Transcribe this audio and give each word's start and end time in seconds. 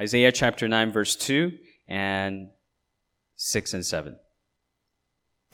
Isaiah 0.00 0.30
chapter 0.30 0.68
9, 0.68 0.92
verse 0.92 1.16
2 1.16 1.52
and 1.88 2.50
6 3.34 3.74
and 3.74 3.84
7. 3.84 4.16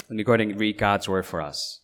Let 0.03 0.11
me 0.11 0.23
go 0.23 0.33
ahead 0.35 0.47
and 0.47 0.61
read 0.61 0.77
God's 0.77 1.09
word 1.09 1.25
for 1.25 1.41
us. 1.41 1.81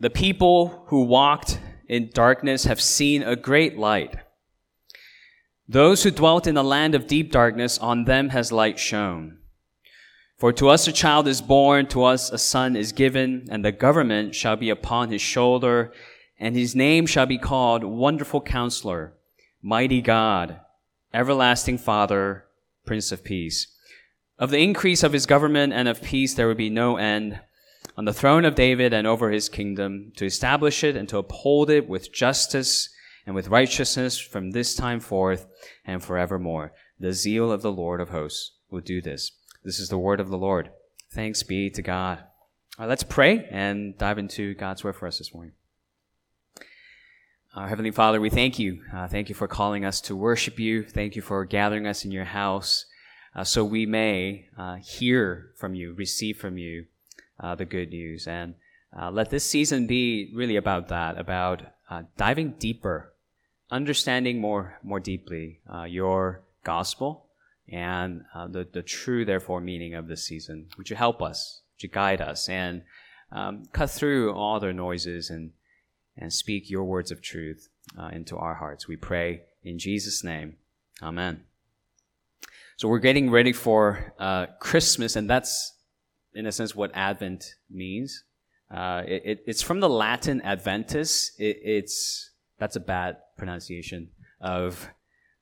The 0.00 0.10
people 0.10 0.84
who 0.88 1.04
walked 1.04 1.58
in 1.88 2.10
darkness 2.12 2.64
have 2.64 2.80
seen 2.80 3.22
a 3.22 3.36
great 3.36 3.78
light. 3.78 4.16
Those 5.66 6.02
who 6.02 6.10
dwelt 6.10 6.46
in 6.46 6.54
the 6.54 6.62
land 6.62 6.94
of 6.94 7.06
deep 7.06 7.32
darkness, 7.32 7.78
on 7.78 8.04
them 8.04 8.28
has 8.28 8.52
light 8.52 8.78
shone. 8.78 9.38
For 10.36 10.52
to 10.52 10.68
us 10.68 10.86
a 10.86 10.92
child 10.92 11.26
is 11.26 11.40
born, 11.40 11.86
to 11.86 12.04
us 12.04 12.30
a 12.30 12.36
son 12.36 12.76
is 12.76 12.92
given, 12.92 13.48
and 13.50 13.64
the 13.64 13.72
government 13.72 14.34
shall 14.34 14.56
be 14.56 14.68
upon 14.68 15.10
his 15.10 15.22
shoulder, 15.22 15.92
and 16.38 16.54
his 16.54 16.76
name 16.76 17.06
shall 17.06 17.24
be 17.24 17.38
called 17.38 17.82
Wonderful 17.82 18.42
Counselor, 18.42 19.14
Mighty 19.62 20.02
God, 20.02 20.60
Everlasting 21.16 21.78
Father, 21.78 22.44
Prince 22.84 23.10
of 23.10 23.24
Peace. 23.24 23.68
Of 24.38 24.50
the 24.50 24.62
increase 24.62 25.02
of 25.02 25.14
his 25.14 25.24
government 25.24 25.72
and 25.72 25.88
of 25.88 26.02
peace 26.02 26.34
there 26.34 26.46
will 26.46 26.54
be 26.54 26.68
no 26.68 26.98
end 26.98 27.40
on 27.96 28.04
the 28.04 28.12
throne 28.12 28.44
of 28.44 28.54
David 28.54 28.92
and 28.92 29.06
over 29.06 29.30
his 29.30 29.48
kingdom, 29.48 30.12
to 30.16 30.26
establish 30.26 30.84
it 30.84 30.94
and 30.94 31.08
to 31.08 31.16
uphold 31.16 31.70
it 31.70 31.88
with 31.88 32.12
justice 32.12 32.90
and 33.24 33.34
with 33.34 33.48
righteousness 33.48 34.18
from 34.18 34.50
this 34.50 34.74
time 34.74 35.00
forth 35.00 35.46
and 35.86 36.04
forevermore. 36.04 36.74
The 37.00 37.14
zeal 37.14 37.50
of 37.50 37.62
the 37.62 37.72
Lord 37.72 38.02
of 38.02 38.10
hosts 38.10 38.52
will 38.70 38.82
do 38.82 39.00
this. 39.00 39.32
This 39.64 39.78
is 39.78 39.88
the 39.88 39.96
word 39.96 40.20
of 40.20 40.28
the 40.28 40.36
Lord. 40.36 40.68
Thanks 41.14 41.42
be 41.42 41.70
to 41.70 41.80
God. 41.80 42.24
Right, 42.78 42.90
let's 42.90 43.04
pray 43.04 43.48
and 43.50 43.96
dive 43.96 44.18
into 44.18 44.52
God's 44.52 44.84
word 44.84 44.96
for 44.96 45.06
us 45.06 45.16
this 45.16 45.32
morning. 45.32 45.54
Our 47.56 47.68
Heavenly 47.68 47.90
Father, 47.90 48.20
we 48.20 48.28
thank 48.28 48.58
you. 48.58 48.82
Uh, 48.94 49.08
thank 49.08 49.30
you 49.30 49.34
for 49.34 49.48
calling 49.48 49.86
us 49.86 50.02
to 50.02 50.14
worship 50.14 50.58
you. 50.58 50.82
Thank 50.82 51.16
you 51.16 51.22
for 51.22 51.46
gathering 51.46 51.86
us 51.86 52.04
in 52.04 52.10
your 52.10 52.26
house 52.26 52.84
uh, 53.34 53.44
so 53.44 53.64
we 53.64 53.86
may 53.86 54.50
uh, 54.58 54.74
hear 54.74 55.52
from 55.56 55.74
you, 55.74 55.94
receive 55.94 56.36
from 56.36 56.58
you 56.58 56.84
uh, 57.40 57.54
the 57.54 57.64
good 57.64 57.88
news. 57.88 58.26
And 58.26 58.56
uh, 58.94 59.10
let 59.10 59.30
this 59.30 59.42
season 59.42 59.86
be 59.86 60.30
really 60.34 60.56
about 60.56 60.88
that, 60.88 61.16
about 61.16 61.62
uh, 61.88 62.02
diving 62.18 62.56
deeper, 62.58 63.14
understanding 63.70 64.38
more, 64.38 64.78
more 64.82 65.00
deeply 65.00 65.60
your 65.86 66.42
gospel 66.62 67.24
and 67.72 68.20
uh, 68.34 68.48
the, 68.48 68.68
the 68.70 68.82
true, 68.82 69.24
therefore, 69.24 69.62
meaning 69.62 69.94
of 69.94 70.08
this 70.08 70.24
season. 70.24 70.66
Would 70.76 70.90
you 70.90 70.96
help 70.96 71.22
us? 71.22 71.62
Would 71.76 71.84
you 71.84 71.88
guide 71.88 72.20
us 72.20 72.50
and 72.50 72.82
um, 73.32 73.64
cut 73.72 73.90
through 73.90 74.34
all 74.34 74.60
the 74.60 74.74
noises 74.74 75.30
and, 75.30 75.52
and 76.16 76.32
speak 76.32 76.70
your 76.70 76.84
words 76.84 77.10
of 77.10 77.20
truth 77.20 77.68
uh, 77.98 78.08
into 78.08 78.36
our 78.36 78.54
hearts? 78.54 78.88
We 78.88 78.96
pray 78.96 79.42
in 79.62 79.78
Jesus' 79.78 80.24
name. 80.24 80.56
Amen. 81.02 81.42
So 82.76 82.88
we're 82.88 82.98
getting 82.98 83.30
ready 83.30 83.52
for 83.52 84.12
uh, 84.18 84.46
Christmas, 84.60 85.16
and 85.16 85.28
that's, 85.28 85.74
in 86.34 86.46
a 86.46 86.52
sense, 86.52 86.74
what 86.74 86.90
Advent 86.94 87.54
means. 87.70 88.24
Uh, 88.70 89.02
it, 89.06 89.22
it, 89.24 89.44
it's 89.46 89.62
from 89.62 89.80
the 89.80 89.88
Latin 89.88 90.42
Adventus. 90.42 91.32
It, 91.38 91.58
it's 91.62 92.30
that's 92.58 92.76
a 92.76 92.80
bad 92.80 93.18
pronunciation 93.36 94.10
of 94.40 94.88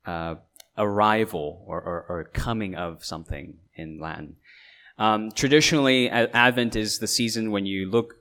uh, 0.07 0.37
arrival 0.77 1.65
or, 1.67 1.81
or, 1.81 2.07
or 2.09 2.25
coming 2.33 2.75
of 2.75 3.05
something 3.05 3.55
in 3.75 3.99
Latin. 4.01 4.37
Um, 4.99 5.33
traditionally, 5.33 6.09
Advent 6.11 6.77
is 6.77 6.99
the 6.99 7.07
season 7.07 7.51
when 7.51 7.67
you 7.67 7.91
look 7.91 8.15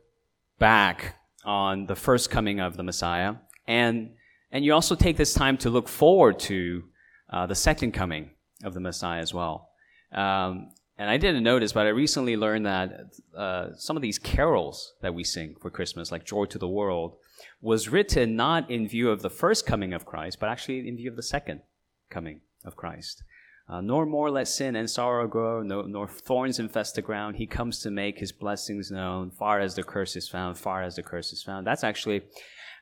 back 0.57 1.15
on 1.45 1.86
the 1.86 1.95
first 1.95 2.30
coming 2.30 2.59
of 2.59 2.77
the 2.77 2.83
Messiah, 2.83 3.36
and 3.67 4.11
and 4.52 4.63
you 4.63 4.73
also 4.73 4.95
take 4.95 5.17
this 5.17 5.33
time 5.33 5.58
to 5.58 5.69
look 5.69 5.88
forward 5.88 6.39
to 6.39 6.83
uh, 7.30 7.47
the 7.47 7.55
second 7.55 7.94
coming 7.94 8.30
of 8.63 8.73
the 8.73 8.80
Messiah 8.80 9.19
as 9.19 9.33
well. 9.33 9.69
Um, 10.11 10.69
and 10.97 11.09
I 11.09 11.17
didn't 11.17 11.44
notice, 11.44 11.73
but 11.73 11.88
I 11.88 11.89
recently 11.89 12.38
learned 12.38 12.67
that 12.67 12.91
uh, 13.36 13.69
some 13.75 13.95
of 13.95 14.03
these 14.03 14.19
carols 14.19 14.93
that 15.02 15.15
we 15.15 15.23
sing 15.23 15.55
for 15.59 15.71
Christmas, 15.71 16.11
like 16.11 16.23
"Joy 16.23 16.45
to 16.45 16.59
the 16.59 16.67
World," 16.67 17.15
was 17.61 17.89
written 17.89 18.36
not 18.36 18.70
in 18.70 18.87
view 18.87 19.10
of 19.10 19.21
the 19.21 19.30
first 19.30 19.65
coming 19.65 19.93
of 19.93 20.05
Christ, 20.05 20.39
but 20.39 20.49
actually 20.49 20.87
in 20.87 20.98
view 20.98 21.10
of 21.10 21.15
the 21.15 21.23
second 21.23 21.61
coming 22.10 22.42
of 22.64 22.75
Christ. 22.75 23.23
Uh, 23.67 23.79
nor 23.79 24.05
more 24.05 24.29
let 24.29 24.47
sin 24.47 24.75
and 24.75 24.89
sorrow 24.89 25.25
grow, 25.25 25.63
no, 25.63 25.83
nor 25.83 26.07
thorns 26.07 26.59
infest 26.59 26.95
the 26.95 27.01
ground. 27.01 27.37
He 27.37 27.47
comes 27.47 27.79
to 27.79 27.89
make 27.89 28.19
his 28.19 28.33
blessings 28.33 28.91
known, 28.91 29.31
far 29.31 29.61
as 29.61 29.75
the 29.75 29.83
curse 29.83 30.17
is 30.17 30.27
found, 30.27 30.57
far 30.57 30.83
as 30.83 30.97
the 30.97 31.03
curse 31.03 31.31
is 31.31 31.41
found. 31.41 31.65
That's 31.65 31.83
actually 31.83 32.23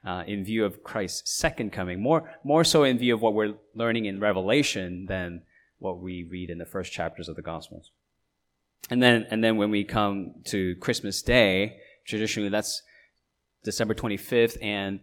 uh, 0.06 0.24
in 0.26 0.44
view 0.44 0.66
of 0.66 0.84
Christ's 0.84 1.38
second 1.38 1.72
coming, 1.72 2.02
more, 2.02 2.32
more 2.44 2.64
so 2.64 2.84
in 2.84 2.98
view 2.98 3.14
of 3.14 3.22
what 3.22 3.36
we're 3.36 3.54
learning 3.76 4.06
in 4.06 4.20
Revelation 4.20 5.06
than 5.08 5.44
what 5.78 6.00
we 6.00 6.24
read 6.24 6.50
in 6.50 6.58
the 6.58 6.66
first 6.66 6.92
chapters 6.92 7.30
of 7.30 7.36
the 7.36 7.42
Gospels. 7.42 7.92
And 8.90 9.02
then, 9.02 9.28
and 9.30 9.44
then 9.44 9.58
when 9.58 9.70
we 9.70 9.84
come 9.84 10.34
to 10.46 10.76
Christmas 10.78 11.22
Day, 11.22 11.78
traditionally 12.08 12.50
that's 12.50 12.82
December 13.64 13.94
25th, 13.94 14.58
and 14.64 15.02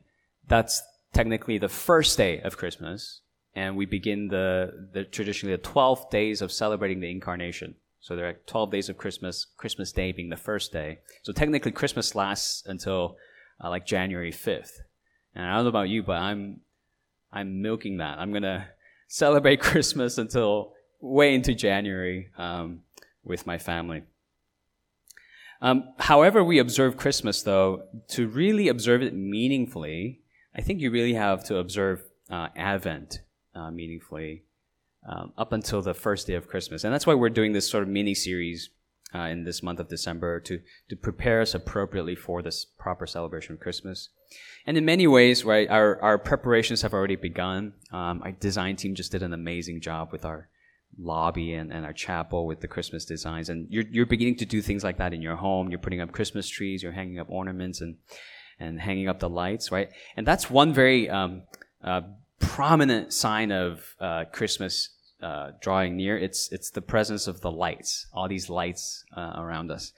that's 0.48 0.82
technically 1.12 1.58
the 1.58 1.68
first 1.68 2.18
day 2.18 2.40
of 2.40 2.56
Christmas 2.56 3.20
and 3.54 3.76
we 3.76 3.86
begin 3.86 4.28
the, 4.28 4.88
the 4.92 5.04
traditionally 5.04 5.56
the 5.56 5.62
12 5.62 6.10
days 6.10 6.42
of 6.42 6.52
celebrating 6.52 7.00
the 7.00 7.10
incarnation. 7.10 7.74
So 8.00 8.14
there 8.14 8.28
are 8.28 8.34
12 8.46 8.70
days 8.70 8.88
of 8.88 8.96
Christmas, 8.96 9.46
Christmas 9.56 9.92
Day 9.92 10.12
being 10.12 10.28
the 10.28 10.36
first 10.36 10.72
day. 10.72 11.00
So 11.22 11.32
technically 11.32 11.72
Christmas 11.72 12.14
lasts 12.14 12.62
until 12.66 13.16
uh, 13.62 13.68
like 13.68 13.86
January 13.86 14.32
5th. 14.32 14.80
And 15.34 15.44
I 15.44 15.54
don't 15.54 15.64
know 15.64 15.68
about 15.68 15.88
you, 15.88 16.02
but 16.02 16.18
I'm, 16.20 16.60
I'm 17.32 17.60
milking 17.60 17.98
that. 17.98 18.18
I'm 18.18 18.32
to 18.42 18.66
celebrate 19.08 19.60
Christmas 19.60 20.18
until 20.18 20.72
way 21.00 21.34
into 21.34 21.54
January 21.54 22.30
um, 22.38 22.80
with 23.24 23.46
my 23.46 23.58
family. 23.58 24.02
Um, 25.60 25.92
however, 25.98 26.44
we 26.44 26.58
observe 26.58 26.96
Christmas, 26.96 27.42
though, 27.42 27.82
to 28.08 28.28
really 28.28 28.68
observe 28.68 29.02
it 29.02 29.14
meaningfully, 29.14 30.20
I 30.54 30.60
think 30.60 30.80
you 30.80 30.90
really 30.90 31.14
have 31.14 31.44
to 31.44 31.56
observe 31.56 32.02
uh, 32.30 32.48
Advent 32.56 33.22
uh, 33.58 33.70
meaningfully 33.70 34.44
um, 35.08 35.32
up 35.36 35.52
until 35.52 35.82
the 35.82 35.94
first 35.94 36.26
day 36.26 36.34
of 36.34 36.48
Christmas. 36.48 36.84
And 36.84 36.92
that's 36.92 37.06
why 37.06 37.14
we're 37.14 37.30
doing 37.30 37.52
this 37.52 37.68
sort 37.68 37.82
of 37.82 37.88
mini 37.88 38.14
series 38.14 38.70
uh, 39.14 39.20
in 39.20 39.44
this 39.44 39.62
month 39.62 39.80
of 39.80 39.88
December 39.88 40.40
to, 40.40 40.60
to 40.90 40.96
prepare 40.96 41.40
us 41.40 41.54
appropriately 41.54 42.14
for 42.14 42.42
this 42.42 42.64
proper 42.64 43.06
celebration 43.06 43.54
of 43.54 43.60
Christmas. 43.60 44.10
And 44.66 44.76
in 44.76 44.84
many 44.84 45.06
ways, 45.06 45.44
right, 45.44 45.68
our, 45.70 46.00
our 46.02 46.18
preparations 46.18 46.82
have 46.82 46.92
already 46.92 47.16
begun. 47.16 47.72
Um, 47.92 48.20
our 48.22 48.32
design 48.32 48.76
team 48.76 48.94
just 48.94 49.12
did 49.12 49.22
an 49.22 49.32
amazing 49.32 49.80
job 49.80 50.12
with 50.12 50.24
our 50.24 50.48
lobby 50.98 51.54
and, 51.54 51.72
and 51.72 51.86
our 51.86 51.92
chapel 51.92 52.46
with 52.46 52.60
the 52.60 52.68
Christmas 52.68 53.06
designs. 53.06 53.48
And 53.48 53.66
you're, 53.70 53.84
you're 53.90 54.06
beginning 54.06 54.36
to 54.36 54.46
do 54.46 54.60
things 54.60 54.84
like 54.84 54.98
that 54.98 55.14
in 55.14 55.22
your 55.22 55.36
home. 55.36 55.70
You're 55.70 55.78
putting 55.78 56.00
up 56.00 56.12
Christmas 56.12 56.48
trees, 56.48 56.82
you're 56.82 56.92
hanging 56.92 57.18
up 57.18 57.30
ornaments 57.30 57.80
and, 57.80 57.96
and 58.60 58.78
hanging 58.78 59.08
up 59.08 59.20
the 59.20 59.28
lights, 59.30 59.72
right? 59.72 59.88
And 60.16 60.26
that's 60.26 60.50
one 60.50 60.74
very 60.74 61.08
um, 61.08 61.44
uh, 61.82 62.02
prominent 62.38 63.12
sign 63.12 63.50
of 63.50 63.94
uh, 64.00 64.24
Christmas 64.32 64.90
uh, 65.22 65.52
drawing 65.60 65.96
near. 65.96 66.16
It's 66.16 66.50
it's 66.52 66.70
the 66.70 66.82
presence 66.82 67.26
of 67.26 67.40
the 67.40 67.50
lights, 67.50 68.06
all 68.12 68.28
these 68.28 68.48
lights 68.48 69.04
uh, 69.16 69.32
around 69.36 69.70
us. 69.70 69.92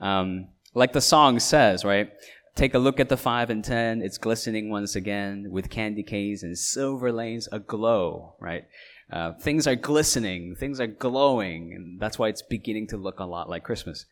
Um, 0.00 0.48
like 0.74 0.92
the 0.92 1.00
song 1.00 1.38
says, 1.38 1.84
right? 1.84 2.10
Take 2.54 2.74
a 2.74 2.78
look 2.78 3.00
at 3.00 3.08
the 3.08 3.16
five 3.16 3.50
and 3.50 3.64
ten. 3.64 4.02
It's 4.02 4.18
glistening 4.18 4.70
once 4.70 4.96
again 4.96 5.48
with 5.50 5.70
candy 5.70 6.02
canes 6.02 6.42
and 6.42 6.56
silver 6.56 7.12
lanes 7.12 7.48
aglow, 7.52 8.34
right? 8.40 8.64
Uh, 9.10 9.32
things 9.34 9.66
are 9.66 9.76
glistening, 9.76 10.56
things 10.56 10.80
are 10.80 10.86
glowing, 10.86 11.74
and 11.74 12.00
that's 12.00 12.18
why 12.18 12.28
it's 12.28 12.42
beginning 12.42 12.86
to 12.88 12.96
look 12.96 13.20
a 13.20 13.24
lot 13.24 13.48
like 13.48 13.62
Christmas. 13.62 14.06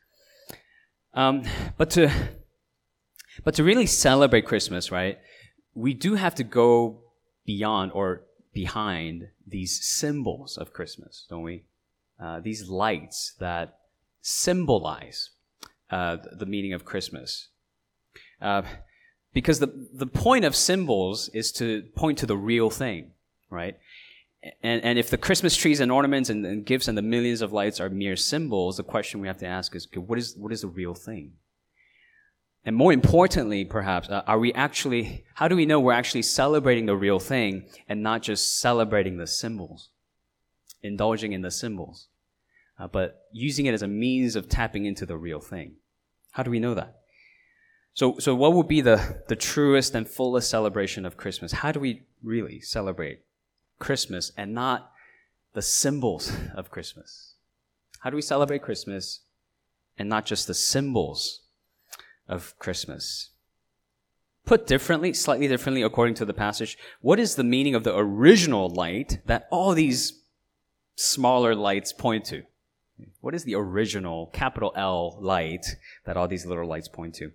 Um, 1.15 1.45
but 1.77 1.91
to 1.91 2.11
but 3.45 3.55
to 3.55 3.65
really 3.65 3.87
celebrate 3.87 4.43
Christmas, 4.47 4.91
right? 4.91 5.19
We 5.75 5.95
do 5.95 6.15
have 6.15 6.35
to 6.37 6.45
go 6.45 7.01
beyond 7.55 7.91
or 7.93 8.09
behind 8.53 9.28
these 9.55 9.72
symbols 9.84 10.56
of 10.56 10.73
Christmas, 10.73 11.26
don't 11.29 11.43
we? 11.43 11.64
Uh, 12.25 12.38
these 12.38 12.69
lights 12.69 13.35
that 13.41 13.79
symbolize 14.20 15.31
uh, 15.91 16.17
the 16.43 16.47
meaning 16.47 16.73
of 16.73 16.85
Christmas. 16.85 17.49
Uh, 18.41 18.62
because 19.32 19.58
the, 19.58 19.70
the 19.93 20.06
point 20.06 20.44
of 20.44 20.55
symbols 20.55 21.29
is 21.31 21.50
to 21.52 21.82
point 21.97 22.19
to 22.19 22.26
the 22.26 22.37
real 22.37 22.70
thing, 22.70 23.11
right? 23.50 23.76
And, 24.62 24.82
and 24.82 24.99
if 24.99 25.11
the 25.11 25.19
Christmas 25.19 25.56
trees 25.56 25.81
and 25.81 25.91
ornaments 25.91 26.31
and, 26.31 26.47
and 26.47 26.64
gifts 26.64 26.88
and 26.88 26.97
the 26.97 27.02
millions 27.02 27.43
of 27.43 27.52
lights 27.52 27.81
are 27.81 27.91
mere 27.91 28.17
symbols, 28.17 28.76
the 28.76 28.85
question 28.85 29.20
we 29.20 29.29
have 29.29 29.38
to 29.38 29.47
ask 29.47 29.75
is, 29.75 29.87
okay, 29.87 29.99
what 29.99 30.19
is, 30.19 30.37
what 30.37 30.52
is 30.52 30.61
the 30.62 30.69
real 30.69 30.94
thing? 30.94 31.32
And 32.65 32.77
more 32.77 32.93
importantly, 32.93 33.65
perhaps, 33.65 34.09
uh, 34.09 34.23
are 34.27 34.39
we 34.39 34.53
actually, 34.53 35.25
how 35.35 35.49
do 35.49 35.57
we 35.57 35.65
know 35.65 35.81
we're 35.81 35.93
actually 35.93 36.23
celebrating 36.23 36.87
the 36.87 36.97
real 36.97 37.19
thing 37.19 37.65
and 37.89 38.03
not 38.03 38.23
just 38.23 38.61
celebrating 38.61 39.17
the 39.17 39.27
symbols, 39.27 39.89
indulging 40.83 41.33
in 41.33 41.41
the 41.41 41.51
symbols, 41.51 42.09
uh, 42.79 42.87
but 42.87 43.27
using 43.33 43.67
it 43.67 43.73
as 43.75 43.83
a 43.83 43.89
means 43.89 44.37
of 44.37 44.49
tapping 44.49 44.85
into 44.85 45.07
the 45.07 45.17
real 45.17 45.41
thing? 45.41 45.77
How 46.33 46.43
do 46.43 46.51
we 46.51 46.61
know 46.61 46.75
that? 46.75 46.97
So, 47.95 48.19
so 48.19 48.35
what 48.35 48.53
would 48.53 48.69
be 48.69 48.83
the, 48.83 49.23
the 49.29 49.37
truest 49.37 49.95
and 49.95 50.07
fullest 50.07 50.51
celebration 50.51 51.07
of 51.07 51.17
Christmas? 51.17 51.53
How 51.53 51.73
do 51.73 51.81
we 51.81 52.03
really 52.23 52.61
celebrate 52.61 53.21
Christmas 53.79 54.33
and 54.37 54.55
not 54.55 54.93
the 55.55 55.62
symbols 55.62 56.33
of 56.55 56.71
Christmas? 56.71 57.35
How 58.01 58.11
do 58.11 58.17
we 58.17 58.23
celebrate 58.23 58.62
Christmas 58.62 59.21
and 59.99 60.09
not 60.09 60.25
just 60.25 60.47
the 60.47 60.55
symbols 60.55 61.39
of 62.31 62.59
Christmas? 62.59 63.31
Put 64.47 64.67
differently, 64.67 65.12
slightly 65.12 65.49
differently, 65.49 65.82
according 65.82 66.15
to 66.15 66.25
the 66.25 66.32
passage, 66.32 66.79
what 67.03 67.21
is 67.21 67.35
the 67.35 67.44
meaning 67.44 67.75
of 67.75 67.85
the 67.85 67.94
original 67.94 68.71
light 68.71 69.19
that 69.27 69.47
all 69.50 69.75
these 69.75 70.23
smaller 70.97 71.55
lights 71.55 71.93
point 71.93 72.25
to? 72.27 72.44
What 73.21 73.35
is 73.35 73.44
the 73.44 73.55
original 73.55 74.31
capital 74.32 74.73
L 74.77 75.19
light 75.21 75.67
that 76.05 76.17
all 76.17 76.29
these 76.29 76.47
little 76.47 76.67
lights 76.67 76.88
point 76.88 77.15
to? 77.17 77.32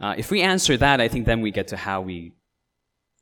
Uh, 0.00 0.14
if 0.16 0.30
we 0.30 0.40
answer 0.40 0.76
that, 0.76 1.00
I 1.00 1.08
think 1.08 1.26
then 1.26 1.40
we 1.40 1.50
get 1.50 1.68
to 1.68 1.76
how 1.76 2.00
we 2.00 2.32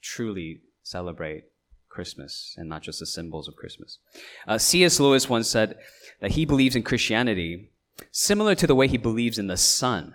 truly 0.00 0.60
celebrate 0.82 1.44
Christmas 1.88 2.54
and 2.56 2.68
not 2.68 2.82
just 2.82 3.00
the 3.00 3.06
symbols 3.06 3.48
of 3.48 3.56
Christmas. 3.56 3.98
Uh, 4.46 4.58
C.S. 4.58 5.00
Lewis 5.00 5.28
once 5.28 5.48
said 5.48 5.76
that 6.20 6.32
he 6.32 6.44
believes 6.44 6.76
in 6.76 6.82
Christianity 6.82 7.70
similar 8.10 8.54
to 8.54 8.66
the 8.66 8.74
way 8.74 8.86
he 8.86 8.96
believes 8.96 9.38
in 9.38 9.48
the 9.48 9.56
sun, 9.56 10.14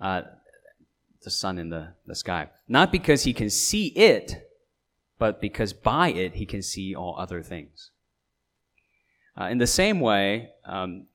uh, 0.00 0.22
the 1.28 1.32
sun 1.32 1.58
in 1.58 1.68
the, 1.68 1.88
the 2.06 2.14
sky. 2.14 2.48
Not 2.66 2.90
because 2.90 3.24
he 3.24 3.34
can 3.34 3.50
see 3.50 3.88
it, 3.88 4.48
but 5.18 5.42
because 5.42 5.74
by 5.74 6.08
it 6.08 6.36
he 6.36 6.46
can 6.46 6.62
see 6.62 6.94
all 6.94 7.16
other 7.18 7.42
things. 7.42 7.90
Uh, 9.38 9.44
in 9.44 9.58
the 9.58 9.66
same 9.66 10.00
way, 10.00 10.48
um, 10.64 11.06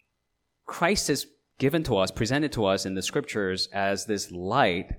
Christ 0.67 1.09
is 1.09 1.25
given 1.57 1.81
to 1.85 1.97
us, 1.97 2.11
presented 2.11 2.51
to 2.51 2.65
us 2.65 2.85
in 2.85 2.93
the 2.93 3.01
scriptures 3.01 3.67
as 3.73 4.05
this 4.05 4.29
light 4.31 4.91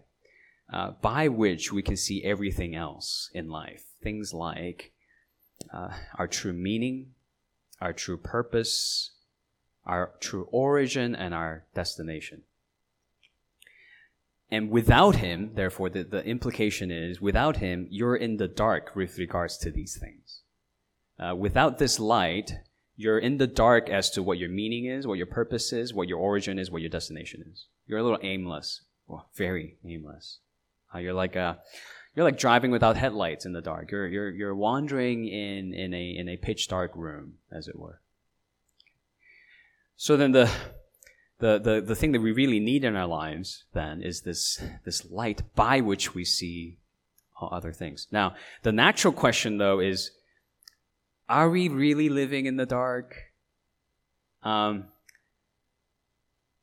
uh, 0.72 0.90
by 1.00 1.28
which 1.28 1.72
we 1.72 1.80
can 1.80 1.96
see 1.96 2.24
everything 2.24 2.74
else 2.74 3.30
in 3.32 3.48
life. 3.48 3.84
Things 4.02 4.34
like 4.34 4.92
uh, 5.72 5.90
our 6.18 6.26
true 6.26 6.52
meaning, 6.52 7.12
our 7.80 7.92
true 7.92 8.16
purpose, 8.16 9.12
our 9.86 10.14
true 10.18 10.48
origin, 10.50 11.14
and 11.14 11.32
our 11.32 11.66
destination. 11.72 12.42
And 14.50 14.70
without 14.70 15.16
him, 15.16 15.52
therefore, 15.54 15.90
the, 15.90 16.04
the 16.04 16.24
implication 16.24 16.90
is 16.90 17.20
without 17.20 17.56
him, 17.56 17.86
you're 17.90 18.16
in 18.16 18.36
the 18.36 18.48
dark 18.48 18.94
with 18.94 19.18
regards 19.18 19.56
to 19.58 19.70
these 19.70 19.96
things. 19.96 20.40
Uh, 21.18 21.34
without 21.34 21.78
this 21.78 21.98
light, 21.98 22.52
you're 22.96 23.18
in 23.18 23.38
the 23.38 23.46
dark 23.46 23.88
as 23.88 24.10
to 24.10 24.22
what 24.22 24.38
your 24.38 24.48
meaning 24.48 24.86
is, 24.86 25.06
what 25.06 25.18
your 25.18 25.26
purpose 25.26 25.72
is, 25.72 25.94
what 25.94 26.08
your 26.08 26.18
origin 26.18 26.58
is, 26.58 26.70
what 26.70 26.82
your 26.82 26.90
destination 26.90 27.44
is. 27.52 27.66
You're 27.86 27.98
a 27.98 28.02
little 28.02 28.18
aimless, 28.22 28.82
well, 29.06 29.28
very 29.34 29.76
aimless. 29.84 30.38
Uh, 30.94 30.98
you're 30.98 31.14
like 31.14 31.36
a, 31.36 31.40
uh, 31.40 31.54
you're 32.14 32.24
like 32.24 32.38
driving 32.38 32.70
without 32.70 32.96
headlights 32.96 33.44
in 33.44 33.52
the 33.52 33.60
dark. 33.60 33.90
You're 33.90 34.06
you're 34.06 34.30
you're 34.30 34.54
wandering 34.54 35.26
in 35.26 35.74
in 35.74 35.92
a 35.92 36.16
in 36.16 36.28
a 36.28 36.36
pitch 36.36 36.68
dark 36.68 36.92
room, 36.94 37.34
as 37.50 37.66
it 37.66 37.76
were. 37.76 38.00
So 39.96 40.16
then 40.16 40.30
the 40.30 40.50
the, 41.44 41.58
the, 41.58 41.80
the 41.82 41.94
thing 41.94 42.12
that 42.12 42.22
we 42.22 42.32
really 42.32 42.58
need 42.58 42.84
in 42.84 42.96
our 42.96 43.06
lives 43.06 43.64
then 43.74 44.00
is 44.00 44.22
this, 44.22 44.62
this 44.86 45.10
light 45.10 45.42
by 45.54 45.78
which 45.78 46.14
we 46.14 46.24
see 46.24 46.78
all 47.36 47.50
other 47.52 47.70
things. 47.70 48.06
Now, 48.10 48.34
the 48.62 48.72
natural 48.72 49.12
question 49.12 49.58
though 49.58 49.78
is, 49.78 50.10
are 51.28 51.50
we 51.50 51.68
really 51.68 52.08
living 52.08 52.46
in 52.46 52.56
the 52.56 52.64
dark? 52.64 53.14
Um, 54.42 54.86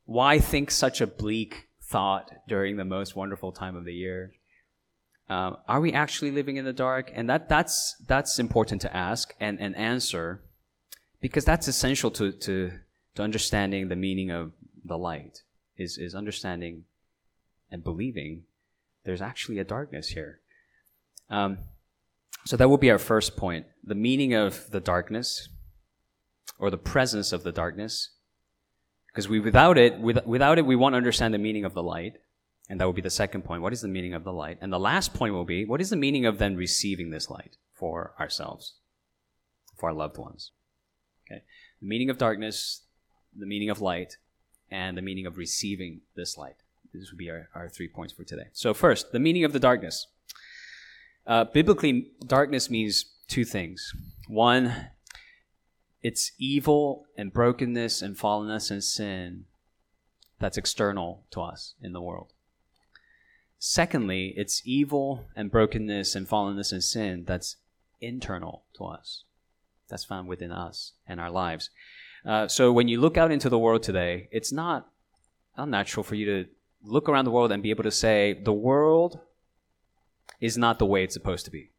why 0.05 0.39
think 0.39 0.71
such 0.71 0.99
a 0.99 1.05
bleak 1.05 1.67
thought 1.83 2.31
during 2.47 2.77
the 2.77 2.85
most 2.85 3.15
wonderful 3.15 3.51
time 3.51 3.75
of 3.75 3.85
the 3.85 3.93
year? 3.93 4.31
Um, 5.29 5.57
are 5.67 5.79
we 5.79 5.93
actually 5.93 6.31
living 6.31 6.57
in 6.57 6.65
the 6.65 6.73
dark? 6.73 7.11
And 7.13 7.29
that, 7.29 7.47
that's, 7.47 7.97
that's 8.07 8.39
important 8.39 8.81
to 8.81 8.97
ask 8.97 9.35
and, 9.39 9.59
and 9.59 9.75
answer 9.75 10.41
because 11.21 11.45
that's 11.45 11.67
essential 11.67 12.09
to, 12.09 12.31
to, 12.31 12.71
to 13.13 13.21
understanding 13.21 13.87
the 13.87 13.95
meaning 13.95 14.31
of 14.31 14.53
the 14.83 14.97
light, 14.97 15.43
is, 15.77 15.97
is 15.97 16.15
understanding 16.15 16.85
and 17.71 17.83
believing 17.83 18.43
there's 19.03 19.21
actually 19.21 19.59
a 19.59 19.63
darkness 19.63 20.09
here. 20.09 20.39
Um, 21.29 21.57
so 22.45 22.57
that 22.57 22.69
will 22.69 22.77
be 22.77 22.91
our 22.91 22.99
first 22.99 23.37
point. 23.37 23.65
The 23.83 23.95
meaning 23.95 24.33
of 24.33 24.69
the 24.71 24.79
darkness, 24.79 25.49
or 26.61 26.69
the 26.69 26.77
presence 26.77 27.31
of 27.31 27.43
the 27.43 27.51
darkness. 27.51 28.09
Because 29.07 29.27
we, 29.27 29.39
without 29.39 29.77
it, 29.77 29.99
with, 29.99 30.25
without 30.25 30.57
it, 30.57 30.65
we 30.65 30.75
won't 30.75 30.95
understand 30.95 31.33
the 31.33 31.39
meaning 31.39 31.65
of 31.65 31.73
the 31.73 31.83
light. 31.83 32.13
And 32.69 32.79
that 32.79 32.85
will 32.85 32.93
be 32.93 33.01
the 33.01 33.09
second 33.09 33.43
point. 33.43 33.61
What 33.61 33.73
is 33.73 33.81
the 33.81 33.87
meaning 33.87 34.13
of 34.13 34.23
the 34.23 34.31
light? 34.31 34.59
And 34.61 34.71
the 34.71 34.79
last 34.79 35.13
point 35.13 35.33
will 35.33 35.43
be, 35.43 35.65
what 35.65 35.81
is 35.81 35.89
the 35.89 35.97
meaning 35.97 36.25
of 36.25 36.37
then 36.37 36.55
receiving 36.55 37.09
this 37.09 37.29
light 37.29 37.57
for 37.73 38.13
ourselves, 38.19 38.75
for 39.77 39.89
our 39.89 39.95
loved 39.95 40.17
ones? 40.17 40.51
Okay. 41.27 41.41
The 41.81 41.87
meaning 41.87 42.09
of 42.09 42.17
darkness, 42.17 42.83
the 43.35 43.47
meaning 43.47 43.69
of 43.69 43.81
light, 43.81 44.17
and 44.71 44.97
the 44.97 45.01
meaning 45.01 45.25
of 45.25 45.37
receiving 45.37 46.01
this 46.15 46.37
light. 46.37 46.55
This 46.93 47.11
would 47.11 47.17
be 47.17 47.29
our, 47.29 47.49
our 47.53 47.69
three 47.69 47.87
points 47.87 48.13
for 48.13 48.23
today. 48.23 48.47
So, 48.53 48.73
first, 48.73 49.11
the 49.11 49.19
meaning 49.19 49.43
of 49.43 49.53
the 49.53 49.59
darkness. 49.59 50.07
Uh, 51.27 51.45
biblically, 51.45 52.11
darkness 52.25 52.69
means 52.69 53.05
two 53.27 53.45
things. 53.45 53.93
One, 54.27 54.87
it's 56.01 56.31
evil 56.39 57.05
and 57.15 57.31
brokenness 57.31 58.01
and 58.01 58.17
fallenness 58.17 58.71
and 58.71 58.83
sin 58.83 59.45
that's 60.39 60.57
external 60.57 61.23
to 61.31 61.41
us 61.41 61.75
in 61.81 61.93
the 61.93 62.01
world. 62.01 62.33
Secondly, 63.59 64.33
it's 64.35 64.63
evil 64.65 65.27
and 65.35 65.51
brokenness 65.51 66.15
and 66.15 66.27
fallenness 66.27 66.71
and 66.71 66.83
sin 66.83 67.23
that's 67.25 67.57
internal 68.01 68.63
to 68.73 68.85
us, 68.85 69.23
that's 69.87 70.03
found 70.03 70.27
within 70.27 70.51
us 70.51 70.93
and 71.07 71.19
our 71.19 71.29
lives. 71.29 71.69
Uh, 72.25 72.47
so 72.47 72.71
when 72.71 72.87
you 72.87 72.99
look 72.99 73.17
out 73.17 73.31
into 73.31 73.49
the 73.49 73.57
world 73.59 73.83
today, 73.83 74.27
it's 74.31 74.51
not 74.51 74.87
unnatural 75.57 76.03
for 76.03 76.15
you 76.15 76.25
to 76.25 76.49
look 76.83 77.09
around 77.09 77.25
the 77.25 77.31
world 77.31 77.51
and 77.51 77.63
be 77.63 77.69
able 77.69 77.83
to 77.83 77.91
say, 77.91 78.39
the 78.43 78.53
world 78.53 79.19
is 80.39 80.57
not 80.57 80.79
the 80.79 80.85
way 80.85 81.03
it's 81.03 81.13
supposed 81.13 81.45
to 81.45 81.51
be. 81.51 81.71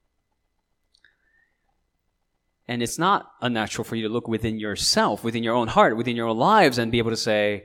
And 2.69 2.83
it's 2.83 2.99
not 2.99 3.33
unnatural 3.41 3.85
for 3.85 3.97
you 3.97 4.07
to 4.07 4.13
look 4.13 4.29
within 4.29 4.59
yourself, 4.59 5.25
within 5.25 5.43
your 5.43 5.55
own 5.55 5.69
heart, 5.69 5.97
within 5.97 6.17
your 6.17 6.29
own 6.29 6.39
lives, 6.39 6.79
and 6.79 6.93
be 6.93 6.99
able 6.99 7.11
to 7.11 7.17
say, 7.17 7.65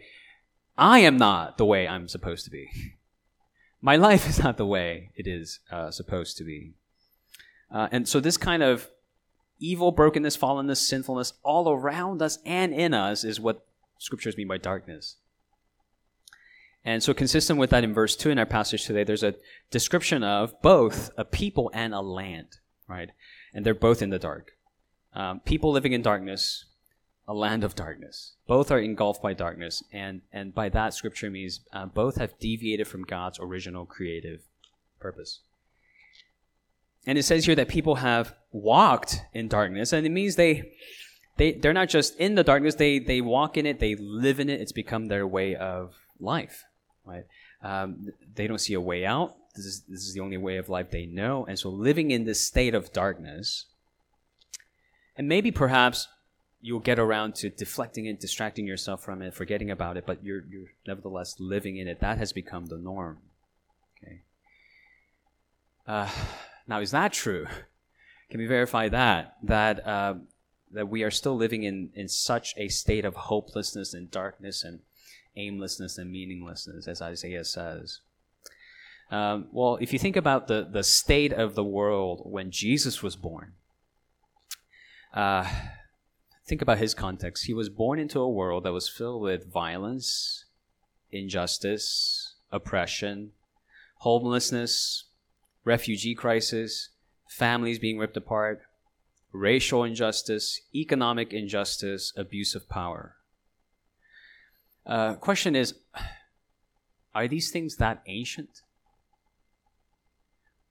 I 0.77 0.99
am 0.99 1.17
not 1.17 1.57
the 1.57 1.65
way 1.65 1.87
I'm 1.87 2.07
supposed 2.07 2.45
to 2.45 2.51
be. 2.51 2.69
My 3.81 3.95
life 3.95 4.27
is 4.27 4.43
not 4.43 4.57
the 4.57 4.65
way 4.65 5.11
it 5.15 5.27
is 5.27 5.59
uh, 5.71 5.91
supposed 5.91 6.37
to 6.37 6.43
be. 6.43 6.73
Uh, 7.71 7.87
and 7.91 8.07
so, 8.07 8.19
this 8.19 8.37
kind 8.37 8.63
of 8.63 8.89
evil, 9.59 9.91
brokenness, 9.91 10.37
fallenness, 10.37 10.77
sinfulness 10.77 11.33
all 11.43 11.69
around 11.69 12.21
us 12.21 12.39
and 12.45 12.73
in 12.73 12.93
us 12.93 13.23
is 13.23 13.39
what 13.39 13.65
scriptures 13.97 14.37
mean 14.37 14.47
by 14.47 14.57
darkness. 14.57 15.17
And 16.85 17.03
so, 17.03 17.13
consistent 17.13 17.59
with 17.59 17.71
that, 17.71 17.83
in 17.83 17.93
verse 17.93 18.15
2 18.15 18.29
in 18.29 18.39
our 18.39 18.45
passage 18.45 18.85
today, 18.85 19.03
there's 19.03 19.23
a 19.23 19.35
description 19.71 20.23
of 20.23 20.61
both 20.61 21.09
a 21.17 21.25
people 21.25 21.69
and 21.73 21.93
a 21.93 21.99
land, 21.99 22.59
right? 22.87 23.09
And 23.53 23.65
they're 23.65 23.73
both 23.73 24.01
in 24.01 24.09
the 24.09 24.19
dark. 24.19 24.51
Um, 25.13 25.41
people 25.41 25.71
living 25.71 25.93
in 25.93 26.01
darkness, 26.01 26.65
a 27.27 27.33
land 27.33 27.63
of 27.63 27.75
darkness. 27.75 28.35
Both 28.47 28.71
are 28.71 28.79
engulfed 28.79 29.21
by 29.21 29.33
darkness. 29.33 29.83
And, 29.91 30.21
and 30.31 30.55
by 30.55 30.69
that, 30.69 30.93
scripture 30.93 31.29
means 31.29 31.59
uh, 31.73 31.87
both 31.87 32.17
have 32.17 32.39
deviated 32.39 32.87
from 32.87 33.03
God's 33.03 33.39
original 33.39 33.85
creative 33.85 34.41
purpose. 34.99 35.41
And 37.07 37.17
it 37.17 37.23
says 37.23 37.45
here 37.45 37.55
that 37.55 37.69
people 37.69 37.95
have 37.95 38.35
walked 38.51 39.21
in 39.33 39.47
darkness, 39.47 39.93
and 39.93 40.05
it 40.05 40.11
means 40.11 40.35
they 40.35 40.73
they 41.37 41.53
they're 41.53 41.73
not 41.73 41.87
just 41.87 42.17
in 42.17 42.35
the 42.35 42.43
darkness, 42.43 42.75
they 42.75 42.99
they 42.99 43.21
walk 43.21 43.55
in 43.55 43.65
it, 43.65 43.79
they 43.79 43.95
live 43.95 44.41
in 44.41 44.49
it. 44.49 44.59
It's 44.59 44.73
become 44.73 45.05
their 45.05 45.25
way 45.25 45.55
of 45.55 45.95
life, 46.19 46.65
right? 47.05 47.23
Um, 47.63 48.09
they 48.35 48.45
don't 48.45 48.59
see 48.59 48.73
a 48.73 48.81
way 48.81 49.05
out. 49.05 49.35
This 49.55 49.65
is 49.65 49.83
this 49.87 50.01
is 50.01 50.13
the 50.13 50.19
only 50.19 50.37
way 50.37 50.57
of 50.57 50.67
life 50.67 50.91
they 50.91 51.05
know, 51.05 51.45
and 51.45 51.57
so 51.57 51.69
living 51.69 52.11
in 52.11 52.25
this 52.25 52.45
state 52.45 52.75
of 52.75 52.91
darkness, 52.91 53.65
and 55.15 55.29
maybe 55.29 55.49
perhaps 55.49 56.09
you'll 56.59 56.79
get 56.81 56.99
around 56.99 57.35
to 57.35 57.49
deflecting 57.49 58.05
it, 58.05 58.19
distracting 58.19 58.67
yourself 58.67 59.01
from 59.01 59.21
it, 59.21 59.33
forgetting 59.33 59.71
about 59.71 59.95
it, 59.95 60.05
but 60.05 60.23
you're 60.25 60.43
you're 60.49 60.71
nevertheless 60.85 61.37
living 61.39 61.77
in 61.77 61.87
it. 61.87 62.01
That 62.01 62.17
has 62.17 62.33
become 62.33 62.65
the 62.65 62.77
norm. 62.77 63.19
Okay. 64.03 64.21
Uh, 65.87 66.09
now, 66.67 66.79
is 66.81 66.91
that 66.91 67.13
true? 67.13 67.47
Can 68.29 68.39
we 68.39 68.45
verify 68.45 68.89
that? 68.89 69.37
That, 69.43 69.87
uh, 69.87 70.15
that 70.71 70.89
we 70.89 71.03
are 71.03 71.11
still 71.11 71.35
living 71.35 71.63
in, 71.63 71.91
in 71.93 72.07
such 72.07 72.53
a 72.57 72.67
state 72.67 73.05
of 73.05 73.15
hopelessness 73.15 73.93
and 73.93 74.11
darkness 74.11 74.63
and 74.63 74.79
aimlessness 75.37 75.97
and 75.97 76.11
meaninglessness, 76.11 76.87
as 76.87 77.01
Isaiah 77.01 77.45
says. 77.45 78.01
Um, 79.09 79.47
well, 79.51 79.77
if 79.79 79.93
you 79.93 79.99
think 79.99 80.17
about 80.17 80.47
the, 80.47 80.67
the 80.69 80.83
state 80.83 81.31
of 81.31 81.55
the 81.55 81.63
world 81.63 82.21
when 82.25 82.51
Jesus 82.51 83.01
was 83.01 83.15
born, 83.15 83.53
uh, 85.13 85.47
think 86.45 86.61
about 86.61 86.79
his 86.79 86.93
context. 86.93 87.45
He 87.45 87.53
was 87.53 87.69
born 87.69 87.99
into 87.99 88.19
a 88.19 88.29
world 88.29 88.65
that 88.65 88.73
was 88.73 88.89
filled 88.89 89.21
with 89.21 89.51
violence, 89.51 90.45
injustice, 91.11 92.35
oppression, 92.51 93.31
homelessness, 93.99 95.05
refugee 95.67 96.15
crisis, 96.15 96.89
families 97.29 97.77
being 97.77 97.97
ripped 97.97 98.15
apart, 98.15 98.61
racial 99.33 99.83
injustice, 99.83 100.61
economic 100.73 101.33
injustice, 101.33 102.13
abuse 102.15 102.55
of 102.55 102.69
power. 102.69 103.15
Uh, 104.85 105.15
question 105.15 105.55
is 105.55 105.75
are 107.13 107.27
these 107.27 107.51
things 107.51 107.75
that 107.75 108.01
ancient? 108.07 108.61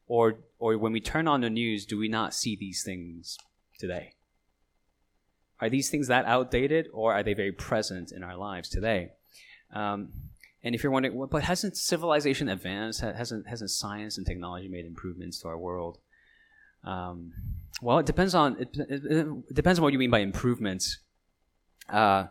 Or, 0.09 0.38
or 0.59 0.79
when 0.79 0.93
we 0.93 1.00
turn 1.00 1.26
on 1.29 1.41
the 1.41 1.50
news, 1.50 1.85
do 1.85 1.99
we 1.99 2.09
not 2.09 2.33
see 2.33 2.57
these 2.57 2.83
things 2.85 3.37
today? 3.79 4.15
Are 5.61 5.69
these 5.69 5.91
things 5.91 6.07
that 6.07 6.25
outdated, 6.26 6.87
or 6.93 7.12
are 7.12 7.25
they 7.25 7.35
very 7.35 7.50
present 7.50 8.12
in 8.12 8.23
our 8.23 8.37
lives 8.37 8.69
today? 8.69 9.11
Um, 9.73 10.12
and 10.66 10.75
if 10.75 10.82
you're 10.82 10.90
wondering, 10.90 11.14
well, 11.14 11.28
but 11.28 11.44
hasn't 11.44 11.76
civilization 11.76 12.49
advanced? 12.49 13.00
Hasn't 13.00 13.46
hasn't 13.46 13.70
science 13.70 14.18
and 14.18 14.26
technology 14.26 14.66
made 14.66 14.85
improvements 14.85 15.38
to 15.40 15.49
our 15.49 15.56
world? 15.56 15.99
Um, 16.82 17.32
well, 17.80 18.00
it 18.00 18.06
depends 18.06 18.35
on 18.35 18.56
it, 18.58 18.76
it, 18.76 19.04
it, 19.04 19.54
depends 19.54 19.78
on 19.78 19.85
what 19.85 19.92
you 19.92 19.99
mean 20.00 20.11
by 20.11 20.18
improvements. 20.18 20.99
Uh, 21.88 22.25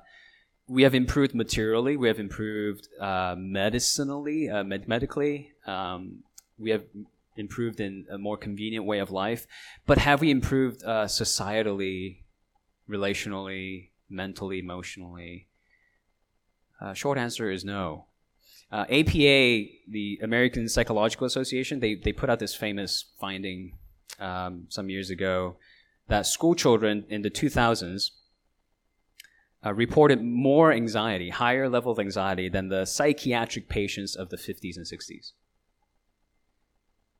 we 0.67 0.83
have 0.83 0.93
improved 0.93 1.33
materially. 1.33 1.95
We 1.95 2.09
have 2.09 2.19
improved 2.19 2.89
uh, 2.99 3.35
medicinally, 3.37 4.49
uh, 4.49 4.65
med- 4.65 4.89
medically. 4.89 5.51
Um, 5.65 6.23
we 6.57 6.71
have 6.71 6.83
improved 7.37 7.79
in 7.79 8.05
a 8.11 8.17
more 8.17 8.35
convenient 8.35 8.85
way 8.85 8.99
of 8.99 9.11
life. 9.11 9.47
But 9.85 9.99
have 9.99 10.19
we 10.19 10.29
improved 10.29 10.83
uh, 10.83 11.05
societally, 11.05 12.17
relationally, 12.89 13.91
mentally, 14.09 14.59
emotionally? 14.59 15.47
Uh, 16.81 16.93
short 16.93 17.17
answer 17.17 17.49
is 17.49 17.63
no. 17.63 18.07
Uh, 18.71 18.85
APA, 18.89 19.69
the 19.87 20.19
American 20.21 20.67
Psychological 20.67 21.25
Association, 21.27 21.79
they, 21.79 21.95
they 21.95 22.11
put 22.11 22.29
out 22.29 22.39
this 22.39 22.55
famous 22.55 23.05
finding 23.19 23.77
um, 24.19 24.65
some 24.69 24.89
years 24.89 25.09
ago 25.09 25.57
that 26.07 26.25
school 26.25 26.55
children 26.55 27.05
in 27.09 27.21
the 27.21 27.29
2000s 27.29 28.11
uh, 29.65 29.73
reported 29.73 30.21
more 30.21 30.71
anxiety, 30.71 31.29
higher 31.29 31.67
level 31.67 31.91
of 31.91 31.99
anxiety 31.99 32.49
than 32.49 32.69
the 32.69 32.85
psychiatric 32.85 33.67
patients 33.67 34.15
of 34.15 34.29
the 34.29 34.37
50s 34.37 34.77
and 34.77 34.85
60s. 34.85 35.31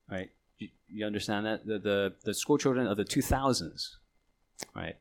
Right? 0.10 0.30
You, 0.60 0.70
you 0.88 1.06
understand 1.06 1.46
that? 1.48 1.66
The, 1.66 1.80
the, 1.80 2.14
the 2.24 2.34
school 2.34 2.58
children 2.58 2.86
of 2.86 2.98
the 2.98 3.06
2000s, 3.06 3.96
right? 4.75 4.96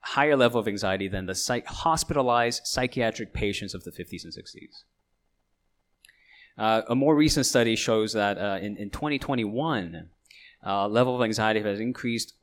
Higher 0.00 0.36
level 0.36 0.60
of 0.60 0.68
anxiety 0.68 1.08
than 1.08 1.26
the 1.26 1.34
psych- 1.34 1.66
hospitalized 1.66 2.66
psychiatric 2.66 3.32
patients 3.32 3.74
of 3.74 3.82
the 3.82 3.90
50s 3.90 4.24
and 4.24 4.32
60s. 4.32 4.84
Uh, 6.58 6.82
a 6.88 6.94
more 6.94 7.14
recent 7.14 7.46
study 7.46 7.76
shows 7.76 8.12
that 8.12 8.38
uh, 8.38 8.58
in, 8.60 8.76
in 8.76 8.90
2021, 8.90 10.08
uh, 10.66 10.88
level 10.88 11.16
of 11.16 11.22
anxiety 11.22 11.60
has 11.60 11.80
increased 11.80 12.34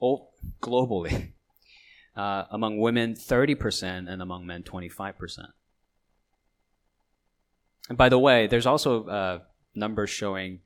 globally. 0.61 1.31
Uh, 2.15 2.47
among 2.49 2.79
women, 2.79 3.13
30%, 3.13 4.09
and 4.11 4.23
among 4.23 4.43
men, 4.43 4.63
25%. 4.63 5.49
And 7.89 7.95
by 7.95 8.09
the 8.09 8.17
way, 8.17 8.47
there's 8.47 8.65
also 8.65 9.05
uh, 9.05 9.39
numbers 9.75 10.09
showing 10.09 10.61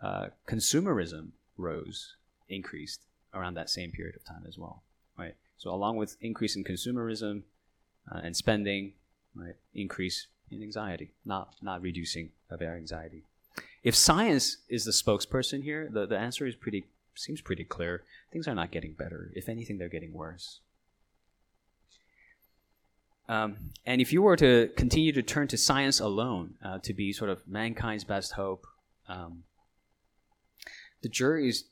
uh, 0.00 0.26
consumerism 0.48 1.30
rose, 1.56 2.14
increased 2.48 3.00
around 3.34 3.54
that 3.54 3.68
same 3.68 3.90
period 3.90 4.14
of 4.14 4.24
time 4.24 4.44
as 4.46 4.56
well, 4.56 4.84
right? 5.18 5.34
So 5.58 5.70
along 5.70 5.96
with 5.96 6.16
increase 6.20 6.54
in 6.54 6.62
consumerism 6.62 7.42
and 8.06 8.36
spending, 8.36 8.92
right, 9.34 9.56
increase 9.74 10.28
in 10.52 10.62
anxiety, 10.62 11.12
not 11.24 11.54
not 11.62 11.82
reducing 11.82 12.30
of 12.50 12.60
our 12.62 12.76
anxiety. 12.76 13.22
If 13.82 13.94
science 13.96 14.58
is 14.68 14.84
the 14.84 14.92
spokesperson 14.92 15.62
here, 15.62 15.88
the, 15.90 16.06
the 16.06 16.18
answer 16.18 16.46
is 16.46 16.54
pretty 16.54 16.84
seems 17.14 17.40
pretty 17.40 17.64
clear. 17.64 18.02
Things 18.32 18.48
are 18.48 18.54
not 18.54 18.70
getting 18.70 18.92
better. 18.92 19.30
If 19.34 19.48
anything, 19.48 19.78
they're 19.78 19.88
getting 19.88 20.12
worse. 20.12 20.60
Um, 23.28 23.56
and 23.86 24.00
if 24.00 24.12
you 24.12 24.22
were 24.22 24.36
to 24.36 24.70
continue 24.76 25.12
to 25.12 25.22
turn 25.22 25.48
to 25.48 25.56
science 25.56 26.00
alone 26.00 26.54
uh, 26.64 26.78
to 26.78 26.92
be 26.92 27.12
sort 27.12 27.30
of 27.30 27.46
mankind's 27.46 28.04
best 28.04 28.32
hope, 28.32 28.66
um, 29.08 29.44
the 31.02 31.08
jury 31.08 31.48
is 31.48 31.64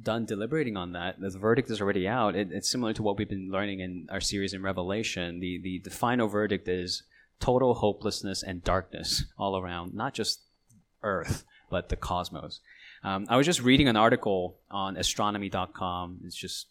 done 0.00 0.26
deliberating 0.26 0.76
on 0.76 0.92
that. 0.92 1.20
The 1.20 1.30
verdict 1.30 1.70
is 1.70 1.80
already 1.80 2.06
out. 2.06 2.36
It, 2.36 2.52
it's 2.52 2.70
similar 2.70 2.92
to 2.92 3.02
what 3.02 3.18
we've 3.18 3.28
been 3.28 3.50
learning 3.50 3.80
in 3.80 4.08
our 4.10 4.20
series 4.20 4.52
in 4.52 4.62
Revelation. 4.62 5.40
The, 5.40 5.58
the, 5.58 5.78
the 5.78 5.90
final 5.90 6.28
verdict 6.28 6.68
is 6.68 7.02
total 7.40 7.74
hopelessness 7.74 8.42
and 8.42 8.62
darkness 8.64 9.24
all 9.38 9.56
around, 9.56 9.94
not 9.94 10.14
just 10.14 10.40
Earth, 11.02 11.44
but 11.70 11.88
the 11.88 11.96
cosmos. 11.96 12.60
Um, 13.04 13.26
I 13.28 13.36
was 13.36 13.46
just 13.46 13.62
reading 13.62 13.88
an 13.88 13.96
article 13.96 14.58
on 14.70 14.96
astronomy.com. 14.96 16.20
It's 16.24 16.36
just 16.36 16.66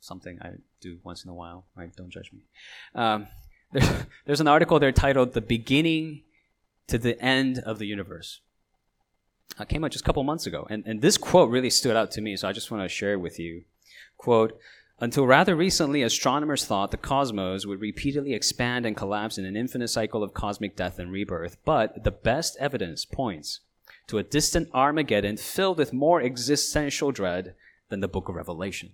something 0.00 0.38
I 0.40 0.52
do 0.80 0.98
once 1.04 1.24
in 1.24 1.30
a 1.30 1.34
while, 1.34 1.66
right? 1.76 1.94
Don't 1.94 2.10
judge 2.10 2.32
me. 2.32 2.40
Um, 2.94 3.26
there's, 3.72 3.90
there's 4.24 4.40
an 4.40 4.48
article 4.48 4.78
there 4.78 4.92
titled 4.92 5.34
The 5.34 5.40
Beginning 5.40 6.22
to 6.86 6.98
the 6.98 7.20
End 7.20 7.58
of 7.58 7.78
the 7.78 7.86
Universe. 7.86 8.40
It 9.60 9.68
came 9.68 9.84
out 9.84 9.90
just 9.90 10.04
a 10.04 10.06
couple 10.06 10.22
months 10.24 10.46
ago. 10.46 10.66
And, 10.70 10.86
and 10.86 11.02
this 11.02 11.18
quote 11.18 11.50
really 11.50 11.70
stood 11.70 11.96
out 11.96 12.10
to 12.12 12.20
me, 12.20 12.36
so 12.36 12.48
I 12.48 12.52
just 12.52 12.70
want 12.70 12.82
to 12.82 12.88
share 12.88 13.12
it 13.12 13.20
with 13.20 13.38
you. 13.38 13.64
Quote, 14.16 14.58
until 15.00 15.26
rather 15.26 15.54
recently, 15.54 16.02
astronomers 16.02 16.64
thought 16.64 16.90
the 16.90 16.96
cosmos 16.96 17.66
would 17.66 17.80
repeatedly 17.80 18.34
expand 18.34 18.84
and 18.84 18.96
collapse 18.96 19.38
in 19.38 19.44
an 19.44 19.56
infinite 19.56 19.88
cycle 19.88 20.24
of 20.24 20.34
cosmic 20.34 20.74
death 20.74 20.98
and 20.98 21.12
rebirth, 21.12 21.56
but 21.64 22.02
the 22.02 22.10
best 22.10 22.56
evidence 22.58 23.04
points 23.04 23.60
to 24.08 24.18
a 24.18 24.24
distant 24.24 24.68
Armageddon 24.74 25.36
filled 25.36 25.78
with 25.78 25.92
more 25.92 26.20
existential 26.20 27.12
dread 27.12 27.54
than 27.90 28.00
the 28.00 28.08
book 28.08 28.28
of 28.28 28.34
Revelation. 28.34 28.92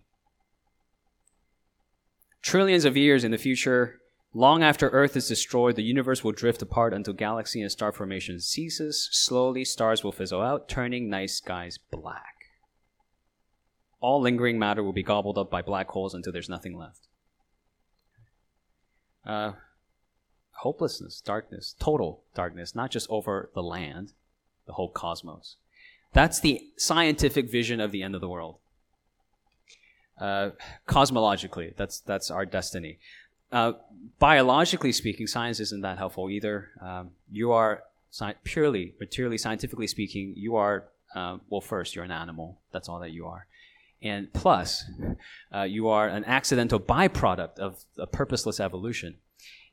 Trillions 2.42 2.84
of 2.84 2.96
years 2.96 3.24
in 3.24 3.30
the 3.30 3.38
future, 3.38 4.00
long 4.34 4.62
after 4.62 4.90
Earth 4.90 5.16
is 5.16 5.28
destroyed, 5.28 5.76
the 5.76 5.82
universe 5.82 6.22
will 6.22 6.32
drift 6.32 6.60
apart 6.60 6.92
until 6.92 7.14
galaxy 7.14 7.62
and 7.62 7.72
star 7.72 7.92
formation 7.92 8.40
ceases. 8.40 9.08
Slowly, 9.10 9.64
stars 9.64 10.04
will 10.04 10.12
fizzle 10.12 10.42
out, 10.42 10.68
turning 10.68 11.08
night 11.08 11.30
skies 11.30 11.78
black 11.78 12.33
all 14.04 14.20
lingering 14.20 14.58
matter 14.58 14.82
will 14.82 14.92
be 14.92 15.02
gobbled 15.02 15.38
up 15.38 15.50
by 15.50 15.62
black 15.62 15.88
holes 15.88 16.12
until 16.12 16.30
there's 16.30 16.48
nothing 16.50 16.76
left. 16.76 17.08
Uh, 19.24 19.52
hopelessness, 20.58 21.22
darkness, 21.22 21.74
total 21.80 22.22
darkness, 22.34 22.74
not 22.74 22.90
just 22.90 23.06
over 23.08 23.48
the 23.54 23.62
land, 23.62 24.12
the 24.66 24.74
whole 24.74 24.90
cosmos. 24.90 25.56
That's 26.12 26.38
the 26.38 26.60
scientific 26.76 27.50
vision 27.50 27.80
of 27.80 27.92
the 27.92 28.02
end 28.02 28.14
of 28.14 28.20
the 28.20 28.28
world. 28.28 28.58
Uh, 30.20 30.50
cosmologically, 30.86 31.74
that's 31.74 32.00
that's 32.00 32.30
our 32.30 32.44
destiny. 32.44 32.98
Uh, 33.50 33.72
biologically 34.18 34.92
speaking, 34.92 35.26
science 35.26 35.60
isn't 35.60 35.80
that 35.80 35.96
helpful 35.96 36.28
either. 36.28 36.68
Um, 36.80 37.12
you 37.30 37.52
are 37.52 37.84
sci- 38.10 38.34
purely, 38.44 38.92
materially, 39.00 39.38
scientifically 39.38 39.86
speaking, 39.86 40.34
you 40.36 40.56
are 40.56 40.88
uh, 41.16 41.38
well. 41.48 41.62
First, 41.62 41.96
you're 41.96 42.04
an 42.04 42.10
animal. 42.10 42.60
That's 42.70 42.88
all 42.90 43.00
that 43.00 43.12
you 43.12 43.26
are. 43.26 43.46
And 44.04 44.30
plus, 44.34 44.84
uh, 45.52 45.62
you 45.62 45.88
are 45.88 46.06
an 46.06 46.26
accidental 46.26 46.78
byproduct 46.78 47.58
of 47.58 47.84
a 47.98 48.06
purposeless 48.06 48.60
evolution. 48.60 49.16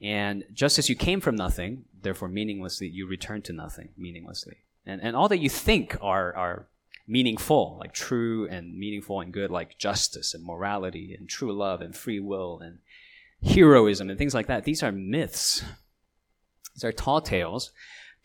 And 0.02 0.46
just 0.54 0.80
as 0.80 0.90
you 0.90 0.96
came 0.96 1.20
from 1.20 1.36
nothing, 1.36 1.84
therefore 2.02 2.30
meaninglessly, 2.30 2.88
you 2.88 3.06
return 3.06 3.42
to 3.44 3.54
nothing 3.54 3.90
meaninglessly. 3.98 4.56
And, 4.86 5.02
and 5.02 5.18
all 5.18 5.28
that 5.28 5.40
you 5.40 5.50
think 5.50 5.98
are, 6.02 6.34
are 6.36 6.68
meaningful, 7.08 7.78
like 7.80 7.94
true 7.94 8.48
and 8.48 8.80
meaningful 8.80 9.20
and 9.20 9.34
good, 9.34 9.52
like 9.52 9.78
justice 9.78 10.34
and 10.34 10.46
morality 10.46 11.14
and 11.18 11.28
true 11.28 11.52
love 11.52 11.82
and 11.82 11.94
free 11.96 12.22
will 12.22 12.60
and 12.62 12.80
heroism 13.44 14.10
and 14.10 14.18
things 14.18 14.34
like 14.34 14.48
that, 14.48 14.64
these 14.64 14.82
are 14.82 14.94
myths. 14.94 15.64
These 16.74 16.86
are 16.86 16.94
tall 16.94 17.20
tales 17.20 17.72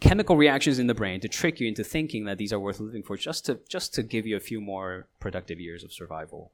chemical 0.00 0.36
reactions 0.36 0.78
in 0.78 0.86
the 0.86 0.94
brain 0.94 1.20
to 1.20 1.28
trick 1.28 1.60
you 1.60 1.68
into 1.68 1.82
thinking 1.82 2.24
that 2.24 2.38
these 2.38 2.52
are 2.52 2.60
worth 2.60 2.80
living 2.80 3.02
for 3.02 3.16
just 3.16 3.46
to 3.46 3.60
just 3.68 3.94
to 3.94 4.02
give 4.02 4.26
you 4.26 4.36
a 4.36 4.40
few 4.40 4.60
more 4.60 5.08
productive 5.20 5.60
years 5.60 5.82
of 5.84 5.92
survival. 5.92 6.52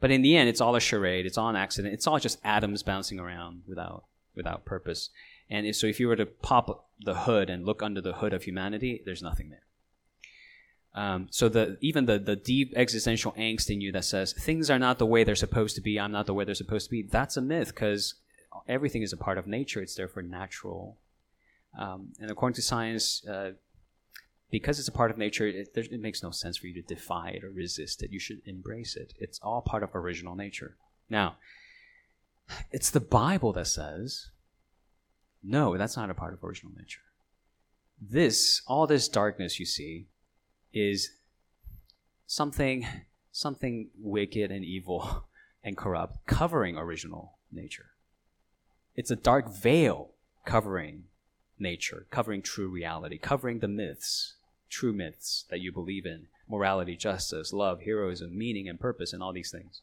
But 0.00 0.10
in 0.10 0.22
the 0.22 0.36
end, 0.36 0.48
it's 0.48 0.60
all 0.60 0.76
a 0.76 0.80
charade. 0.80 1.24
It's 1.24 1.38
all 1.38 1.48
an 1.48 1.56
accident. 1.56 1.94
It's 1.94 2.06
all 2.06 2.18
just 2.18 2.38
atoms 2.44 2.82
bouncing 2.82 3.18
around 3.18 3.62
without 3.66 4.04
without 4.34 4.64
purpose. 4.64 5.10
And 5.48 5.74
so, 5.74 5.86
if 5.86 6.00
you 6.00 6.08
were 6.08 6.16
to 6.16 6.26
pop 6.26 6.88
the 7.00 7.14
hood 7.14 7.48
and 7.50 7.64
look 7.64 7.82
under 7.82 8.00
the 8.00 8.14
hood 8.14 8.32
of 8.32 8.44
humanity, 8.44 9.02
there's 9.04 9.22
nothing 9.22 9.50
there. 9.50 9.64
Um, 10.94 11.26
so 11.30 11.48
the 11.48 11.76
even 11.80 12.06
the 12.06 12.18
the 12.18 12.36
deep 12.36 12.72
existential 12.76 13.32
angst 13.32 13.68
in 13.68 13.80
you 13.80 13.90
that 13.92 14.04
says 14.04 14.32
things 14.32 14.70
are 14.70 14.78
not 14.78 14.98
the 14.98 15.06
way 15.06 15.24
they're 15.24 15.34
supposed 15.34 15.74
to 15.74 15.80
be, 15.80 15.98
I'm 15.98 16.12
not 16.12 16.26
the 16.26 16.34
way 16.34 16.44
they're 16.44 16.54
supposed 16.54 16.86
to 16.86 16.90
be, 16.90 17.02
that's 17.02 17.36
a 17.36 17.40
myth 17.40 17.68
because 17.68 18.14
everything 18.68 19.02
is 19.02 19.12
a 19.12 19.16
part 19.16 19.36
of 19.36 19.46
nature. 19.46 19.82
It's 19.82 19.96
therefore 19.96 20.22
natural 20.22 20.98
um, 21.78 22.12
and 22.20 22.30
according 22.30 22.54
to 22.54 22.62
science, 22.62 23.24
uh, 23.26 23.52
because 24.50 24.78
it's 24.78 24.88
a 24.88 24.92
part 24.92 25.10
of 25.10 25.18
nature, 25.18 25.46
it, 25.46 25.70
it, 25.74 26.00
makes 26.00 26.22
no 26.22 26.30
sense 26.30 26.56
for 26.56 26.68
you 26.68 26.74
to 26.74 26.94
defy 26.94 27.30
it 27.30 27.42
or 27.42 27.50
resist 27.50 28.02
it. 28.02 28.12
You 28.12 28.20
should 28.20 28.40
embrace 28.46 28.94
it. 28.94 29.12
It's 29.18 29.40
all 29.40 29.60
part 29.60 29.82
of 29.82 29.90
original 29.94 30.36
nature. 30.36 30.76
Now, 31.10 31.36
it's 32.70 32.90
the 32.90 33.00
Bible 33.00 33.52
that 33.54 33.66
says, 33.66 34.30
no, 35.42 35.76
that's 35.76 35.96
not 35.96 36.10
a 36.10 36.14
part 36.14 36.34
of 36.34 36.44
original 36.44 36.72
nature. 36.76 37.00
This, 38.00 38.62
all 38.66 38.86
this 38.86 39.08
darkness 39.08 39.58
you 39.58 39.66
see, 39.66 40.06
is 40.72 41.10
something, 42.26 42.86
something 43.32 43.90
wicked 43.98 44.50
and 44.50 44.64
evil 44.64 45.26
and 45.64 45.76
corrupt, 45.76 46.26
covering 46.26 46.76
original 46.76 47.38
nature. 47.50 47.90
It's 48.94 49.10
a 49.10 49.16
dark 49.16 49.52
veil 49.52 50.10
covering 50.44 51.04
nature, 51.58 52.06
covering 52.10 52.42
true 52.42 52.68
reality, 52.68 53.18
covering 53.18 53.60
the 53.60 53.68
myths, 53.68 54.34
true 54.68 54.92
myths 54.92 55.44
that 55.50 55.60
you 55.60 55.72
believe 55.72 56.06
in 56.06 56.26
morality, 56.48 56.96
justice, 56.96 57.52
love, 57.52 57.82
heroism, 57.82 58.36
meaning, 58.36 58.68
and 58.68 58.78
purpose, 58.78 59.12
and 59.12 59.22
all 59.22 59.32
these 59.32 59.50
things. 59.50 59.80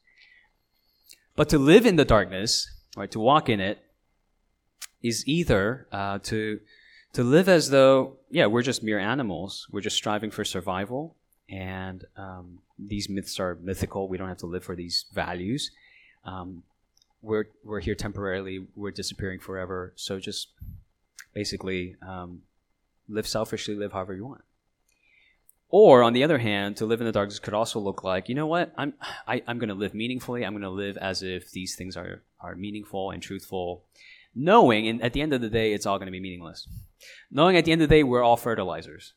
But 1.36 1.50
to 1.50 1.58
live 1.58 1.86
in 1.86 1.96
the 1.96 2.06
darkness, 2.06 2.70
right, 2.96 3.10
to 3.12 3.20
walk 3.20 3.50
in 3.50 3.60
it, 3.60 3.84
is 5.02 5.28
either 5.28 5.88
uh, 5.92 6.20
to 6.24 6.60
to 7.14 7.24
live 7.24 7.50
as 7.50 7.70
though, 7.70 8.18
yeah, 8.30 8.46
we're 8.46 8.62
just 8.62 8.84
mere 8.84 9.00
animals. 9.00 9.68
We're 9.72 9.82
just 9.82 9.98
striving 9.98 10.32
for 10.32 10.46
survival, 10.46 11.16
and 11.50 12.06
um, 12.16 12.60
these 12.78 13.10
myths 13.10 13.40
are 13.40 13.58
mythical. 13.62 14.08
We 14.08 14.18
don't 14.18 14.30
have 14.30 14.38
to 14.38 14.46
live 14.46 14.64
for 14.64 14.76
these 14.76 15.06
values. 15.14 15.72
Um, 16.24 16.64
we're 17.22 17.46
we're 17.64 17.80
here 17.80 17.96
temporarily. 17.96 18.68
We're 18.76 18.92
disappearing 18.92 19.40
forever. 19.40 19.94
So 19.96 20.20
just 20.20 20.50
basically 21.34 21.96
um, 22.08 22.42
live 23.08 23.28
selfishly, 23.28 23.76
live 23.76 23.94
however 23.94 24.14
you 24.14 24.26
want. 24.26 24.44
Or 25.70 26.04
on 26.04 26.12
the 26.12 26.24
other 26.24 26.38
hand, 26.38 26.78
to 26.78 26.86
live 26.86 27.00
in 27.00 27.06
the 27.06 27.14
darkness 27.14 27.40
could 27.40 27.54
also 27.54 27.80
look 27.80 28.04
like, 28.04 28.28
you 28.28 28.36
know 28.36 28.46
what, 28.46 28.74
I'm 28.78 28.94
I, 29.26 29.42
am 29.48 29.60
to 29.60 29.74
live 29.74 29.94
meaningfully. 29.94 30.46
I'm 30.46 30.52
going 30.52 30.64
to 30.64 30.70
live 30.70 30.98
as 30.98 31.24
if 31.24 31.52
these 31.52 31.76
things 31.76 31.96
are 31.96 32.24
are 32.42 32.56
meaningful 32.56 33.12
and 33.12 33.24
truthful, 33.24 33.84
knowing, 34.36 34.88
and 34.88 35.02
at 35.02 35.14
the 35.14 35.22
end 35.22 35.32
of 35.32 35.40
the 35.40 35.50
day, 35.50 35.72
it's 35.72 35.86
all 35.86 35.98
going 35.98 36.08
to 36.08 36.12
be 36.12 36.20
meaningless. 36.20 36.68
Knowing 37.32 37.56
at 37.56 37.64
the 37.64 37.72
end 37.72 37.82
of 37.82 37.88
the 37.88 37.96
day, 37.96 38.04
we're 38.04 38.22
all 38.22 38.36
fertilizers. 38.36 39.14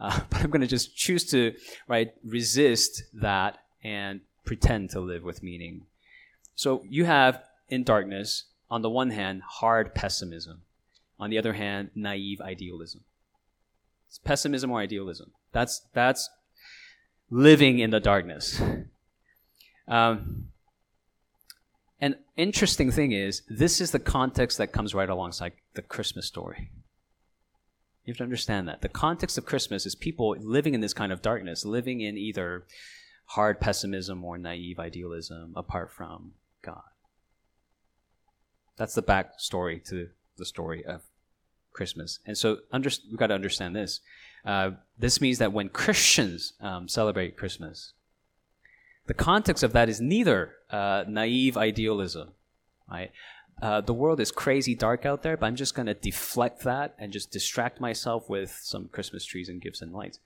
Uh, 0.00 0.20
but 0.30 0.40
I'm 0.40 0.50
going 0.50 0.62
to 0.62 0.66
just 0.66 0.96
choose 0.96 1.26
to 1.30 1.54
right 1.86 2.14
resist 2.24 3.02
that 3.12 3.58
and 3.84 4.20
pretend 4.46 4.90
to 4.90 5.00
live 5.00 5.22
with 5.22 5.42
meaning. 5.42 5.82
So 6.54 6.84
you 6.88 7.04
have 7.04 7.42
in 7.68 7.84
darkness, 7.84 8.44
on 8.70 8.80
the 8.80 8.90
one 8.90 9.10
hand, 9.10 9.42
hard 9.42 9.94
pessimism. 9.94 10.62
On 11.22 11.30
the 11.30 11.38
other 11.38 11.52
hand, 11.52 11.90
naive 11.94 12.40
idealism. 12.40 13.02
It's 14.08 14.18
pessimism 14.18 14.72
or 14.72 14.80
idealism. 14.80 15.30
That's 15.52 15.82
that's 15.94 16.28
living 17.30 17.78
in 17.78 17.90
the 17.90 18.00
darkness. 18.00 18.60
Um, 19.86 20.48
an 22.00 22.16
interesting 22.36 22.90
thing 22.90 23.12
is 23.12 23.42
this 23.48 23.80
is 23.80 23.92
the 23.92 24.00
context 24.00 24.58
that 24.58 24.72
comes 24.72 24.96
right 24.96 25.08
alongside 25.08 25.52
the 25.74 25.82
Christmas 25.82 26.26
story. 26.26 26.72
You 28.04 28.10
have 28.10 28.18
to 28.18 28.24
understand 28.24 28.66
that 28.66 28.80
the 28.80 28.88
context 28.88 29.38
of 29.38 29.46
Christmas 29.46 29.86
is 29.86 29.94
people 29.94 30.34
living 30.40 30.74
in 30.74 30.80
this 30.80 30.92
kind 30.92 31.12
of 31.12 31.22
darkness, 31.22 31.64
living 31.64 32.00
in 32.00 32.18
either 32.18 32.64
hard 33.26 33.60
pessimism 33.60 34.24
or 34.24 34.38
naive 34.38 34.80
idealism 34.80 35.52
apart 35.54 35.92
from 35.92 36.32
God. 36.62 36.82
That's 38.76 38.94
the 38.94 39.04
backstory 39.04 39.84
to 39.84 40.08
the 40.36 40.44
story 40.44 40.84
of 40.84 41.02
Christmas. 41.72 42.18
And 42.26 42.36
so 42.36 42.58
under, 42.70 42.90
we've 43.08 43.18
got 43.18 43.28
to 43.28 43.34
understand 43.34 43.74
this. 43.74 44.00
Uh, 44.44 44.72
this 44.98 45.20
means 45.20 45.38
that 45.38 45.52
when 45.52 45.68
Christians 45.68 46.54
um, 46.60 46.88
celebrate 46.88 47.36
Christmas, 47.36 47.92
the 49.06 49.14
context 49.14 49.62
of 49.62 49.72
that 49.72 49.88
is 49.88 50.00
neither 50.00 50.54
uh, 50.70 51.04
naive 51.08 51.56
idealism, 51.56 52.32
right? 52.90 53.10
Uh, 53.60 53.80
the 53.80 53.94
world 53.94 54.18
is 54.18 54.32
crazy 54.32 54.74
dark 54.74 55.06
out 55.06 55.22
there, 55.22 55.36
but 55.36 55.46
I'm 55.46 55.56
just 55.56 55.74
going 55.74 55.86
to 55.86 55.94
deflect 55.94 56.62
that 56.62 56.94
and 56.98 57.12
just 57.12 57.30
distract 57.30 57.80
myself 57.80 58.28
with 58.28 58.58
some 58.62 58.88
Christmas 58.88 59.24
trees 59.24 59.48
and 59.48 59.60
gifts 59.60 59.82
and 59.82 59.92
lights. 59.92 60.18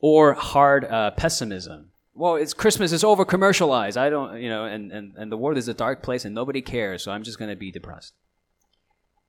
Or 0.00 0.34
hard 0.34 0.84
uh, 0.84 1.12
pessimism. 1.12 1.90
Well, 2.14 2.36
it's 2.36 2.52
Christmas 2.52 2.92
is 2.92 3.04
over 3.04 3.24
commercialized. 3.24 3.96
I 3.96 4.10
don't, 4.10 4.40
you 4.40 4.48
know, 4.48 4.64
and, 4.64 4.92
and, 4.92 5.14
and 5.16 5.32
the 5.32 5.36
world 5.36 5.56
is 5.56 5.68
a 5.68 5.74
dark 5.74 6.02
place 6.02 6.24
and 6.24 6.34
nobody 6.34 6.60
cares, 6.60 7.02
so 7.02 7.12
I'm 7.12 7.22
just 7.22 7.38
going 7.38 7.50
to 7.50 7.56
be 7.56 7.70
depressed. 7.70 8.12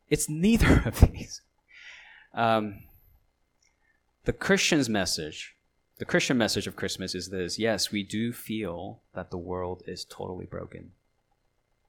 It's 0.10 0.30
neither 0.30 0.82
of 0.86 1.00
these. 1.02 1.42
Um, 2.34 2.84
the 4.26 4.34
Christian's 4.34 4.90
message, 4.90 5.56
the 5.98 6.06
Christian 6.06 6.38
message 6.38 6.68
of 6.68 6.76
Christmas 6.76 7.16
is 7.16 7.30
this 7.30 7.60
yes, 7.60 7.92
we 7.92 8.04
do 8.04 8.32
feel 8.34 9.02
that 9.14 9.32
the 9.32 9.38
world 9.38 9.84
is 9.88 10.06
totally 10.06 10.46
broken. 10.46 10.92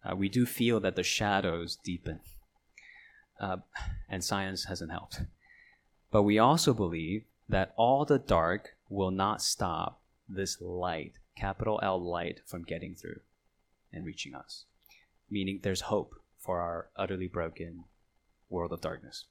Uh, 0.04 0.16
we 0.16 0.28
do 0.28 0.46
feel 0.46 0.80
that 0.80 0.96
the 0.96 1.02
shadows 1.02 1.76
deepen. 1.84 2.20
Uh, 3.38 3.58
and 4.08 4.22
science 4.22 4.64
hasn't 4.64 4.90
helped. 4.90 5.22
But 6.10 6.24
we 6.24 6.38
also 6.38 6.74
believe 6.74 7.24
that 7.48 7.72
all 7.76 8.04
the 8.04 8.18
dark 8.18 8.76
will 8.88 9.10
not 9.10 9.42
stop 9.42 10.00
this 10.28 10.60
light, 10.60 11.14
capital 11.36 11.80
L 11.82 12.02
light, 12.02 12.40
from 12.46 12.64
getting 12.64 12.94
through 12.94 13.20
and 13.92 14.04
reaching 14.04 14.34
us. 14.34 14.64
Meaning 15.30 15.60
there's 15.62 15.82
hope 15.82 16.14
for 16.38 16.60
our 16.60 16.88
utterly 16.96 17.28
broken 17.28 17.84
world 18.50 18.72
of 18.72 18.80
darkness 18.80 19.24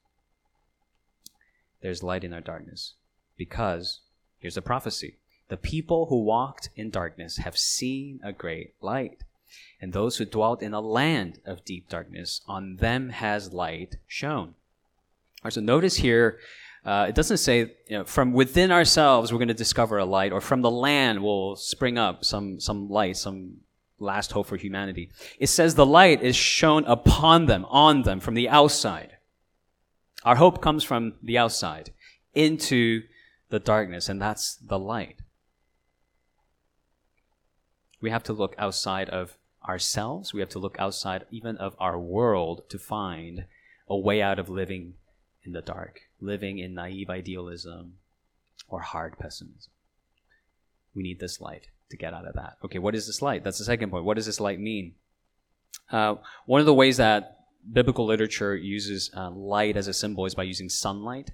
there's 1.81 2.03
light 2.03 2.23
in 2.23 2.33
our 2.33 2.41
darkness. 2.41 2.93
Because, 3.37 4.01
here's 4.39 4.57
a 4.57 4.61
prophecy 4.61 5.15
the 5.47 5.57
people 5.57 6.07
who 6.07 6.23
walked 6.23 6.69
in 6.75 6.89
darkness 6.89 7.37
have 7.37 7.57
seen 7.57 8.19
a 8.23 8.31
great 8.31 8.73
light. 8.81 9.23
And 9.81 9.93
those 9.93 10.17
who 10.17 10.25
dwelt 10.25 10.61
in 10.61 10.75
a 10.75 10.81
land 10.81 11.39
of 11.43 11.65
deep 11.65 11.89
darkness, 11.89 12.41
on 12.47 12.75
them 12.75 13.09
has 13.09 13.51
light 13.51 13.95
shone. 14.07 14.49
All 14.49 15.45
right, 15.45 15.53
so 15.53 15.61
notice 15.61 15.95
here, 15.95 16.37
uh, 16.85 17.07
it 17.09 17.15
doesn't 17.15 17.37
say 17.37 17.71
you 17.87 17.97
know, 17.97 18.03
from 18.03 18.33
within 18.33 18.71
ourselves 18.71 19.31
we're 19.31 19.39
going 19.39 19.47
to 19.47 19.55
discover 19.55 19.97
a 19.97 20.05
light, 20.05 20.31
or 20.31 20.41
from 20.41 20.61
the 20.61 20.69
land 20.69 21.23
will 21.23 21.55
spring 21.55 21.97
up 21.97 22.23
some 22.23 22.59
some 22.59 22.89
light, 22.89 23.17
some 23.17 23.57
last 23.99 24.31
hope 24.31 24.47
for 24.47 24.57
humanity. 24.57 25.11
It 25.39 25.47
says 25.47 25.75
the 25.75 25.85
light 25.85 26.21
is 26.21 26.35
shown 26.35 26.85
upon 26.85 27.45
them, 27.45 27.65
on 27.65 28.03
them, 28.03 28.19
from 28.19 28.33
the 28.33 28.49
outside. 28.49 29.17
Our 30.23 30.35
hope 30.35 30.61
comes 30.61 30.83
from 30.83 31.13
the 31.23 31.37
outside 31.37 31.91
into 32.33 33.03
the 33.49 33.59
darkness, 33.59 34.09
and 34.09 34.21
that's 34.21 34.55
the 34.55 34.79
light. 34.79 35.21
We 38.01 38.09
have 38.09 38.23
to 38.23 38.33
look 38.33 38.55
outside 38.57 39.09
of 39.09 39.37
ourselves. 39.67 40.33
We 40.33 40.39
have 40.39 40.49
to 40.49 40.59
look 40.59 40.77
outside 40.79 41.25
even 41.31 41.57
of 41.57 41.75
our 41.79 41.99
world 41.99 42.63
to 42.69 42.79
find 42.79 43.45
a 43.87 43.97
way 43.97 44.21
out 44.21 44.39
of 44.39 44.49
living 44.49 44.93
in 45.43 45.51
the 45.53 45.61
dark, 45.61 46.01
living 46.21 46.59
in 46.59 46.73
naive 46.73 47.09
idealism 47.09 47.95
or 48.67 48.81
hard 48.81 49.17
pessimism. 49.17 49.71
We 50.93 51.03
need 51.03 51.19
this 51.19 51.41
light 51.41 51.67
to 51.89 51.97
get 51.97 52.13
out 52.13 52.27
of 52.27 52.35
that. 52.35 52.57
Okay, 52.63 52.79
what 52.79 52.95
is 52.95 53.07
this 53.07 53.21
light? 53.21 53.43
That's 53.43 53.57
the 53.57 53.65
second 53.65 53.89
point. 53.89 54.05
What 54.05 54.15
does 54.15 54.25
this 54.25 54.39
light 54.39 54.59
mean? 54.59 54.93
Uh, 55.91 56.15
one 56.45 56.59
of 56.59 56.65
the 56.65 56.73
ways 56.73 56.97
that 56.97 57.37
biblical 57.71 58.05
literature 58.05 58.55
uses 58.55 59.11
uh, 59.15 59.29
light 59.31 59.75
as 59.75 59.87
a 59.87 59.93
symbol 59.93 60.25
is 60.25 60.35
by 60.35 60.43
using 60.43 60.69
sunlight. 60.69 61.31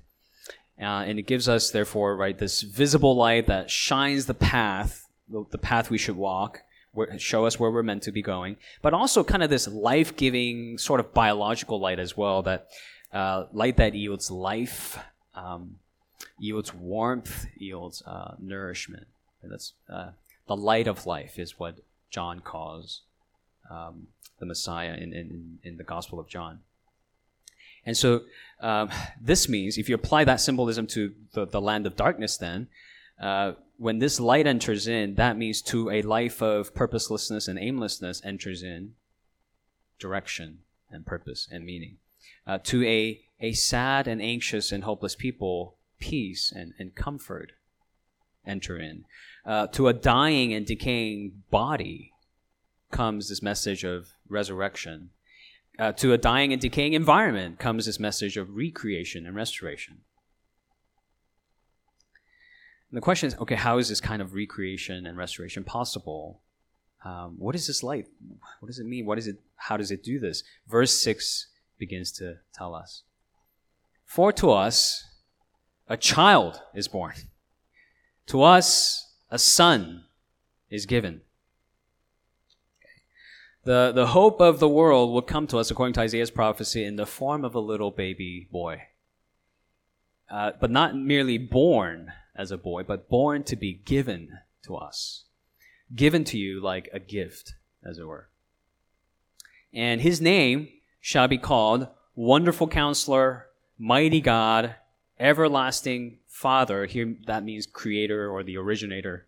Uh, 0.79 1.03
and 1.07 1.19
it 1.19 1.23
gives 1.23 1.47
us, 1.47 1.71
therefore, 1.71 2.17
right, 2.17 2.37
this 2.37 2.61
visible 2.61 3.15
light 3.15 3.47
that 3.47 3.69
shines 3.69 4.25
the 4.25 4.33
path, 4.33 5.07
the, 5.29 5.57
path 5.57 5.89
we 5.89 5.97
should 5.97 6.17
walk, 6.17 6.61
show 7.17 7.45
us 7.45 7.59
where 7.59 7.71
we're 7.71 7.83
meant 7.83 8.03
to 8.03 8.11
be 8.11 8.21
going, 8.21 8.57
but 8.81 8.93
also 8.93 9.23
kind 9.23 9.41
of 9.41 9.49
this 9.49 9.67
life 9.67 10.15
giving, 10.17 10.77
sort 10.77 10.99
of 10.99 11.13
biological 11.13 11.79
light 11.79 11.99
as 11.99 12.17
well, 12.17 12.41
that 12.41 12.67
uh, 13.13 13.45
light 13.53 13.77
that 13.77 13.93
yields 13.93 14.29
life, 14.29 14.99
um, 15.33 15.77
yields 16.39 16.73
warmth, 16.73 17.45
yields 17.57 18.03
uh, 18.05 18.35
nourishment. 18.39 19.07
And 19.41 19.51
that's 19.51 19.73
uh, 19.89 20.09
the 20.47 20.55
light 20.55 20.87
of 20.87 21.05
life, 21.05 21.39
is 21.39 21.59
what 21.59 21.79
John 22.09 22.39
calls 22.39 23.01
um, 23.69 24.07
the 24.39 24.45
Messiah 24.45 24.93
in, 24.93 25.13
in, 25.13 25.59
in 25.63 25.77
the 25.77 25.83
Gospel 25.83 26.19
of 26.19 26.27
John. 26.27 26.59
And 27.85 27.95
so 27.95 28.21
um, 28.61 28.89
this 29.21 29.47
means, 29.47 29.77
if 29.77 29.89
you 29.89 29.95
apply 29.95 30.23
that 30.25 30.41
symbolism 30.41 30.87
to 30.87 31.13
the, 31.33 31.45
the 31.45 31.61
land 31.61 31.85
of 31.85 31.95
darkness, 31.95 32.37
then 32.37 32.67
uh, 33.21 33.53
when 33.77 33.99
this 33.99 34.19
light 34.19 34.47
enters 34.47 34.87
in, 34.87 35.15
that 35.15 35.37
means 35.37 35.61
to 35.63 35.89
a 35.89 36.01
life 36.01 36.41
of 36.41 36.73
purposelessness 36.73 37.47
and 37.47 37.59
aimlessness 37.59 38.21
enters 38.25 38.63
in 38.63 38.93
direction 39.99 40.59
and 40.89 41.05
purpose 41.05 41.47
and 41.51 41.65
meaning. 41.65 41.97
Uh, 42.47 42.57
to 42.63 42.83
a, 42.85 43.21
a 43.39 43.53
sad 43.53 44.07
and 44.07 44.21
anxious 44.21 44.71
and 44.71 44.83
hopeless 44.83 45.15
people, 45.15 45.75
peace 45.99 46.51
and, 46.55 46.73
and 46.79 46.95
comfort 46.95 47.53
enter 48.45 48.77
in. 48.77 49.05
Uh, 49.45 49.67
to 49.67 49.87
a 49.87 49.93
dying 49.93 50.53
and 50.53 50.65
decaying 50.65 51.43
body, 51.51 52.13
comes 52.95 53.27
this 53.27 53.41
message 53.41 53.83
of 53.83 54.07
resurrection. 54.29 55.09
Uh, 55.77 55.91
to 55.91 56.13
a 56.13 56.17
dying 56.17 56.53
and 56.53 56.61
decaying 56.61 56.93
environment 56.93 57.59
comes 57.59 57.85
this 57.85 57.99
message 57.99 58.37
of 58.37 58.55
recreation 58.55 59.25
and 59.25 59.35
restoration. 59.35 59.97
And 62.89 62.97
the 62.97 63.01
question 63.01 63.27
is 63.27 63.35
okay, 63.35 63.55
how 63.55 63.77
is 63.77 63.89
this 63.89 63.99
kind 63.99 64.21
of 64.21 64.33
recreation 64.33 65.05
and 65.05 65.17
restoration 65.17 65.65
possible? 65.65 66.41
Um, 67.03 67.35
what 67.37 67.53
is 67.53 67.67
this 67.67 67.83
like? 67.83 68.07
What 68.61 68.67
does 68.67 68.79
it 68.79 68.85
mean? 68.85 69.05
What 69.05 69.17
is 69.17 69.27
it? 69.27 69.37
How 69.57 69.75
does 69.75 69.91
it 69.91 70.01
do 70.01 70.17
this? 70.17 70.43
Verse 70.67 70.93
6 71.01 71.47
begins 71.77 72.11
to 72.13 72.37
tell 72.53 72.73
us 72.73 73.03
For 74.05 74.31
to 74.33 74.51
us 74.51 75.03
a 75.87 75.97
child 75.97 76.61
is 76.73 76.87
born, 76.87 77.15
to 78.27 78.41
us 78.41 79.13
a 79.29 79.39
son 79.39 80.05
is 80.69 80.85
given 80.85 81.21
The, 83.65 83.91
the 83.93 84.07
hope 84.07 84.39
of 84.41 84.59
the 84.59 84.69
world 84.69 85.11
will 85.11 85.23
come 85.23 85.47
to 85.47 85.57
us, 85.57 85.71
according 85.71 85.93
to 85.93 86.01
Isaiah's 86.01 86.29
prophecy, 86.29 86.83
in 86.85 86.97
the 86.97 87.07
form 87.07 87.43
of 87.43 87.55
a 87.55 87.59
little 87.59 87.89
baby 87.89 88.47
boy. 88.51 88.83
Uh, 90.29 90.51
but 90.59 90.69
not 90.69 90.95
merely 90.95 91.39
born 91.39 92.11
as 92.35 92.51
a 92.51 92.57
boy, 92.57 92.83
but 92.83 93.09
born 93.09 93.43
to 93.43 93.55
be 93.55 93.73
given 93.73 94.37
to 94.65 94.75
us. 94.75 95.25
Given 95.93 96.23
to 96.25 96.37
you 96.37 96.61
like 96.61 96.89
a 96.93 96.99
gift, 96.99 97.55
as 97.83 97.97
it 97.97 98.05
were. 98.05 98.29
And 99.73 100.01
his 100.01 100.21
name 100.21 100.69
shall 101.01 101.27
be 101.27 101.39
called 101.39 101.87
Wonderful 102.15 102.67
Counselor, 102.67 103.47
Mighty 103.79 104.21
God, 104.21 104.75
Everlasting 105.19 106.19
Father. 106.35 106.85
Here 106.85 107.15
that 107.27 107.45
means 107.45 107.65
creator 107.65 108.29
or 108.29 108.43
the 108.43 108.57
originator, 108.57 109.25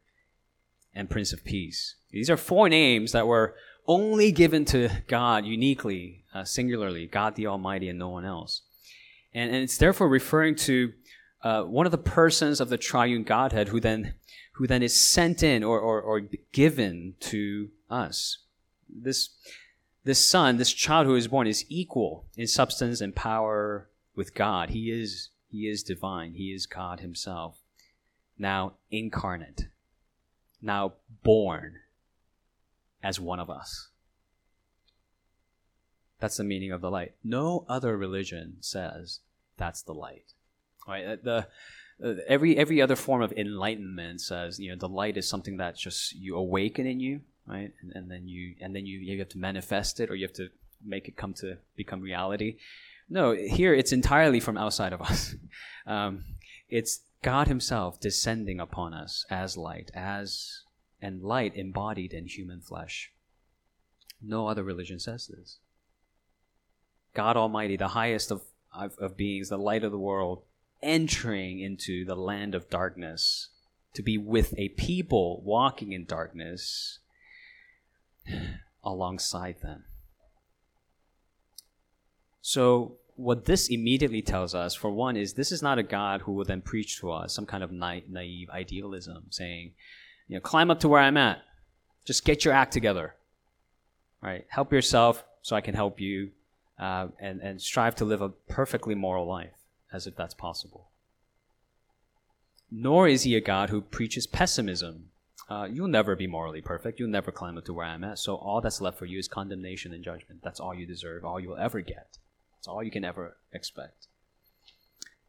and 0.93 1.09
Prince 1.09 1.31
of 1.31 1.45
Peace. 1.45 1.95
These 2.11 2.29
are 2.29 2.35
four 2.35 2.67
names 2.67 3.13
that 3.13 3.27
were 3.27 3.55
only 3.87 4.33
given 4.33 4.65
to 4.65 4.89
God 5.07 5.45
uniquely, 5.45 6.25
uh, 6.33 6.43
singularly, 6.43 7.07
God 7.07 7.35
the 7.35 7.47
Almighty 7.47 7.87
and 7.87 7.97
no 7.97 8.09
one 8.09 8.25
else. 8.25 8.61
And, 9.33 9.49
and 9.49 9.63
it's 9.63 9.77
therefore 9.77 10.09
referring 10.09 10.55
to 10.55 10.91
uh, 11.43 11.63
one 11.63 11.85
of 11.85 11.93
the 11.93 11.97
persons 11.97 12.59
of 12.59 12.67
the 12.67 12.77
triune 12.77 13.23
Godhead 13.23 13.69
who 13.69 13.79
then, 13.79 14.15
who 14.55 14.67
then 14.67 14.83
is 14.83 14.99
sent 14.99 15.43
in 15.43 15.63
or, 15.63 15.79
or, 15.79 16.01
or 16.01 16.27
given 16.51 17.13
to 17.21 17.69
us. 17.89 18.39
This, 18.89 19.29
this 20.03 20.19
son, 20.19 20.57
this 20.57 20.73
child 20.73 21.07
who 21.07 21.15
is 21.15 21.29
born, 21.29 21.47
is 21.47 21.63
equal 21.69 22.25
in 22.35 22.47
substance 22.47 22.99
and 22.99 23.15
power 23.15 23.87
with 24.13 24.33
God. 24.33 24.71
He 24.71 24.91
is, 24.91 25.29
he 25.49 25.67
is 25.67 25.83
divine. 25.83 26.33
He 26.33 26.53
is 26.53 26.65
God 26.65 26.99
himself. 26.99 27.59
Now 28.37 28.73
incarnate. 28.91 29.67
Now 30.61 30.93
born 31.23 31.75
as 33.03 33.19
one 33.19 33.39
of 33.39 33.49
us. 33.49 33.89
That's 36.19 36.37
the 36.37 36.43
meaning 36.43 36.71
of 36.71 36.81
the 36.81 36.89
light. 36.89 37.13
No 37.23 37.65
other 37.69 37.95
religion 37.95 38.57
says 38.59 39.19
that's 39.57 39.81
the 39.81 39.93
light. 39.93 40.33
Right? 40.87 41.05
Uh, 41.05 41.15
the 41.23 41.47
uh, 42.03 42.13
every 42.27 42.57
every 42.57 42.81
other 42.81 42.95
form 42.95 43.21
of 43.21 43.31
enlightenment 43.33 44.21
says 44.21 44.59
you 44.59 44.69
know 44.69 44.77
the 44.77 44.89
light 44.89 45.17
is 45.17 45.27
something 45.27 45.57
that 45.57 45.77
just 45.77 46.13
you 46.15 46.35
awaken 46.35 46.85
in 46.85 46.99
you, 46.99 47.21
right? 47.45 47.71
And, 47.81 47.91
and 47.93 48.11
then 48.11 48.27
you 48.27 48.55
and 48.61 48.75
then 48.75 48.85
you 48.85 48.99
you 48.99 49.19
have 49.19 49.29
to 49.29 49.37
manifest 49.37 49.99
it 49.99 50.09
or 50.09 50.15
you 50.15 50.25
have 50.25 50.35
to 50.35 50.49
make 50.83 51.07
it 51.07 51.17
come 51.17 51.33
to 51.35 51.57
become 51.75 52.01
reality. 52.01 52.57
No, 53.09 53.33
here 53.33 53.73
it's 53.73 53.93
entirely 53.93 54.39
from 54.39 54.57
outside 54.57 54.93
of 54.93 55.01
us. 55.01 55.35
Um, 55.85 56.25
it's 56.67 56.99
God 57.23 57.47
Himself 57.47 57.97
descending 57.97 58.59
upon 58.59 58.93
us 58.93 59.25
as 59.29 59.55
light, 59.55 59.89
as 59.93 60.63
and 61.01 61.23
light 61.23 61.55
embodied 61.55 62.11
in 62.11 62.27
human 62.27 62.59
flesh. 62.59 63.13
No 64.21 64.47
other 64.47 64.63
religion 64.63 64.99
says 64.99 65.27
this. 65.27 65.59
God 67.13 67.37
Almighty, 67.37 67.77
the 67.77 67.89
highest 67.89 68.31
of, 68.31 68.41
of, 68.73 68.97
of, 68.99 69.15
beings, 69.15 69.47
the 69.49 69.57
light 69.57 69.85
of 69.85 69.91
the 69.91 69.97
world, 69.97 70.43
entering 70.81 71.59
into 71.59 72.03
the 72.03 72.15
land 72.15 72.53
of 72.53 72.69
darkness 72.69 73.47
to 73.93 74.03
be 74.03 74.17
with 74.17 74.53
a 74.57 74.69
people 74.69 75.41
walking 75.43 75.93
in 75.93 76.05
darkness 76.05 76.99
alongside 78.83 79.61
them. 79.61 79.85
So, 82.47 82.93
what 83.17 83.43
this 83.43 83.67
immediately 83.67 84.21
tells 84.21 84.55
us, 84.55 84.73
for 84.73 84.89
one, 84.89 85.17
is 85.17 85.33
this 85.33 85.51
is 85.51 85.61
not 85.61 85.79
a 85.79 85.83
God 85.83 86.21
who 86.21 86.31
will 86.31 86.45
then 86.45 86.61
preach 86.61 86.97
to 87.01 87.11
us 87.11 87.33
some 87.33 87.45
kind 87.45 87.61
of 87.61 87.73
naive 87.73 88.49
idealism, 88.49 89.25
saying, 89.31 89.73
you 90.29 90.35
know, 90.35 90.39
climb 90.39 90.71
up 90.71 90.79
to 90.79 90.87
where 90.87 91.01
I'm 91.01 91.17
at. 91.17 91.41
Just 92.05 92.23
get 92.23 92.45
your 92.45 92.53
act 92.53 92.71
together. 92.71 93.15
Right? 94.21 94.45
Help 94.47 94.71
yourself 94.71 95.25
so 95.41 95.57
I 95.57 95.61
can 95.61 95.75
help 95.75 95.99
you, 95.99 96.31
uh, 96.79 97.07
and 97.19 97.41
and 97.41 97.61
strive 97.61 97.95
to 97.95 98.05
live 98.05 98.21
a 98.21 98.29
perfectly 98.29 98.95
moral 98.95 99.27
life, 99.27 99.57
as 99.91 100.07
if 100.07 100.15
that's 100.15 100.33
possible. 100.33 100.87
Nor 102.71 103.09
is 103.09 103.23
he 103.23 103.35
a 103.35 103.41
God 103.41 103.71
who 103.71 103.81
preaches 103.81 104.25
pessimism. 104.25 105.09
Uh, 105.49 105.67
you'll 105.69 105.89
never 105.89 106.15
be 106.15 106.27
morally 106.27 106.61
perfect. 106.61 106.97
You'll 106.97 107.09
never 107.09 107.29
climb 107.29 107.57
up 107.57 107.65
to 107.65 107.73
where 107.73 107.85
I'm 107.85 108.05
at. 108.05 108.19
So 108.19 108.35
all 108.35 108.61
that's 108.61 108.79
left 108.79 108.97
for 108.97 109.05
you 109.05 109.19
is 109.19 109.27
condemnation 109.27 109.91
and 109.91 110.01
judgment. 110.01 110.39
That's 110.45 110.61
all 110.61 110.73
you 110.73 110.85
deserve. 110.85 111.25
All 111.25 111.41
you'll 111.41 111.57
ever 111.57 111.81
get. 111.81 112.17
That's 112.57 112.67
all 112.67 112.83
you 112.83 112.91
can 112.91 113.05
ever 113.05 113.37
expect. 113.53 114.07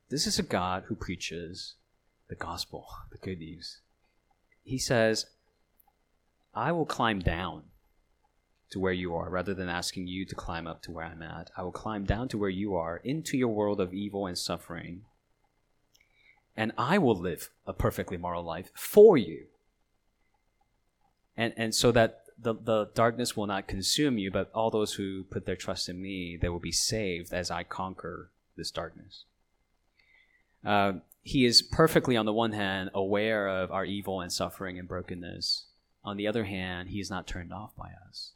This 0.08 0.26
is 0.26 0.38
a 0.38 0.42
God 0.42 0.84
who 0.86 0.94
preaches 0.94 1.74
the 2.28 2.34
gospel, 2.34 2.86
the 3.10 3.18
good 3.18 3.38
news 3.38 3.80
he 4.68 4.78
says, 4.78 5.24
I 6.54 6.72
will 6.72 6.84
climb 6.84 7.20
down 7.20 7.62
to 8.70 8.78
where 8.78 8.92
you 8.92 9.14
are 9.14 9.30
rather 9.30 9.54
than 9.54 9.70
asking 9.70 10.08
you 10.08 10.26
to 10.26 10.34
climb 10.34 10.66
up 10.66 10.82
to 10.82 10.92
where 10.92 11.06
I'm 11.06 11.22
at. 11.22 11.50
I 11.56 11.62
will 11.62 11.72
climb 11.72 12.04
down 12.04 12.28
to 12.28 12.38
where 12.38 12.50
you 12.50 12.74
are 12.74 12.98
into 12.98 13.38
your 13.38 13.48
world 13.48 13.80
of 13.80 13.94
evil 13.94 14.26
and 14.26 14.36
suffering. 14.36 15.02
And 16.54 16.72
I 16.76 16.98
will 16.98 17.18
live 17.18 17.48
a 17.66 17.72
perfectly 17.72 18.18
moral 18.18 18.42
life 18.42 18.70
for 18.74 19.16
you. 19.16 19.46
And, 21.34 21.54
and 21.56 21.74
so 21.74 21.90
that 21.92 22.24
the, 22.40 22.54
the 22.54 22.90
darkness 22.94 23.36
will 23.36 23.46
not 23.46 23.66
consume 23.66 24.18
you, 24.18 24.30
but 24.30 24.50
all 24.54 24.70
those 24.70 24.94
who 24.94 25.24
put 25.24 25.44
their 25.44 25.56
trust 25.56 25.88
in 25.88 26.00
me, 26.00 26.38
they 26.40 26.48
will 26.48 26.60
be 26.60 26.72
saved 26.72 27.32
as 27.32 27.50
I 27.50 27.64
conquer 27.64 28.30
this 28.56 28.70
darkness. 28.70 29.24
Uh, 30.64 30.92
he 31.22 31.44
is 31.44 31.62
perfectly, 31.62 32.16
on 32.16 32.26
the 32.26 32.32
one 32.32 32.52
hand, 32.52 32.90
aware 32.94 33.48
of 33.48 33.70
our 33.70 33.84
evil 33.84 34.20
and 34.20 34.32
suffering 34.32 34.78
and 34.78 34.88
brokenness. 34.88 35.66
On 36.04 36.16
the 36.16 36.26
other 36.26 36.44
hand, 36.44 36.90
he 36.90 37.00
is 37.00 37.10
not 37.10 37.26
turned 37.26 37.52
off 37.52 37.74
by 37.76 37.90
us, 38.08 38.32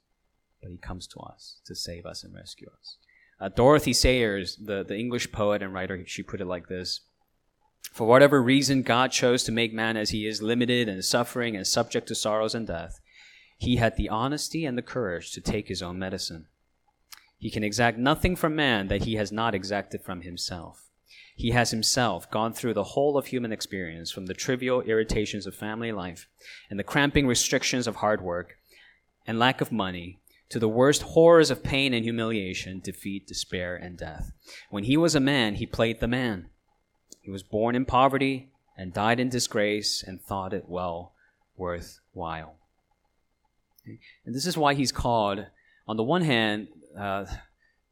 but 0.60 0.70
he 0.70 0.76
comes 0.76 1.06
to 1.08 1.20
us 1.20 1.60
to 1.64 1.74
save 1.74 2.04
us 2.04 2.24
and 2.24 2.34
rescue 2.34 2.68
us. 2.78 2.96
Uh, 3.40 3.48
Dorothy 3.48 3.92
Sayers, 3.92 4.56
the, 4.56 4.84
the 4.84 4.96
English 4.96 5.32
poet 5.32 5.62
and 5.62 5.72
writer, 5.72 6.02
she 6.06 6.22
put 6.22 6.40
it 6.40 6.46
like 6.46 6.68
this 6.68 7.00
For 7.92 8.06
whatever 8.06 8.42
reason 8.42 8.82
God 8.82 9.10
chose 9.10 9.42
to 9.44 9.52
make 9.52 9.72
man 9.72 9.96
as 9.96 10.10
he 10.10 10.26
is, 10.26 10.42
limited 10.42 10.88
and 10.88 11.04
suffering 11.04 11.56
and 11.56 11.66
subject 11.66 12.08
to 12.08 12.14
sorrows 12.14 12.54
and 12.54 12.66
death, 12.66 13.00
he 13.62 13.76
had 13.76 13.96
the 13.96 14.08
honesty 14.08 14.64
and 14.64 14.76
the 14.76 14.82
courage 14.82 15.30
to 15.30 15.40
take 15.40 15.68
his 15.68 15.82
own 15.82 15.96
medicine. 15.96 16.46
He 17.38 17.48
can 17.48 17.62
exact 17.62 17.96
nothing 17.96 18.34
from 18.34 18.56
man 18.56 18.88
that 18.88 19.04
he 19.04 19.14
has 19.14 19.30
not 19.30 19.54
exacted 19.54 20.02
from 20.02 20.22
himself. 20.22 20.90
He 21.36 21.52
has 21.52 21.70
himself 21.70 22.28
gone 22.28 22.52
through 22.52 22.74
the 22.74 22.82
whole 22.82 23.16
of 23.16 23.26
human 23.26 23.52
experience, 23.52 24.10
from 24.10 24.26
the 24.26 24.34
trivial 24.34 24.80
irritations 24.82 25.46
of 25.46 25.54
family 25.54 25.92
life 25.92 26.26
and 26.70 26.78
the 26.78 26.84
cramping 26.84 27.28
restrictions 27.28 27.86
of 27.86 27.96
hard 27.96 28.20
work 28.20 28.56
and 29.28 29.38
lack 29.38 29.60
of 29.60 29.70
money, 29.70 30.18
to 30.48 30.58
the 30.58 30.68
worst 30.68 31.02
horrors 31.02 31.50
of 31.50 31.62
pain 31.62 31.94
and 31.94 32.04
humiliation, 32.04 32.80
defeat, 32.80 33.28
despair, 33.28 33.76
and 33.76 33.96
death. 33.96 34.32
When 34.70 34.84
he 34.84 34.96
was 34.96 35.14
a 35.14 35.20
man, 35.20 35.54
he 35.54 35.66
played 35.66 36.00
the 36.00 36.08
man. 36.08 36.50
He 37.20 37.30
was 37.30 37.44
born 37.44 37.76
in 37.76 37.84
poverty 37.84 38.50
and 38.76 38.92
died 38.92 39.20
in 39.20 39.28
disgrace 39.28 40.02
and 40.02 40.20
thought 40.20 40.52
it 40.52 40.68
well 40.68 41.14
worth 41.56 42.00
while. 42.12 42.56
And 43.84 44.34
this 44.34 44.46
is 44.46 44.56
why 44.56 44.74
he's 44.74 44.92
called, 44.92 45.46
on 45.86 45.96
the 45.96 46.02
one 46.02 46.22
hand, 46.22 46.68
uh, 46.98 47.26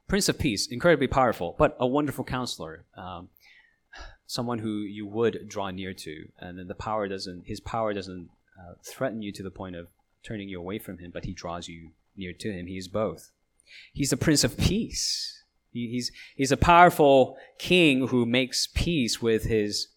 Prince 0.08 0.28
of 0.28 0.38
Peace, 0.38 0.68
incredibly 0.68 1.06
powerful, 1.06 1.54
but 1.58 1.76
a 1.78 1.86
wonderful 1.86 2.24
counselor. 2.24 2.84
Um, 2.96 3.28
someone 4.26 4.58
who 4.58 4.78
you 4.80 5.06
would 5.06 5.48
draw 5.48 5.70
near 5.70 5.92
to, 5.94 6.28
and 6.38 6.58
then 6.58 6.68
the 6.68 6.74
power 6.74 7.08
doesn't, 7.08 7.46
his 7.46 7.60
power 7.60 7.92
doesn't 7.92 8.28
uh, 8.58 8.74
threaten 8.84 9.22
you 9.22 9.32
to 9.32 9.42
the 9.42 9.50
point 9.50 9.76
of 9.76 9.88
turning 10.22 10.48
you 10.48 10.58
away 10.58 10.78
from 10.78 10.98
him, 10.98 11.10
but 11.12 11.24
he 11.24 11.32
draws 11.32 11.68
you 11.68 11.90
near 12.16 12.32
to 12.32 12.52
him. 12.52 12.66
He 12.66 12.76
is 12.76 12.88
both. 12.88 13.30
He's 13.92 14.10
the 14.10 14.16
Prince 14.16 14.44
of 14.44 14.56
Peace. 14.56 15.44
He, 15.72 15.88
he's 15.88 16.10
he's 16.34 16.50
a 16.50 16.56
powerful 16.56 17.36
king 17.58 18.08
who 18.08 18.26
makes 18.26 18.66
peace 18.66 19.22
with 19.22 19.44
his 19.44 19.88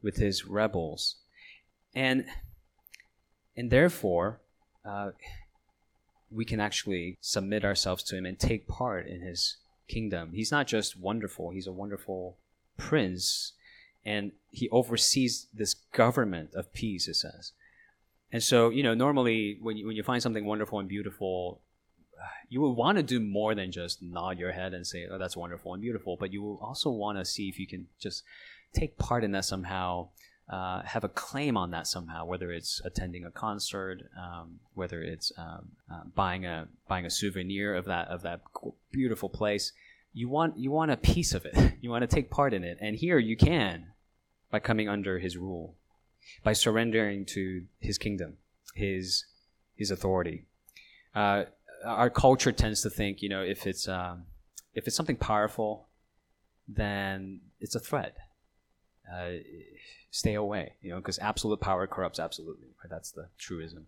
with 0.00 0.16
his 0.16 0.46
rebels, 0.46 1.16
and 1.94 2.24
and 3.56 3.70
therefore. 3.70 4.40
Uh, 4.86 5.10
we 6.30 6.44
can 6.44 6.60
actually 6.60 7.16
submit 7.20 7.64
ourselves 7.64 8.02
to 8.04 8.16
him 8.16 8.26
and 8.26 8.38
take 8.38 8.66
part 8.66 9.06
in 9.06 9.20
his 9.20 9.56
kingdom. 9.88 10.32
He's 10.32 10.50
not 10.50 10.66
just 10.66 10.98
wonderful, 10.98 11.50
he's 11.50 11.66
a 11.66 11.72
wonderful 11.72 12.36
prince, 12.76 13.52
and 14.04 14.32
he 14.50 14.68
oversees 14.70 15.46
this 15.54 15.74
government 15.92 16.50
of 16.54 16.72
peace, 16.72 17.08
it 17.08 17.14
says. 17.14 17.52
And 18.32 18.42
so, 18.42 18.70
you 18.70 18.82
know, 18.82 18.94
normally 18.94 19.58
when 19.60 19.76
you, 19.76 19.86
when 19.86 19.96
you 19.96 20.02
find 20.02 20.22
something 20.22 20.44
wonderful 20.44 20.78
and 20.80 20.88
beautiful, 20.88 21.60
you 22.48 22.60
will 22.60 22.74
want 22.74 22.96
to 22.96 23.02
do 23.02 23.20
more 23.20 23.54
than 23.54 23.70
just 23.70 24.02
nod 24.02 24.38
your 24.38 24.52
head 24.52 24.74
and 24.74 24.86
say, 24.86 25.06
oh, 25.10 25.18
that's 25.18 25.36
wonderful 25.36 25.74
and 25.74 25.82
beautiful, 25.82 26.16
but 26.18 26.32
you 26.32 26.42
will 26.42 26.58
also 26.62 26.90
want 26.90 27.18
to 27.18 27.24
see 27.24 27.48
if 27.48 27.58
you 27.58 27.66
can 27.66 27.86
just 28.00 28.24
take 28.72 28.98
part 28.98 29.22
in 29.24 29.32
that 29.32 29.44
somehow 29.44 30.08
uh, 30.48 30.82
have 30.82 31.02
a 31.02 31.08
claim 31.08 31.56
on 31.56 31.72
that 31.72 31.86
somehow, 31.86 32.24
whether 32.24 32.52
it's 32.52 32.80
attending 32.84 33.24
a 33.24 33.30
concert, 33.30 34.02
um, 34.16 34.60
whether 34.74 35.02
it's 35.02 35.32
um, 35.36 35.70
uh, 35.92 36.02
buying 36.14 36.46
a 36.46 36.68
buying 36.88 37.04
a 37.04 37.10
souvenir 37.10 37.74
of 37.74 37.84
that 37.86 38.08
of 38.08 38.22
that 38.22 38.42
beautiful 38.92 39.28
place. 39.28 39.72
You 40.12 40.28
want 40.28 40.56
you 40.56 40.70
want 40.70 40.92
a 40.92 40.96
piece 40.96 41.34
of 41.34 41.44
it. 41.44 41.74
You 41.82 41.90
want 41.90 42.02
to 42.02 42.12
take 42.12 42.30
part 42.30 42.52
in 42.52 42.64
it, 42.64 42.78
and 42.80 42.96
here 42.96 43.18
you 43.18 43.36
can 43.36 43.92
by 44.50 44.58
coming 44.58 44.88
under 44.88 45.18
His 45.18 45.36
rule, 45.36 45.74
by 46.42 46.52
surrendering 46.52 47.24
to 47.26 47.64
His 47.80 47.98
kingdom, 47.98 48.38
His 48.74 49.26
His 49.76 49.90
authority. 49.90 50.44
Uh, 51.14 51.44
our 51.84 52.10
culture 52.10 52.52
tends 52.52 52.82
to 52.82 52.90
think, 52.90 53.22
you 53.22 53.28
know, 53.28 53.42
if 53.42 53.66
it's 53.66 53.88
um, 53.88 54.24
if 54.74 54.86
it's 54.86 54.96
something 54.96 55.16
powerful, 55.16 55.88
then 56.68 57.40
it's 57.60 57.74
a 57.74 57.80
threat. 57.80 58.16
Uh, 59.12 59.38
stay 60.16 60.32
away, 60.32 60.72
you 60.80 60.90
know, 60.90 60.96
because 60.96 61.18
absolute 61.18 61.60
power 61.60 61.86
corrupts 61.86 62.18
absolutely. 62.18 62.68
Right? 62.82 62.88
That's 62.88 63.10
the 63.10 63.28
truism. 63.36 63.86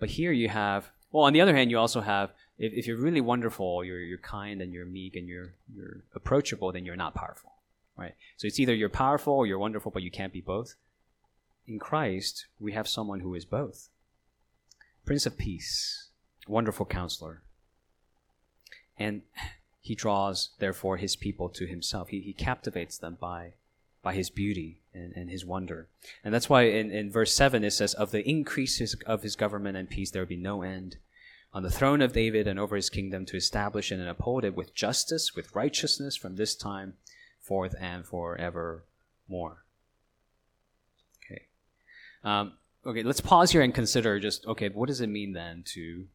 But 0.00 0.10
here 0.10 0.32
you 0.32 0.48
have, 0.48 0.90
well, 1.12 1.24
on 1.24 1.32
the 1.32 1.40
other 1.40 1.54
hand, 1.54 1.70
you 1.70 1.78
also 1.78 2.00
have, 2.00 2.32
if, 2.58 2.72
if 2.72 2.86
you're 2.86 3.00
really 3.00 3.20
wonderful, 3.20 3.84
you're, 3.84 4.00
you're 4.00 4.18
kind 4.18 4.60
and 4.60 4.72
you're 4.72 4.86
meek 4.86 5.14
and 5.14 5.28
you're, 5.28 5.54
you're 5.72 6.02
approachable, 6.16 6.72
then 6.72 6.84
you're 6.84 6.96
not 6.96 7.14
powerful, 7.14 7.52
right? 7.96 8.14
So 8.36 8.48
it's 8.48 8.58
either 8.58 8.74
you're 8.74 8.88
powerful 8.88 9.34
or 9.34 9.46
you're 9.46 9.60
wonderful, 9.60 9.92
but 9.92 10.02
you 10.02 10.10
can't 10.10 10.32
be 10.32 10.40
both. 10.40 10.74
In 11.68 11.78
Christ, 11.78 12.46
we 12.58 12.72
have 12.72 12.88
someone 12.88 13.20
who 13.20 13.34
is 13.36 13.44
both. 13.44 13.88
Prince 15.04 15.26
of 15.26 15.38
Peace, 15.38 16.08
wonderful 16.48 16.86
counselor. 16.86 17.42
And 18.98 19.22
he 19.80 19.94
draws, 19.94 20.50
therefore, 20.58 20.96
his 20.96 21.14
people 21.14 21.48
to 21.50 21.66
himself. 21.66 22.08
He, 22.08 22.20
he 22.20 22.32
captivates 22.32 22.98
them 22.98 23.16
by, 23.20 23.54
by 24.02 24.14
his 24.14 24.28
beauty 24.30 24.80
and, 24.96 25.12
and 25.14 25.30
his 25.30 25.44
wonder. 25.44 25.88
And 26.24 26.32
that's 26.32 26.48
why 26.48 26.62
in, 26.62 26.90
in 26.90 27.10
verse 27.10 27.34
7 27.34 27.62
it 27.62 27.72
says, 27.72 27.94
Of 27.94 28.10
the 28.10 28.28
increase 28.28 28.94
of 29.06 29.22
his 29.22 29.36
government 29.36 29.76
and 29.76 29.88
peace 29.88 30.10
there 30.10 30.22
will 30.22 30.28
be 30.28 30.36
no 30.36 30.62
end. 30.62 30.96
On 31.52 31.62
the 31.62 31.70
throne 31.70 32.02
of 32.02 32.12
David 32.12 32.46
and 32.46 32.58
over 32.58 32.76
his 32.76 32.90
kingdom 32.90 33.24
to 33.26 33.36
establish 33.36 33.90
and 33.90 34.06
uphold 34.06 34.44
it 34.44 34.54
with 34.54 34.74
justice, 34.74 35.34
with 35.34 35.54
righteousness 35.54 36.16
from 36.16 36.36
this 36.36 36.54
time 36.54 36.94
forth 37.40 37.74
and 37.80 38.04
forevermore. 38.04 39.64
Okay. 41.24 41.42
Um, 42.24 42.54
okay, 42.84 43.02
let's 43.02 43.20
pause 43.20 43.52
here 43.52 43.62
and 43.62 43.74
consider 43.74 44.18
just, 44.20 44.46
okay, 44.46 44.68
what 44.68 44.88
does 44.88 45.00
it 45.00 45.08
mean 45.08 45.32
then 45.32 45.62
to 45.74 46.06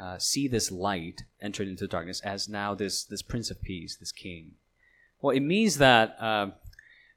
uh, 0.00 0.18
see 0.18 0.48
this 0.48 0.72
light 0.72 1.22
entered 1.40 1.68
into 1.68 1.86
darkness 1.86 2.20
as 2.22 2.48
now 2.48 2.74
this, 2.74 3.04
this 3.04 3.22
Prince 3.22 3.50
of 3.50 3.60
Peace, 3.60 3.96
this 3.96 4.12
King? 4.12 4.52
Well, 5.20 5.36
it 5.36 5.40
means 5.40 5.78
that 5.78 6.16
uh, 6.18 6.50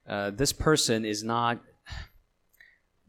uh, 0.08 0.30
this 0.30 0.52
person 0.52 1.04
is 1.04 1.24
not, 1.24 1.60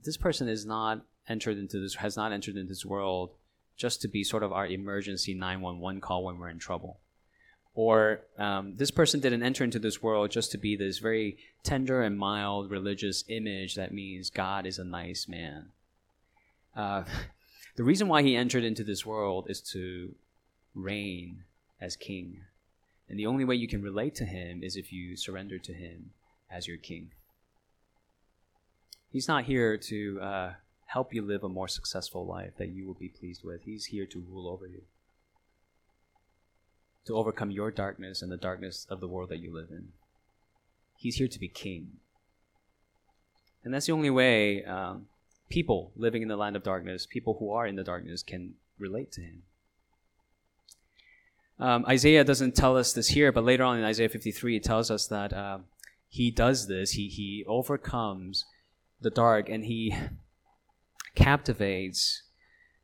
this 0.04 0.18
person 0.18 0.48
is 0.48 0.66
not 0.66 1.02
entered 1.30 1.58
into 1.58 1.80
this, 1.80 1.96
has 1.96 2.18
not 2.18 2.32
entered 2.32 2.56
into 2.56 2.70
this 2.70 2.86
world 2.86 3.32
just 3.76 4.02
to 4.02 4.08
be 4.08 4.24
sort 4.24 4.44
of 4.44 4.52
our 4.52 4.66
emergency 4.66 5.34
911 5.34 6.02
call 6.02 6.24
when 6.24 6.40
we're 6.40 6.50
in 6.50 6.60
trouble. 6.60 7.00
Or 7.76 8.22
um, 8.40 8.76
this 8.76 8.90
person 8.90 9.20
didn't 9.20 9.44
enter 9.44 9.64
into 9.64 9.78
this 9.78 10.02
world 10.02 10.32
just 10.32 10.52
to 10.52 10.58
be 10.58 10.76
this 10.76 10.98
very 10.98 11.38
tender 11.62 12.02
and 12.02 12.18
mild 12.18 12.72
religious 12.72 13.24
image 13.28 13.76
that 13.76 13.94
means 13.94 14.32
God 14.32 14.66
is 14.66 14.80
a 14.80 14.84
nice 14.84 15.28
man. 15.28 15.68
Uh, 16.76 17.04
the 17.76 17.84
reason 17.84 18.08
why 18.08 18.24
he 18.24 18.36
entered 18.36 18.64
into 18.64 18.84
this 18.84 19.06
world 19.06 19.46
is 19.48 19.62
to 19.74 20.16
reign 20.74 21.44
as 21.80 21.96
king. 21.96 22.42
And 23.08 23.20
the 23.20 23.28
only 23.28 23.46
way 23.46 23.56
you 23.56 23.68
can 23.68 23.84
relate 23.84 24.16
to 24.16 24.26
him 24.26 24.64
is 24.64 24.76
if 24.76 24.92
you 24.92 25.16
surrender 25.16 25.60
to 25.60 25.74
him 25.74 26.12
as 26.50 26.68
your 26.68 26.78
king. 26.78 27.12
He's 29.10 29.28
not 29.28 29.46
here 29.46 29.78
to 29.78 30.22
uh, 30.22 30.54
help 30.88 31.14
you 31.14 31.22
live 31.22 31.44
a 31.44 31.50
more 31.50 31.68
successful 31.68 32.26
life 32.26 32.54
that 32.58 32.70
you 32.70 32.86
will 32.86 32.94
be 32.94 33.10
pleased 33.10 33.44
with. 33.44 33.64
He's 33.64 33.86
here 33.86 34.06
to 34.06 34.20
rule 34.20 34.48
over 34.48 34.68
you 34.68 34.82
to 37.08 37.16
overcome 37.16 37.50
your 37.50 37.72
darkness 37.72 38.22
and 38.22 38.32
the 38.32 38.38
darkness 38.38 38.86
of 38.90 39.00
the 39.00 39.08
world 39.08 39.30
that 39.30 39.40
you 39.40 39.54
live 39.54 39.70
in. 39.72 39.88
He's 40.98 41.16
here 41.16 41.30
to 41.30 41.40
be 41.40 41.48
king. 41.48 41.94
And 43.64 43.74
that's 43.74 43.86
the 43.86 43.94
only 43.94 44.10
way 44.10 44.64
um, 44.66 45.08
people 45.50 45.92
living 45.96 46.22
in 46.22 46.28
the 46.28 46.36
land 46.36 46.56
of 46.56 46.64
darkness, 46.64 47.06
people 47.06 47.38
who 47.40 47.52
are 47.52 47.66
in 47.66 47.76
the 47.76 47.84
darkness, 47.84 48.24
can 48.24 48.56
relate 48.78 49.12
to 49.14 49.22
him. 49.22 49.44
Um, 51.60 51.86
Isaiah 51.88 52.24
doesn't 52.24 52.56
tell 52.56 52.78
us 52.78 52.94
this 52.94 53.08
here, 53.08 53.32
but 53.32 53.44
later 53.44 53.64
on 53.64 53.78
in 53.78 53.86
Isaiah 53.86 54.10
53, 54.10 54.58
it 54.58 54.64
tells 54.64 54.92
us 54.92 55.08
that 55.08 55.34
uh, 55.34 55.60
he 56.10 56.32
does 56.32 56.68
this. 56.68 56.92
He, 56.92 57.08
he 57.08 57.44
overcomes 57.48 58.46
the 59.02 59.10
dark 59.10 59.50
and 59.50 59.66
he 59.66 59.96
captivates 61.16 62.24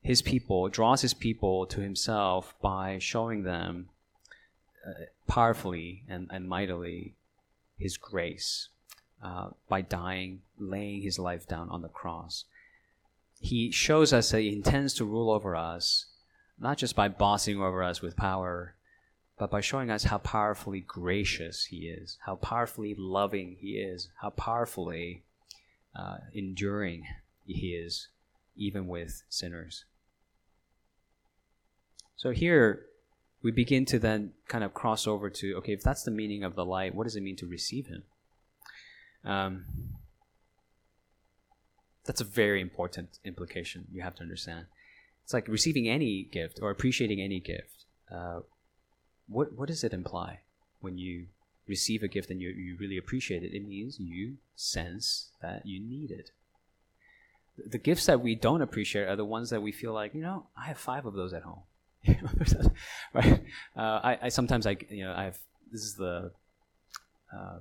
his 0.01 0.21
people, 0.21 0.67
draws 0.69 1.01
his 1.01 1.13
people 1.13 1.65
to 1.67 1.81
himself 1.81 2.55
by 2.61 2.97
showing 2.99 3.43
them 3.43 3.89
uh, 4.85 5.05
powerfully 5.27 6.03
and, 6.09 6.27
and 6.31 6.47
mightily 6.47 7.15
his 7.77 7.97
grace 7.97 8.69
uh, 9.23 9.49
by 9.69 9.81
dying, 9.81 10.41
laying 10.57 11.01
his 11.01 11.17
life 11.17 11.47
down 11.47 11.69
on 11.69 11.81
the 11.81 11.87
cross. 11.87 12.45
He 13.39 13.71
shows 13.71 14.11
us 14.13 14.31
that 14.31 14.41
he 14.41 14.53
intends 14.53 14.93
to 14.95 15.05
rule 15.05 15.31
over 15.31 15.55
us, 15.55 16.07
not 16.59 16.77
just 16.77 16.95
by 16.95 17.07
bossing 17.07 17.61
over 17.61 17.81
us 17.83 18.01
with 18.01 18.15
power, 18.15 18.75
but 19.37 19.49
by 19.49 19.61
showing 19.61 19.89
us 19.89 20.03
how 20.03 20.19
powerfully 20.19 20.81
gracious 20.81 21.65
he 21.65 21.87
is, 21.87 22.17
how 22.25 22.35
powerfully 22.35 22.95
loving 22.97 23.57
he 23.59 23.77
is, 23.77 24.09
how 24.21 24.29
powerfully 24.29 25.23
uh, 25.95 26.17
enduring 26.33 27.03
he 27.45 27.69
is, 27.69 28.09
even 28.55 28.87
with 28.87 29.23
sinners. 29.29 29.85
So 32.15 32.31
here, 32.31 32.85
we 33.41 33.51
begin 33.51 33.85
to 33.85 33.99
then 33.99 34.31
kind 34.47 34.63
of 34.63 34.73
cross 34.73 35.05
over 35.05 35.29
to 35.29 35.55
okay, 35.55 35.73
if 35.73 35.81
that's 35.81 36.03
the 36.03 36.11
meaning 36.11 36.43
of 36.43 36.55
the 36.55 36.65
light, 36.65 36.95
what 36.95 37.03
does 37.03 37.15
it 37.15 37.21
mean 37.21 37.35
to 37.37 37.45
receive 37.45 37.87
Him? 37.87 38.03
Um, 39.25 39.65
that's 42.05 42.21
a 42.21 42.25
very 42.25 42.61
important 42.61 43.19
implication 43.25 43.87
you 43.91 44.01
have 44.01 44.15
to 44.15 44.21
understand. 44.21 44.67
It's 45.23 45.33
like 45.33 45.47
receiving 45.47 45.87
any 45.87 46.23
gift 46.23 46.59
or 46.61 46.69
appreciating 46.69 47.21
any 47.21 47.39
gift. 47.39 47.85
Uh, 48.13 48.39
what 49.27 49.53
what 49.53 49.67
does 49.67 49.83
it 49.83 49.93
imply 49.93 50.39
when 50.81 50.97
you 50.97 51.27
receive 51.67 52.03
a 52.03 52.07
gift 52.07 52.29
and 52.29 52.41
you, 52.41 52.49
you 52.49 52.75
really 52.79 52.97
appreciate 52.97 53.43
it? 53.43 53.53
It 53.53 53.67
means 53.67 53.99
you 53.99 54.35
sense 54.55 55.29
that 55.41 55.65
you 55.65 55.79
need 55.79 56.11
it. 56.11 56.31
The 57.57 57.77
gifts 57.77 58.05
that 58.07 58.21
we 58.21 58.35
don't 58.35 58.61
appreciate 58.61 59.07
are 59.07 59.15
the 59.15 59.25
ones 59.25 59.49
that 59.51 59.61
we 59.61 59.71
feel 59.71 59.93
like, 59.93 60.13
you 60.13 60.21
know, 60.21 60.47
I 60.57 60.65
have 60.65 60.77
five 60.77 61.05
of 61.05 61.13
those 61.13 61.33
at 61.33 61.43
home. 61.43 61.61
right? 63.13 63.43
Uh, 63.77 63.99
I, 64.03 64.17
I, 64.23 64.29
sometimes 64.29 64.67
I 64.67 64.75
you 64.89 65.05
know 65.05 65.13
I 65.15 65.23
have 65.23 65.37
this 65.71 65.83
is 65.83 65.95
the 65.95 66.31
uh, 67.33 67.59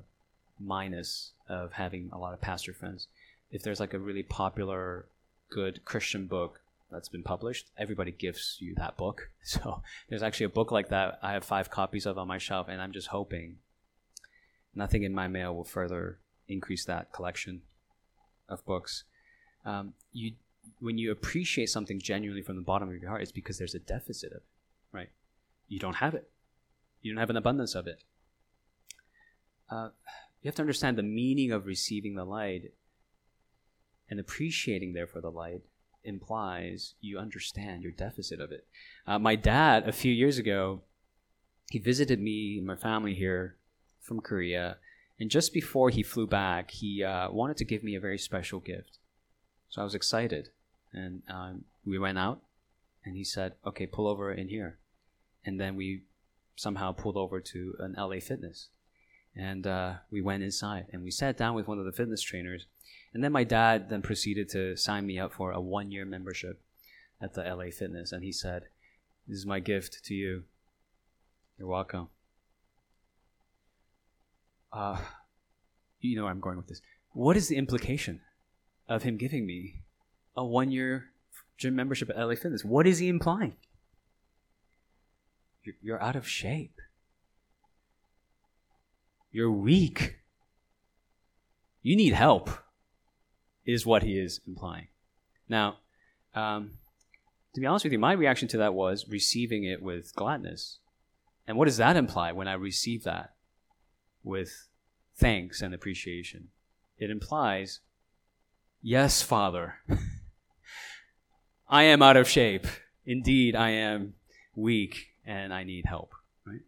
minus 0.58 1.30
of 1.48 1.72
having 1.72 2.10
a 2.12 2.18
lot 2.18 2.34
of 2.34 2.40
pastor 2.40 2.72
friends. 2.72 3.06
If 3.52 3.62
there's 3.62 3.78
like 3.78 3.94
a 3.94 3.98
really 3.98 4.22
popular, 4.22 5.06
good 5.50 5.84
Christian 5.84 6.26
book 6.26 6.60
that's 6.92 7.08
been 7.08 7.22
published, 7.22 7.70
everybody 7.76 8.12
gives 8.12 8.56
you 8.60 8.74
that 8.76 8.96
book. 8.96 9.30
So 9.44 9.82
there's 10.08 10.22
actually 10.22 10.46
a 10.46 10.50
book 10.50 10.70
like 10.70 10.88
that 10.90 11.18
I 11.20 11.32
have 11.32 11.44
five 11.44 11.68
copies 11.68 12.06
of 12.06 12.16
on 12.16 12.28
my 12.28 12.38
shelf, 12.38 12.68
and 12.68 12.80
I'm 12.80 12.92
just 12.92 13.08
hoping 13.08 13.56
nothing 14.74 15.02
in 15.02 15.14
my 15.14 15.28
mail 15.28 15.54
will 15.54 15.64
further 15.64 16.18
increase 16.48 16.84
that 16.84 17.12
collection 17.12 17.62
of 18.48 18.64
books. 18.64 19.04
Um, 19.64 19.94
you 20.12 20.34
when 20.78 20.96
you 20.98 21.10
appreciate 21.10 21.70
something 21.70 22.00
genuinely 22.00 22.42
from 22.42 22.56
the 22.56 22.62
bottom 22.62 22.88
of 22.88 23.00
your 23.00 23.08
heart, 23.08 23.22
it's 23.22 23.32
because 23.32 23.58
there's 23.58 23.74
a 23.74 23.80
deficit 23.80 24.30
of 24.30 24.38
it, 24.38 24.42
right? 24.92 25.10
You 25.68 25.78
don't 25.78 25.96
have 25.96 26.14
it. 26.14 26.30
You 27.00 27.12
don't 27.12 27.20
have 27.20 27.30
an 27.30 27.36
abundance 27.36 27.74
of 27.74 27.86
it. 27.86 28.02
Uh, 29.68 29.88
you 30.42 30.48
have 30.48 30.54
to 30.56 30.62
understand 30.62 30.96
the 30.96 31.02
meaning 31.02 31.50
of 31.50 31.66
receiving 31.66 32.14
the 32.14 32.24
light 32.24 32.72
and 34.08 34.20
appreciating, 34.20 34.92
therefore, 34.92 35.22
the 35.22 35.30
light 35.30 35.62
implies 36.04 36.94
you 37.00 37.18
understand 37.18 37.82
your 37.82 37.92
deficit 37.92 38.40
of 38.40 38.52
it. 38.52 38.66
Uh, 39.06 39.18
my 39.18 39.36
dad, 39.36 39.88
a 39.88 39.92
few 39.92 40.12
years 40.12 40.38
ago, 40.38 40.82
he 41.70 41.78
visited 41.78 42.20
me 42.20 42.58
and 42.58 42.66
my 42.66 42.76
family 42.76 43.14
here 43.14 43.56
from 44.00 44.20
Korea, 44.20 44.76
and 45.18 45.30
just 45.30 45.52
before 45.52 45.90
he 45.90 46.02
flew 46.02 46.26
back, 46.26 46.72
he 46.72 47.04
uh, 47.04 47.30
wanted 47.30 47.56
to 47.58 47.64
give 47.64 47.84
me 47.84 47.94
a 47.94 48.00
very 48.00 48.18
special 48.18 48.60
gift. 48.60 48.98
So 49.68 49.80
I 49.80 49.84
was 49.84 49.94
excited. 49.94 50.50
And 50.92 51.22
um, 51.28 51.64
we 51.86 51.98
went 51.98 52.18
out, 52.18 52.42
and 53.04 53.16
he 53.16 53.24
said, 53.24 53.54
okay, 53.64 53.86
pull 53.86 54.06
over 54.06 54.32
in 54.32 54.48
here. 54.48 54.78
And 55.44 55.60
then 55.60 55.76
we 55.76 56.02
somehow 56.56 56.92
pulled 56.92 57.16
over 57.16 57.40
to 57.40 57.74
an 57.78 57.94
LA 57.96 58.20
Fitness. 58.20 58.68
And 59.34 59.66
uh, 59.66 59.94
we 60.10 60.20
went 60.20 60.42
inside, 60.42 60.86
and 60.92 61.02
we 61.02 61.10
sat 61.10 61.38
down 61.38 61.54
with 61.54 61.66
one 61.66 61.78
of 61.78 61.86
the 61.86 61.92
fitness 61.92 62.20
trainers. 62.20 62.66
And 63.14 63.22
then 63.22 63.32
my 63.32 63.44
dad 63.44 63.90
then 63.90 64.02
proceeded 64.02 64.48
to 64.50 64.76
sign 64.76 65.06
me 65.06 65.18
up 65.18 65.32
for 65.32 65.52
a 65.52 65.60
one 65.60 65.90
year 65.90 66.04
membership 66.04 66.60
at 67.20 67.34
the 67.34 67.42
LA 67.42 67.70
Fitness. 67.70 68.12
And 68.12 68.24
he 68.24 68.32
said, 68.32 68.64
This 69.28 69.38
is 69.38 69.46
my 69.46 69.60
gift 69.60 70.04
to 70.04 70.14
you. 70.14 70.44
You're 71.58 71.68
welcome. 71.68 72.08
Uh, 74.72 74.98
you 76.00 76.16
know 76.16 76.22
where 76.22 76.32
I'm 76.32 76.40
going 76.40 76.56
with 76.56 76.68
this. 76.68 76.80
What 77.12 77.36
is 77.36 77.48
the 77.48 77.56
implication 77.56 78.20
of 78.88 79.02
him 79.02 79.18
giving 79.18 79.46
me 79.46 79.82
a 80.34 80.44
one 80.44 80.70
year 80.70 81.12
gym 81.62 81.76
membership 81.76 82.10
at 82.10 82.18
LA 82.18 82.34
Fitness. 82.34 82.64
What 82.64 82.86
is 82.86 82.98
he 82.98 83.08
implying? 83.08 83.54
You're, 85.62 85.76
you're 85.80 86.02
out 86.02 86.16
of 86.16 86.26
shape. 86.26 86.80
You're 89.30 89.50
weak. 89.50 90.16
You 91.82 91.96
need 91.96 92.14
help, 92.14 92.50
is 93.64 93.86
what 93.86 94.02
he 94.02 94.18
is 94.18 94.40
implying. 94.46 94.88
Now, 95.48 95.78
um, 96.34 96.72
to 97.54 97.60
be 97.60 97.66
honest 97.66 97.84
with 97.84 97.92
you, 97.92 97.98
my 97.98 98.12
reaction 98.12 98.48
to 98.48 98.58
that 98.58 98.74
was 98.74 99.08
receiving 99.08 99.64
it 99.64 99.82
with 99.82 100.14
gladness. 100.14 100.78
And 101.46 101.56
what 101.56 101.66
does 101.66 101.76
that 101.76 101.96
imply 101.96 102.32
when 102.32 102.48
I 102.48 102.54
receive 102.54 103.04
that 103.04 103.34
with 104.24 104.68
thanks 105.16 105.60
and 105.60 105.74
appreciation? 105.74 106.48
It 106.98 107.10
implies, 107.10 107.80
yes, 108.80 109.22
Father, 109.22 109.74
I 111.68 111.84
am 111.84 112.02
out 112.02 112.16
of 112.16 112.28
shape. 112.28 112.66
Indeed, 113.04 113.56
I 113.56 113.70
am 113.70 114.14
weak 114.54 115.08
and 115.26 115.52
I 115.52 115.64
need 115.64 115.86
help, 115.86 116.14
right? 116.46 116.60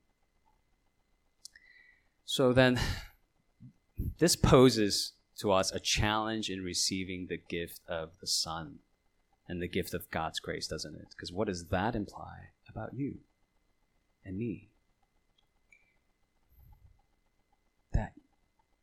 So 2.24 2.52
then, 2.52 2.80
this 4.18 4.37
poses 4.37 5.12
to 5.38 5.52
us 5.52 5.72
a 5.72 5.80
challenge 5.80 6.50
in 6.50 6.62
receiving 6.62 7.26
the 7.28 7.36
gift 7.36 7.80
of 7.88 8.10
the 8.20 8.26
Son 8.26 8.78
and 9.48 9.60
the 9.60 9.68
gift 9.68 9.94
of 9.94 10.10
God's 10.10 10.40
grace, 10.40 10.66
doesn't 10.66 10.94
it? 10.94 11.08
Because 11.10 11.32
what 11.32 11.48
does 11.48 11.66
that 11.68 11.94
imply 11.94 12.50
about 12.68 12.94
you 12.94 13.18
and 14.24 14.38
me? 14.38 14.68
That 17.92 18.12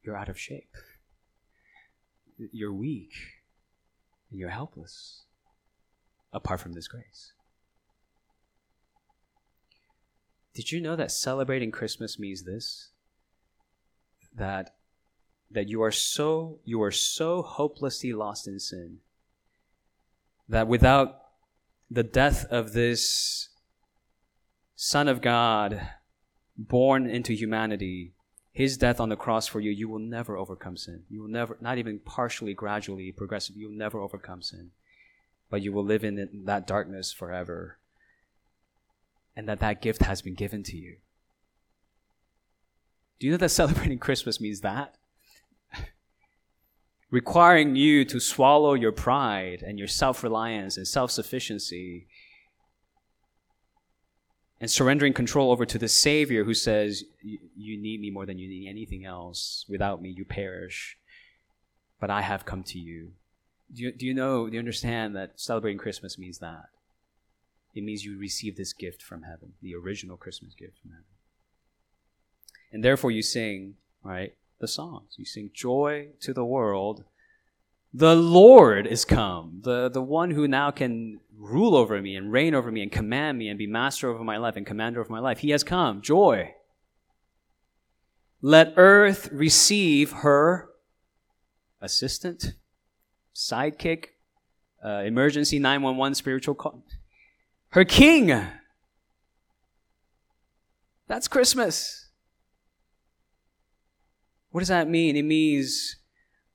you're 0.03 0.17
out 0.17 0.29
of 0.29 0.39
shape, 0.39 0.75
you're 2.51 2.73
weak, 2.73 3.13
and 4.29 4.39
you're 4.39 4.49
helpless 4.49 5.23
apart 6.33 6.59
from 6.59 6.73
this 6.73 6.87
grace. 6.87 7.33
Did 10.53 10.71
you 10.71 10.81
know 10.81 10.95
that 10.95 11.11
celebrating 11.11 11.71
Christmas 11.71 12.19
means 12.19 12.43
this? 12.43 12.89
That 14.35 14.75
that 15.53 15.69
you 15.69 15.81
are 15.81 15.91
so 15.91 16.59
you 16.63 16.81
are 16.81 16.91
so 16.91 17.41
hopelessly 17.41 18.13
lost 18.13 18.47
in 18.47 18.59
sin 18.59 18.97
that 20.47 20.67
without 20.67 21.21
the 21.89 22.03
death 22.03 22.45
of 22.45 22.73
this 22.73 23.49
son 24.75 25.07
of 25.07 25.21
God 25.21 25.81
born 26.57 27.09
into 27.09 27.33
humanity 27.33 28.13
his 28.53 28.77
death 28.77 28.99
on 28.99 29.09
the 29.09 29.15
cross 29.15 29.47
for 29.47 29.59
you 29.59 29.71
you 29.71 29.87
will 29.87 29.99
never 29.99 30.37
overcome 30.37 30.77
sin 30.77 31.03
you 31.09 31.21
will 31.21 31.29
never 31.29 31.57
not 31.61 31.77
even 31.77 31.99
partially 31.99 32.53
gradually 32.53 33.11
progressively 33.11 33.61
you 33.61 33.69
will 33.69 33.77
never 33.77 33.99
overcome 33.99 34.41
sin 34.41 34.71
but 35.49 35.61
you 35.61 35.71
will 35.71 35.83
live 35.83 36.03
in 36.03 36.43
that 36.45 36.65
darkness 36.65 37.11
forever 37.11 37.77
and 39.35 39.47
that 39.47 39.59
that 39.59 39.81
gift 39.81 40.03
has 40.03 40.21
been 40.21 40.33
given 40.33 40.63
to 40.63 40.77
you. 40.77 40.97
Do 43.19 43.27
you 43.27 43.31
know 43.31 43.37
that 43.37 43.49
celebrating 43.61 43.99
Christmas 43.99 44.41
means 44.41 44.61
that? 44.61 44.95
Requiring 47.11 47.75
you 47.75 48.05
to 48.05 48.19
swallow 48.19 48.73
your 48.73 48.91
pride 48.91 49.63
and 49.65 49.77
your 49.77 49.87
self 49.87 50.23
reliance 50.23 50.77
and 50.77 50.87
self 50.87 51.11
sufficiency 51.11 52.07
and 54.61 54.71
surrendering 54.71 55.13
control 55.13 55.51
over 55.51 55.65
to 55.65 55.77
the 55.77 55.89
Savior 55.89 56.45
who 56.45 56.53
says, 56.53 57.03
You 57.21 57.77
need 57.81 57.99
me 57.99 58.09
more 58.09 58.25
than 58.25 58.39
you 58.39 58.47
need 58.47 58.69
anything 58.69 59.05
else. 59.05 59.65
Without 59.67 60.01
me, 60.01 60.09
you 60.09 60.23
perish. 60.23 60.97
But 61.99 62.09
I 62.09 62.21
have 62.21 62.45
come 62.45 62.63
to 62.63 62.79
you. 62.79 63.11
Do 63.73 63.83
you, 63.83 63.91
do 63.91 64.05
you 64.05 64.13
know, 64.13 64.47
do 64.47 64.53
you 64.53 64.59
understand 64.59 65.15
that 65.15 65.39
celebrating 65.39 65.77
Christmas 65.77 66.17
means 66.17 66.39
that? 66.39 66.69
it 67.73 67.83
means 67.83 68.03
you 68.03 68.17
receive 68.17 68.57
this 68.57 68.73
gift 68.73 69.01
from 69.01 69.23
heaven, 69.23 69.53
the 69.61 69.75
original 69.75 70.17
Christmas 70.17 70.53
gift 70.53 70.79
from 70.81 70.91
heaven. 70.91 71.05
And 72.71 72.83
therefore 72.83 73.11
you 73.11 73.21
sing, 73.21 73.75
right, 74.03 74.33
the 74.61 74.67
songs. 74.67 75.15
You 75.17 75.25
sing 75.25 75.51
joy 75.53 76.09
to 76.21 76.33
the 76.33 76.45
world. 76.45 77.03
The 77.93 78.15
Lord 78.15 78.87
is 78.87 79.03
come, 79.03 79.59
the, 79.63 79.89
the 79.89 80.01
one 80.01 80.31
who 80.31 80.47
now 80.47 80.71
can 80.71 81.19
rule 81.37 81.75
over 81.75 82.01
me 82.01 82.15
and 82.15 82.31
reign 82.31 82.55
over 82.55 82.71
me 82.71 82.83
and 82.83 82.91
command 82.91 83.37
me 83.37 83.49
and 83.49 83.57
be 83.57 83.67
master 83.67 84.09
over 84.09 84.23
my 84.23 84.37
life 84.37 84.55
and 84.55 84.65
commander 84.65 85.01
over 85.01 85.11
my 85.11 85.19
life. 85.19 85.39
He 85.39 85.49
has 85.49 85.63
come. 85.63 86.01
Joy. 86.01 86.53
Let 88.41 88.73
earth 88.77 89.29
receive 89.31 90.11
her 90.11 90.69
assistant, 91.81 92.53
sidekick, 93.35 94.05
uh, 94.83 95.03
emergency 95.05 95.59
911 95.59 96.15
spiritual 96.15 96.55
call 96.55 96.83
her 97.69 97.85
king. 97.85 98.47
That's 101.07 101.27
Christmas. 101.27 102.09
What 104.51 104.61
does 104.61 104.67
that 104.67 104.89
mean? 104.89 105.15
It 105.15 105.23
means 105.23 105.95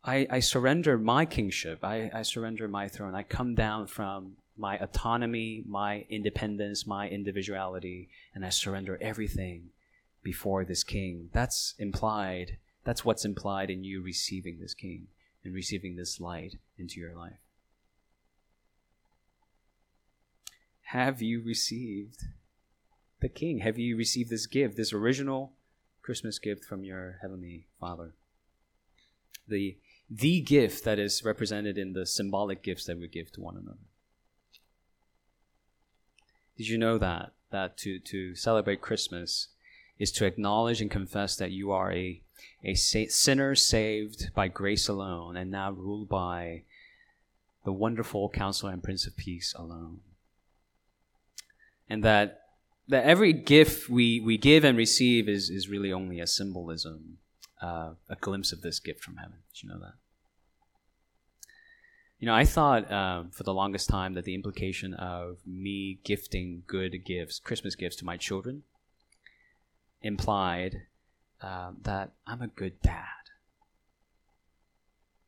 I, 0.05 0.27
I 0.31 0.41
surrender 0.41 0.99
my 0.99 1.25
kingship. 1.25 1.81
I, 1.83 2.11
I 2.13 2.23
surrender 2.23 2.69
my 2.69 2.89
throne. 2.89 3.15
I 3.15 3.23
come 3.23 3.55
down 3.55 3.87
from 3.87 4.37
my 4.57 4.79
autonomy, 4.79 5.65
my 5.67 6.07
independence, 6.09 6.87
my 6.87 7.09
individuality, 7.09 8.09
and 8.35 8.45
I 8.45 8.51
surrender 8.51 8.99
everything 9.01 9.71
before 10.23 10.65
this 10.65 10.85
king. 10.85 11.31
That's 11.33 11.75
implied. 11.79 12.59
That's 12.85 13.05
what's 13.05 13.25
implied 13.25 13.71
in 13.71 13.85
you 13.85 14.03
receiving 14.03 14.61
this 14.61 14.75
king 14.75 15.09
and 15.45 15.55
receiving 15.55 15.97
this 15.97 16.21
light 16.21 16.57
into 16.79 17.01
your 17.01 17.15
life. 17.15 17.39
have 20.87 21.21
you 21.21 21.43
received 21.43 22.27
the 23.21 23.29
King? 23.29 23.59
Have 23.59 23.77
you 23.77 23.97
received 23.97 24.31
this 24.31 24.47
gift, 24.47 24.77
this 24.77 24.93
original 24.93 25.53
Christmas 26.07 26.39
gift 26.39 26.65
from 26.65 26.85
your 26.85 27.19
Heavenly 27.21 27.67
Father? 27.81 28.15
The, 29.49 29.77
the 30.09 30.41
gift 30.41 30.85
that 30.85 31.01
is 31.01 31.25
represented 31.25 31.77
in 31.77 31.95
the 31.95 32.07
symbolic 32.07 32.63
gifts 32.63 32.85
that 32.85 32.97
we 32.97 33.09
give 33.09 33.33
to 33.33 33.41
one 33.41 33.57
another. 33.57 33.81
Did 36.57 36.69
you 36.69 36.79
know 36.79 36.97
that? 36.99 37.33
That 37.51 37.77
to, 37.79 37.99
to 37.99 38.37
celebrate 38.37 38.81
Christmas 38.81 39.49
is 39.99 40.13
to 40.13 40.27
acknowledge 40.27 40.81
and 40.81 40.93
confess 40.93 41.35
that 41.37 41.51
you 41.51 41.73
are 41.73 41.93
a, 41.93 42.23
a 42.63 42.75
sinner 42.75 43.57
saved 43.57 44.31
by 44.33 44.47
grace 44.47 44.87
alone 44.87 45.37
and 45.37 45.51
now 45.51 45.73
ruled 45.73 46.09
by 46.09 46.63
the 47.65 47.73
wonderful 47.73 48.29
counselor 48.29 48.73
and 48.73 48.83
prince 48.83 49.09
of 49.09 49.17
peace 49.17 49.53
alone 49.59 50.01
and 51.89 52.05
that 52.05 52.46
that 52.89 53.05
every 53.05 53.33
gift 53.33 53.89
we, 53.89 54.21
we 54.21 54.37
give 54.39 54.65
and 54.65 54.77
receive 54.77 55.29
is, 55.29 55.51
is 55.51 55.69
really 55.69 55.93
only 55.93 56.21
a 56.21 56.27
symbolism, 56.27 57.19
uh, 57.61 57.93
a 58.09 58.17
glimpse 58.21 58.53
of 58.53 58.63
this 58.63 58.79
gift 58.79 59.03
from 59.03 59.17
heaven. 59.17 59.39
Did 59.53 59.63
you 59.63 59.69
know 59.69 59.81
that? 59.81 59.95
You 62.19 62.27
know, 62.27 62.35
I 62.35 62.45
thought 62.45 62.91
um, 62.91 63.31
for 63.31 63.43
the 63.43 63.53
longest 63.53 63.91
time 63.91 64.15
that 64.15 64.25
the 64.25 64.35
implication 64.35 64.95
of 64.95 65.39
me 65.47 65.99
gifting 66.03 66.63
good 66.67 67.05
gifts, 67.05 67.39
Christmas 67.39 67.75
gifts 67.75 67.97
to 67.97 68.07
my 68.07 68.17
children, 68.17 68.63
implied 70.01 70.83
uh, 71.43 71.73
that 71.83 72.13
I'm 72.27 72.41
a 72.41 72.47
good 72.47 72.81
dad. 72.81 73.03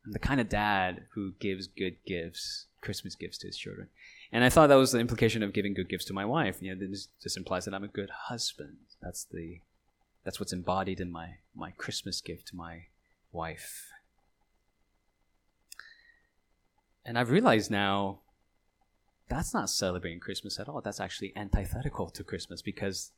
I'm 0.05 0.13
the 0.13 0.19
kind 0.19 0.41
of 0.41 0.49
dad 0.49 1.05
who 1.13 1.33
gives 1.39 1.67
good 1.67 1.97
gifts, 2.07 2.65
Christmas 2.81 3.13
gifts 3.13 3.37
to 3.39 3.47
his 3.47 3.57
children. 3.57 3.89
And 4.31 4.43
I 4.43 4.49
thought 4.49 4.67
that 4.67 4.75
was 4.75 4.91
the 4.91 4.99
implication 4.99 5.41
of 5.41 5.53
giving 5.53 5.73
good 5.73 5.89
gifts 5.89 6.05
to 6.05 6.13
my 6.13 6.25
wife. 6.25 6.61
You 6.61 6.75
know, 6.75 6.87
this, 6.87 7.07
this 7.23 7.35
implies 7.35 7.65
that 7.65 7.73
I'm 7.73 7.83
a 7.83 7.87
good 7.87 8.09
husband. 8.09 8.77
That's 9.01 9.23
the 9.23 9.59
that's 10.23 10.39
what's 10.39 10.53
embodied 10.53 10.99
in 10.99 11.11
my 11.11 11.37
my 11.55 11.71
Christmas 11.71 12.21
gift 12.21 12.49
to 12.49 12.55
my 12.55 12.83
wife. 13.31 13.87
And 17.05 17.17
I've 17.17 17.31
realized 17.31 17.71
now 17.71 18.19
that's 19.29 19.53
not 19.53 19.69
celebrating 19.69 20.19
Christmas 20.19 20.59
at 20.59 20.67
all. 20.67 20.81
That's 20.81 20.99
actually 20.99 21.33
antithetical 21.35 22.09
to 22.09 22.23
Christmas 22.23 22.61
because 22.61 23.11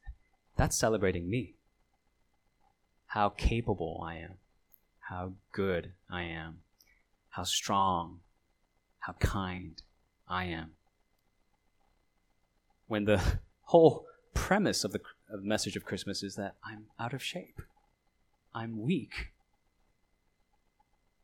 that's 0.56 0.78
celebrating 0.78 1.30
me. 1.30 1.56
How 3.08 3.30
capable 3.30 4.02
I 4.06 4.15
am, 4.15 4.36
how 5.00 5.34
good 5.52 5.91
I 6.10 6.24
am, 6.24 6.60
how 7.32 7.43
strong, 7.43 8.19
how 9.00 9.13
kind 9.13 9.81
I 10.29 10.46
am 10.46 10.71
when 12.92 13.06
the 13.06 13.21
whole 13.63 14.06
premise 14.33 14.83
of 14.83 14.92
the, 14.92 15.00
of 15.29 15.42
the 15.42 15.48
message 15.48 15.77
of 15.77 15.85
Christmas 15.85 16.21
is 16.21 16.35
that 16.35 16.56
I'm 16.63 16.87
out 17.00 17.13
of 17.13 17.23
shape, 17.23 17.62
I'm 18.54 18.81
weak, 18.81 19.31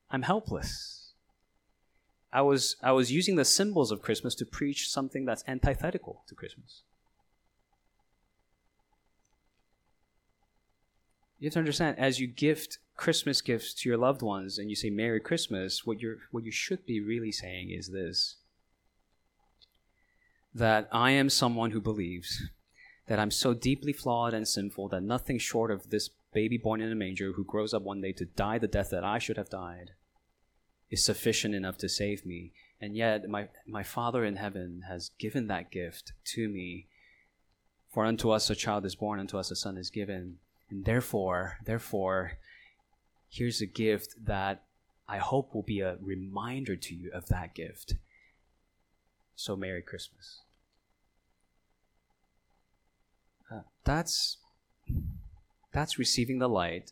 I'm 0.09 0.21
helpless. 0.23 1.11
I 2.31 2.41
was, 2.41 2.75
I 2.81 2.91
was 2.91 3.11
using 3.11 3.35
the 3.35 3.45
symbols 3.45 3.91
of 3.91 4.01
Christmas 4.01 4.35
to 4.35 4.45
preach 4.45 4.89
something 4.89 5.25
that's 5.25 5.43
antithetical 5.47 6.23
to 6.27 6.35
Christmas. 6.35 6.83
You 11.39 11.47
have 11.47 11.53
to 11.53 11.59
understand, 11.59 11.99
as 11.99 12.19
you 12.19 12.27
gift 12.27 12.79
Christmas 12.95 13.41
gifts 13.41 13.73
to 13.75 13.89
your 13.89 13.97
loved 13.97 14.21
ones 14.21 14.57
and 14.57 14.69
you 14.69 14.75
say 14.75 14.89
Merry 14.89 15.19
Christmas, 15.19 15.85
what, 15.85 15.99
you're, 15.99 16.17
what 16.31 16.43
you 16.43 16.51
should 16.51 16.85
be 16.85 16.99
really 16.99 17.31
saying 17.31 17.71
is 17.71 17.89
this 17.89 18.37
that 20.57 20.89
I 20.91 21.11
am 21.11 21.29
someone 21.29 21.71
who 21.71 21.79
believes 21.79 22.49
that 23.07 23.19
I'm 23.19 23.31
so 23.31 23.53
deeply 23.53 23.93
flawed 23.93 24.33
and 24.33 24.47
sinful 24.47 24.89
that 24.89 25.03
nothing 25.03 25.37
short 25.37 25.69
of 25.69 25.89
this 25.89 26.09
baby 26.33 26.57
born 26.57 26.81
in 26.81 26.91
a 26.91 26.95
manger 26.95 27.33
who 27.33 27.45
grows 27.45 27.73
up 27.73 27.83
one 27.83 28.01
day 28.01 28.11
to 28.13 28.25
die 28.25 28.57
the 28.57 28.67
death 28.67 28.89
that 28.89 29.03
I 29.03 29.19
should 29.19 29.37
have 29.37 29.49
died 29.49 29.91
is 30.89 31.05
sufficient 31.05 31.53
enough 31.53 31.77
to 31.77 31.89
save 31.89 32.25
me. 32.25 32.53
And 32.81 32.95
yet, 32.95 33.27
my, 33.29 33.49
my 33.67 33.83
Father 33.83 34.25
in 34.25 34.35
heaven 34.35 34.83
has 34.87 35.11
given 35.19 35.47
that 35.47 35.71
gift 35.71 36.13
to 36.35 36.49
me. 36.49 36.87
For 37.91 38.05
unto 38.05 38.29
us 38.31 38.49
a 38.49 38.55
child 38.55 38.85
is 38.85 38.95
born, 38.95 39.19
unto 39.19 39.37
us 39.37 39.51
a 39.51 39.55
son 39.55 39.77
is 39.77 39.89
given. 39.89 40.37
And 40.69 40.85
therefore, 40.85 41.57
therefore, 41.65 42.33
here's 43.29 43.61
a 43.61 43.65
gift 43.65 44.15
that 44.25 44.63
I 45.07 45.17
hope 45.17 45.53
will 45.53 45.63
be 45.63 45.81
a 45.81 45.97
reminder 46.01 46.75
to 46.75 46.95
you 46.95 47.11
of 47.13 47.27
that 47.27 47.53
gift. 47.55 47.95
So, 49.35 49.55
Merry 49.55 49.81
Christmas. 49.81 50.41
That's 53.87 54.37
that's 55.71 55.97
receiving 55.97 56.39
the 56.39 56.49
light, 56.49 56.91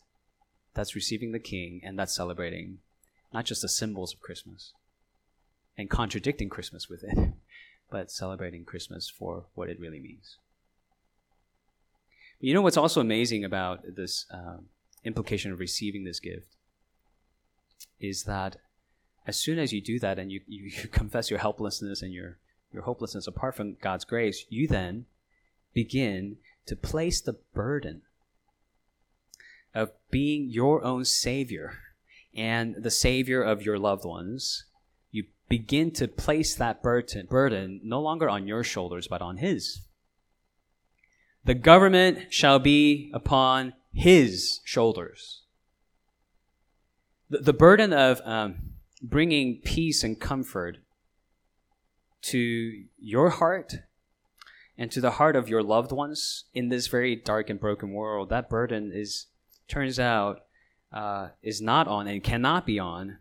that's 0.74 0.96
receiving 0.96 1.34
the 1.34 1.40
King, 1.40 1.82
and 1.84 2.00
that's 2.00 2.16
celebrating 2.16 2.78
not 3.34 3.44
just 3.44 3.62
the 3.62 3.68
symbols 3.68 4.14
of 4.14 4.22
Christmas 4.22 4.72
and 5.78 5.90
contradicting 5.90 6.48
Christmas 6.48 6.88
with 6.88 7.04
it, 7.04 7.34
but 7.92 8.12
celebrating 8.12 8.64
Christmas 8.64 9.10
for 9.10 9.44
what 9.56 9.70
it 9.70 9.80
really 9.80 10.00
means. 10.00 10.38
You 12.40 12.54
know 12.54 12.62
what's 12.62 12.78
also 12.78 13.02
amazing 13.02 13.44
about 13.44 13.82
this 13.96 14.26
uh, 14.32 14.58
implication 15.04 15.52
of 15.52 15.60
receiving 15.60 16.06
this 16.06 16.22
gift 16.22 16.56
is 18.00 18.24
that 18.24 18.56
as 19.28 19.38
soon 19.38 19.60
as 19.60 19.74
you 19.74 19.82
do 19.82 20.00
that 20.00 20.18
and 20.18 20.32
you, 20.32 20.40
you, 20.48 20.64
you 20.82 20.88
confess 20.88 21.30
your 21.30 21.40
helplessness 21.40 22.02
and 22.02 22.14
your, 22.14 22.38
your 22.72 22.84
hopelessness 22.84 23.28
apart 23.28 23.56
from 23.56 23.76
God's 23.82 24.06
grace, 24.06 24.46
you 24.48 24.66
then 24.66 25.08
begin 25.76 26.38
to 26.66 26.76
place 26.76 27.22
the 27.22 27.38
burden 27.54 28.02
of 29.76 29.92
being 30.10 30.50
your 30.50 30.84
own 30.84 31.06
savior 31.06 31.78
and 32.34 32.76
the 32.82 32.90
savior 32.90 33.44
of 33.44 33.62
your 33.62 33.78
loved 33.78 34.06
ones. 34.06 34.66
You 35.12 35.26
begin 35.48 35.92
to 35.92 36.08
place 36.08 36.56
that 36.56 36.82
burden, 36.82 37.28
burden 37.28 37.82
no 37.84 38.02
longer 38.02 38.30
on 38.30 38.48
your 38.48 38.64
shoulders, 38.64 39.08
but 39.08 39.22
on 39.22 39.38
his. 39.38 39.82
The 41.44 41.54
government 41.54 42.34
shall 42.34 42.58
be 42.58 43.12
upon 43.14 43.74
his 43.94 44.62
shoulders. 44.64 45.44
The, 47.30 47.40
the 47.40 47.54
burden 47.54 47.94
of 47.94 48.22
um, 48.26 48.56
bringing 49.02 49.62
peace 49.64 50.04
and 50.04 50.20
comfort 50.20 50.78
to 52.24 52.84
your 52.98 53.30
heart 53.30 53.76
and 54.78 54.92
to 54.92 55.02
the 55.02 55.12
heart 55.12 55.36
of 55.36 55.48
your 55.48 55.64
loved 55.64 55.92
ones 55.92 56.46
in 56.54 56.70
this 56.70 56.88
very 56.88 57.16
dark 57.16 57.50
and 57.50 57.60
broken 57.60 57.92
world, 57.92 58.30
that 58.30 58.50
burden 58.50 58.92
is, 58.94 59.28
turns 59.68 60.00
out, 60.00 60.42
uh, 60.92 61.30
is 61.42 61.62
not 61.62 61.88
on 61.88 62.08
and 62.08 62.24
cannot 62.24 62.66
be 62.66 62.80
on 62.80 63.18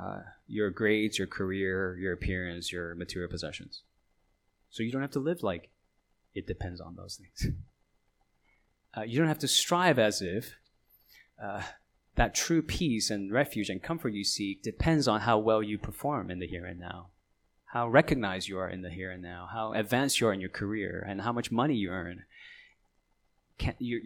uh, 0.00 0.20
your 0.46 0.70
grades, 0.70 1.18
your 1.18 1.26
career, 1.26 1.96
your 1.96 2.12
appearance, 2.12 2.72
your 2.72 2.94
material 2.94 3.30
possessions. 3.30 3.82
So 4.70 4.82
you 4.82 4.92
don't 4.92 5.02
have 5.02 5.10
to 5.12 5.20
live 5.20 5.42
like 5.42 5.70
it 6.34 6.46
depends 6.46 6.80
on 6.80 6.96
those 6.96 7.16
things. 7.16 7.54
Uh, 8.96 9.02
you 9.02 9.18
don't 9.18 9.28
have 9.28 9.38
to 9.38 9.46
strive 9.46 9.98
as 9.98 10.22
if 10.22 10.56
uh, 11.40 11.60
that 12.14 12.34
true 12.34 12.62
peace 12.62 13.10
and 13.10 13.30
refuge 13.30 13.68
and 13.68 13.82
comfort 13.82 14.14
you 14.14 14.24
seek 14.24 14.62
depends 14.62 15.06
on 15.06 15.20
how 15.20 15.38
well 15.38 15.62
you 15.62 15.76
perform 15.76 16.30
in 16.30 16.38
the 16.38 16.46
here 16.46 16.64
and 16.64 16.80
now 16.80 17.08
how 17.72 17.88
recognized 17.88 18.48
you 18.48 18.58
are 18.58 18.68
in 18.68 18.82
the 18.82 18.90
here 18.90 19.10
and 19.10 19.22
now, 19.22 19.48
how 19.52 19.72
advanced 19.72 20.20
you 20.20 20.28
are 20.28 20.32
in 20.32 20.40
your 20.40 20.48
career, 20.48 21.04
and 21.06 21.20
how 21.20 21.32
much 21.32 21.50
money 21.50 21.74
you 21.74 21.90
earn. 21.90 22.24
Can, 23.58 23.74
you, 23.78 24.02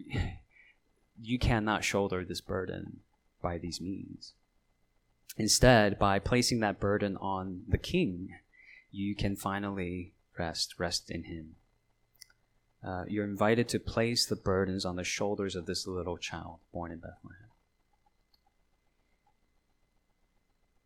you 1.21 1.39
cannot 1.39 1.83
shoulder 1.83 2.25
this 2.25 2.41
burden 2.41 2.99
by 3.41 3.57
these 3.57 3.79
means. 3.79 4.33
Instead, 5.37 5.97
by 5.97 6.19
placing 6.19 6.59
that 6.59 6.79
burden 6.79 7.17
on 7.17 7.63
the 7.67 7.77
king, 7.77 8.35
you 8.91 9.15
can 9.15 9.35
finally 9.35 10.13
rest, 10.37 10.75
rest 10.77 11.09
in 11.09 11.23
him. 11.23 11.55
Uh, 12.85 13.05
you're 13.07 13.23
invited 13.23 13.69
to 13.69 13.79
place 13.79 14.25
the 14.25 14.35
burdens 14.35 14.83
on 14.83 14.97
the 14.97 15.03
shoulders 15.03 15.55
of 15.55 15.65
this 15.65 15.87
little 15.87 16.17
child 16.17 16.57
born 16.73 16.91
in 16.91 16.99
Bethlehem. 16.99 17.42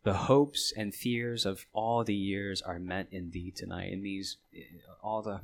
The 0.08 0.14
hopes 0.14 0.72
and 0.74 0.94
fears 0.94 1.44
of 1.44 1.66
all 1.74 2.02
the 2.02 2.14
years 2.14 2.62
are 2.62 2.78
met 2.78 3.08
in 3.10 3.30
thee 3.30 3.52
tonight. 3.54 3.92
It 3.92 4.00
means 4.00 4.38
all 5.02 5.20
the 5.20 5.42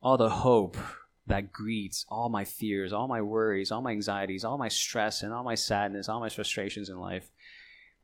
all 0.00 0.16
the 0.16 0.30
hope 0.30 0.78
that 1.26 1.52
greets 1.52 2.06
all 2.08 2.30
my 2.30 2.46
fears, 2.46 2.94
all 2.94 3.08
my 3.08 3.20
worries, 3.20 3.70
all 3.70 3.82
my 3.82 3.90
anxieties, 3.90 4.42
all 4.42 4.56
my 4.56 4.68
stress 4.68 5.22
and 5.22 5.34
all 5.34 5.44
my 5.44 5.54
sadness, 5.54 6.08
all 6.08 6.18
my 6.18 6.30
frustrations 6.30 6.88
in 6.88 6.98
life. 6.98 7.30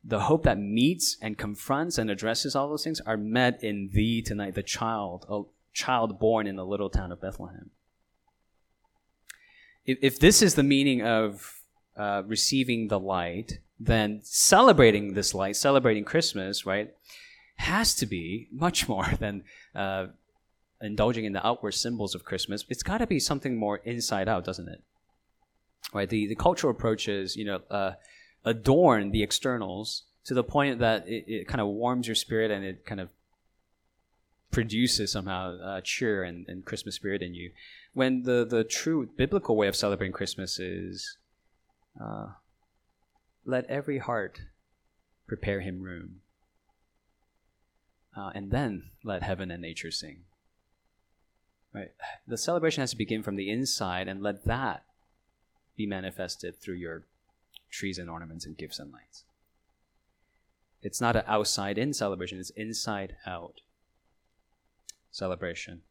The 0.03 0.19
hope 0.19 0.43
that 0.43 0.59
meets 0.59 1.17
and 1.19 1.35
confronts 1.35 1.97
and 1.97 2.11
addresses 2.11 2.55
all 2.55 2.69
those 2.69 2.83
things 2.83 3.01
are 3.01 3.17
met 3.17 3.63
in 3.63 3.89
thee 3.91 4.21
tonight, 4.21 4.53
the 4.53 4.61
child, 4.61 5.25
a 5.27 5.41
child 5.73 6.19
born 6.19 6.45
in 6.45 6.57
the 6.57 6.65
little 6.65 6.91
town 6.91 7.11
of 7.11 7.19
Bethlehem. 7.19 7.71
If, 9.83 9.97
if 10.03 10.19
this 10.19 10.43
is 10.43 10.53
the 10.53 10.63
meaning 10.75 11.01
of 11.01 11.63
uh, 11.97 12.21
receiving 12.27 12.87
the 12.87 12.99
light, 12.99 13.57
then 13.83 14.19
celebrating 14.23 15.13
this 15.13 15.33
light, 15.33 15.55
celebrating 15.55 16.03
Christmas, 16.03 16.65
right, 16.65 16.93
has 17.55 17.95
to 17.95 18.05
be 18.05 18.47
much 18.51 18.87
more 18.93 19.07
than 19.19 19.43
uh, 19.75 20.07
indulging 20.81 21.25
in 21.25 21.33
the 21.33 21.45
outward 21.45 21.73
symbols 21.73 22.13
of 22.13 22.23
Christmas. 22.23 22.65
It's 22.69 22.83
got 22.83 22.99
to 22.99 23.07
be 23.07 23.19
something 23.19 23.57
more 23.57 23.77
inside 23.77 24.29
out, 24.29 24.45
doesn't 24.45 24.69
it? 24.69 24.83
Right. 25.93 26.09
The 26.09 26.27
the 26.27 26.35
cultural 26.35 26.71
approaches, 26.71 27.35
you 27.35 27.43
know, 27.43 27.61
uh, 27.69 27.93
adorn 28.45 29.11
the 29.11 29.23
externals 29.23 30.03
to 30.25 30.33
the 30.33 30.43
point 30.43 30.79
that 30.79 31.07
it, 31.07 31.25
it, 31.27 31.47
kind 31.47 31.59
of 31.59 31.67
warms 31.67 32.07
your 32.07 32.15
spirit 32.15 32.51
and 32.51 32.63
it 32.63 32.85
kind 32.85 33.01
of 33.01 33.09
produces 34.51 35.11
somehow 35.11 35.59
uh, 35.59 35.81
cheer 35.81 36.23
and, 36.23 36.45
and 36.47 36.65
Christmas 36.65 36.95
spirit 36.95 37.23
in 37.23 37.33
you. 37.33 37.51
When 37.93 38.23
the 38.23 38.45
the 38.45 38.63
true 38.63 39.09
biblical 39.17 39.57
way 39.57 39.67
of 39.67 39.75
celebrating 39.75 40.13
Christmas 40.13 40.59
is 40.59 41.17
uh, 41.99 42.27
let 43.45 43.65
every 43.65 43.97
heart 43.97 44.41
prepare 45.27 45.61
him 45.61 45.81
room. 45.81 46.21
Uh, 48.15 48.31
and 48.35 48.51
then 48.51 48.89
let 49.03 49.23
heaven 49.23 49.49
and 49.51 49.61
nature 49.61 49.91
sing. 49.91 50.19
Right? 51.73 51.91
The 52.27 52.37
celebration 52.37 52.81
has 52.81 52.91
to 52.91 52.97
begin 52.97 53.23
from 53.23 53.37
the 53.37 53.49
inside, 53.49 54.07
and 54.09 54.21
let 54.21 54.43
that 54.45 54.83
be 55.77 55.85
manifested 55.85 56.59
through 56.59 56.75
your 56.75 57.03
trees 57.69 57.97
and 57.97 58.09
ornaments 58.09 58.45
and 58.45 58.57
gifts 58.57 58.79
and 58.79 58.91
lights. 58.91 59.23
It's 60.83 60.99
not 60.99 61.15
an 61.15 61.23
outside 61.27 61.77
in 61.77 61.93
celebration, 61.93 62.39
it's 62.39 62.49
inside 62.51 63.15
out 63.25 63.61
celebration. 65.11 65.81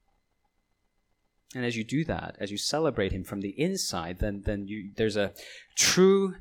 And 1.54 1.64
as 1.64 1.76
you 1.76 1.84
do 1.84 2.04
that, 2.04 2.36
as 2.38 2.50
you 2.50 2.58
celebrate 2.58 3.12
him 3.12 3.24
from 3.24 3.40
the 3.40 3.58
inside, 3.60 4.18
then, 4.20 4.42
then 4.44 4.68
you, 4.68 4.90
there's 4.96 5.16
a 5.16 5.32
true 5.74 6.36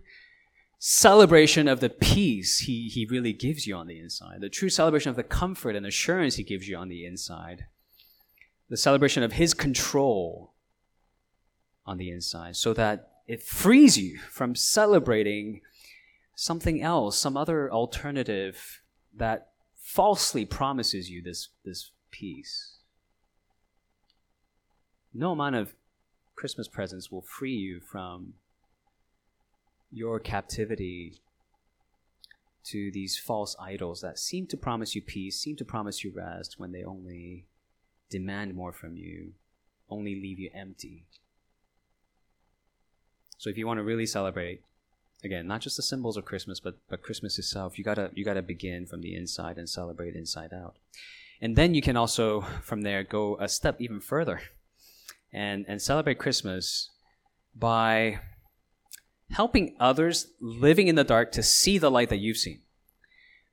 celebration 0.79 1.67
of 1.67 1.81
the 1.81 1.89
peace 1.89 2.59
he, 2.59 2.87
he 2.87 3.05
really 3.05 3.33
gives 3.33 3.67
you 3.67 3.75
on 3.75 3.87
the 3.87 3.99
inside, 3.99 4.39
the 4.39 4.49
true 4.49 4.69
celebration 4.69 5.09
of 5.09 5.17
the 5.17 5.23
comfort 5.23 5.75
and 5.75 5.85
assurance 5.85 6.35
he 6.35 6.43
gives 6.43 6.67
you 6.69 6.77
on 6.77 6.87
the 6.87 7.05
inside, 7.05 7.65
the 8.69 8.77
celebration 8.77 9.21
of 9.21 9.33
his 9.33 9.53
control 9.53 10.53
on 11.85 11.97
the 11.97 12.09
inside, 12.09 12.55
so 12.55 12.73
that 12.73 13.11
it 13.27 13.43
frees 13.43 13.97
you 13.97 14.19
from 14.31 14.55
celebrating 14.55 15.59
something 16.33 16.81
else, 16.81 17.17
some 17.17 17.35
other 17.35 17.69
alternative 17.71 18.81
that 19.13 19.49
falsely 19.75 20.45
promises 20.45 21.09
you 21.09 21.21
this, 21.21 21.49
this 21.65 21.91
peace. 22.09 22.77
No 25.13 25.33
amount 25.33 25.55
of 25.55 25.73
Christmas 26.35 26.69
presents 26.69 27.11
will 27.11 27.21
free 27.21 27.55
you 27.55 27.81
from 27.81 28.35
your 29.91 30.19
captivity 30.19 31.15
to 32.65 32.91
these 32.91 33.17
false 33.17 33.55
idols 33.59 34.01
that 34.01 34.19
seem 34.19 34.45
to 34.47 34.57
promise 34.57 34.95
you 34.95 35.01
peace, 35.01 35.39
seem 35.39 35.55
to 35.55 35.65
promise 35.65 36.03
you 36.03 36.11
rest 36.11 36.59
when 36.59 36.71
they 36.71 36.83
only 36.83 37.45
demand 38.09 38.55
more 38.55 38.71
from 38.71 38.95
you, 38.95 39.33
only 39.89 40.15
leave 40.15 40.39
you 40.39 40.49
empty. 40.53 41.05
So 43.37 43.49
if 43.49 43.57
you 43.57 43.65
want 43.65 43.79
to 43.79 43.83
really 43.83 44.05
celebrate, 44.05 44.61
again, 45.23 45.47
not 45.47 45.61
just 45.61 45.77
the 45.77 45.83
symbols 45.83 46.17
of 46.17 46.25
Christmas, 46.25 46.59
but 46.59 46.77
but 46.89 47.01
Christmas 47.01 47.39
itself, 47.39 47.77
you 47.77 47.83
gotta 47.83 48.11
you 48.13 48.25
gotta 48.25 48.41
begin 48.41 48.85
from 48.85 49.01
the 49.01 49.15
inside 49.15 49.57
and 49.57 49.69
celebrate 49.69 50.15
inside 50.15 50.53
out. 50.53 50.75
And 51.41 51.55
then 51.55 51.73
you 51.73 51.81
can 51.81 51.95
also 51.95 52.41
from 52.61 52.81
there 52.81 53.03
go 53.03 53.37
a 53.39 53.47
step 53.47 53.79
even 53.79 54.01
further 54.01 54.41
and, 55.31 55.65
and 55.67 55.81
celebrate 55.81 56.19
Christmas 56.19 56.89
by 57.55 58.19
helping 59.31 59.75
others 59.79 60.27
living 60.39 60.87
in 60.87 60.95
the 60.95 61.03
dark 61.03 61.31
to 61.33 61.43
see 61.43 61.77
the 61.77 61.91
light 61.91 62.09
that 62.09 62.17
you've 62.17 62.37
seen. 62.37 62.61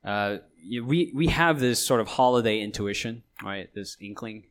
Uh, 0.03 0.37
we, 0.83 1.11
we 1.13 1.27
have 1.27 1.59
this 1.59 1.85
sort 1.85 2.01
of 2.01 2.07
holiday 2.07 2.59
intuition, 2.59 3.23
right? 3.43 3.69
This 3.73 3.97
inkling 3.99 4.45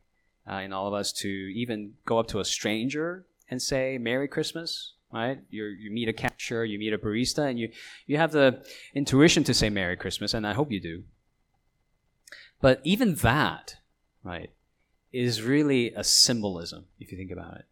uh, 0.49 0.55
in 0.55 0.73
all 0.73 0.87
of 0.87 0.93
us 0.93 1.11
to 1.13 1.27
even 1.27 1.93
go 2.05 2.19
up 2.19 2.27
to 2.27 2.39
a 2.39 2.45
stranger 2.45 3.25
and 3.49 3.61
say, 3.61 3.97
Merry 3.97 4.27
Christmas, 4.27 4.93
right? 5.11 5.39
you 5.49 5.65
you 5.65 5.91
meet 5.91 6.09
a 6.09 6.13
cashier, 6.13 6.63
you 6.63 6.79
meet 6.79 6.93
a 6.93 6.97
barista, 6.97 7.49
and 7.49 7.59
you, 7.59 7.69
you 8.05 8.17
have 8.17 8.31
the 8.31 8.63
intuition 8.93 9.43
to 9.45 9.53
say 9.53 9.69
Merry 9.69 9.97
Christmas, 9.97 10.33
and 10.33 10.45
I 10.45 10.53
hope 10.53 10.71
you 10.71 10.79
do. 10.79 11.03
But 12.61 12.81
even 12.83 13.15
that, 13.15 13.75
right, 14.23 14.51
is 15.13 15.41
really 15.41 15.93
a 15.93 16.03
symbolism, 16.03 16.85
if 16.99 17.11
you 17.11 17.17
think 17.17 17.31
about 17.31 17.57
it. 17.57 17.65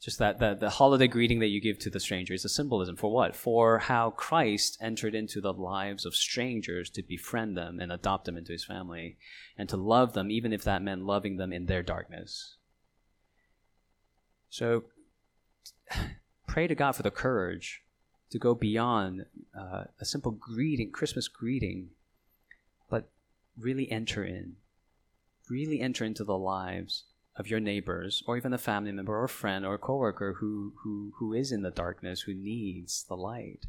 Just 0.00 0.18
that, 0.18 0.38
that 0.40 0.60
the 0.60 0.68
holiday 0.68 1.06
greeting 1.06 1.38
that 1.38 1.48
you 1.48 1.60
give 1.60 1.78
to 1.78 1.90
the 1.90 2.00
stranger 2.00 2.34
is 2.34 2.44
a 2.44 2.48
symbolism 2.48 2.94
for 2.94 3.10
what? 3.10 3.34
For 3.34 3.78
how 3.78 4.10
Christ 4.10 4.76
entered 4.80 5.14
into 5.14 5.40
the 5.40 5.52
lives 5.52 6.04
of 6.04 6.14
strangers 6.14 6.90
to 6.90 7.02
befriend 7.02 7.56
them 7.56 7.80
and 7.80 7.90
adopt 7.90 8.26
them 8.26 8.36
into 8.36 8.52
his 8.52 8.64
family 8.64 9.16
and 9.56 9.68
to 9.70 9.78
love 9.78 10.12
them, 10.12 10.30
even 10.30 10.52
if 10.52 10.62
that 10.64 10.82
meant 10.82 11.06
loving 11.06 11.38
them 11.38 11.52
in 11.52 11.66
their 11.66 11.82
darkness. 11.82 12.56
So 14.50 14.84
pray 16.46 16.66
to 16.66 16.74
God 16.74 16.92
for 16.92 17.02
the 17.02 17.10
courage 17.10 17.82
to 18.30 18.38
go 18.38 18.54
beyond 18.54 19.26
uh, 19.58 19.84
a 20.00 20.04
simple 20.04 20.32
greeting, 20.32 20.90
Christmas 20.90 21.28
greeting, 21.28 21.90
but 22.90 23.08
really 23.58 23.90
enter 23.90 24.24
in. 24.24 24.56
Really 25.48 25.80
enter 25.80 26.04
into 26.04 26.24
the 26.24 26.36
lives 26.36 27.04
of 27.36 27.48
your 27.48 27.60
neighbors 27.60 28.22
or 28.26 28.36
even 28.36 28.52
a 28.52 28.58
family 28.58 28.92
member 28.92 29.20
or 29.20 29.26
friend 29.26 29.66
or 29.66 29.76
coworker 29.76 30.34
who, 30.34 30.72
who, 30.82 31.12
who 31.16 31.32
is 31.32 31.50
in 31.50 31.62
the 31.62 31.70
darkness, 31.70 32.22
who 32.22 32.34
needs 32.34 33.04
the 33.08 33.16
light. 33.16 33.66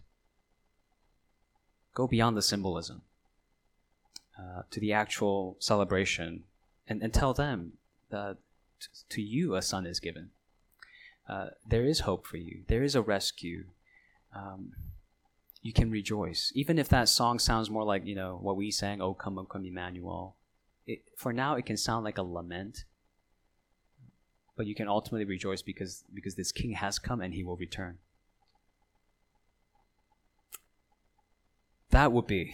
Go 1.93 2.07
beyond 2.07 2.38
the 2.38 2.41
symbolism 2.41 3.01
uh, 4.38 4.63
to 4.70 4.80
the 4.80 4.93
actual 4.93 5.55
celebration 5.59 6.43
and, 6.88 7.01
and 7.01 7.13
tell 7.13 7.34
them 7.34 7.74
that 8.11 8.38
to 9.09 9.22
you 9.22 9.55
a 9.55 9.61
son 9.61 9.86
is 9.86 9.99
given. 9.99 10.30
Uh, 11.28 11.47
there 11.68 11.86
is 11.86 12.01
hope 12.01 12.28
for 12.28 12.38
you, 12.38 12.63
there 12.68 12.84
is 12.84 12.93
a 12.93 13.01
rescue. 13.01 13.66
Um, 14.36 14.74
you 15.63 15.74
can 15.74 15.89
rejoice. 15.89 16.51
Even 16.53 16.78
if 16.78 16.89
that 16.89 17.09
song 17.09 17.39
sounds 17.39 17.72
more 17.72 17.84
like, 17.84 18.05
you 18.05 18.13
know, 18.13 18.38
what 18.39 18.55
we 18.55 18.70
sang, 18.70 19.01
Oh 19.01 19.16
Come, 19.16 19.39
Oh 19.39 19.45
Come 19.45 19.66
Emmanuel. 19.66 20.36
It, 20.86 21.01
for 21.16 21.34
now, 21.34 21.55
it 21.55 21.66
can 21.66 21.78
sound 21.78 22.03
like 22.03 22.20
a 22.20 22.24
lament 22.24 22.84
but 24.56 24.66
you 24.66 24.76
can 24.76 24.88
ultimately 24.88 25.26
rejoice 25.26 25.62
because 25.62 26.03
because 26.14 26.36
this 26.36 26.51
king 26.51 26.72
has 26.74 26.99
come 26.99 27.22
and 27.22 27.34
he 27.34 27.43
will 27.43 27.58
return. 27.58 27.97
That 31.89 32.12
would 32.12 32.28
be 32.28 32.53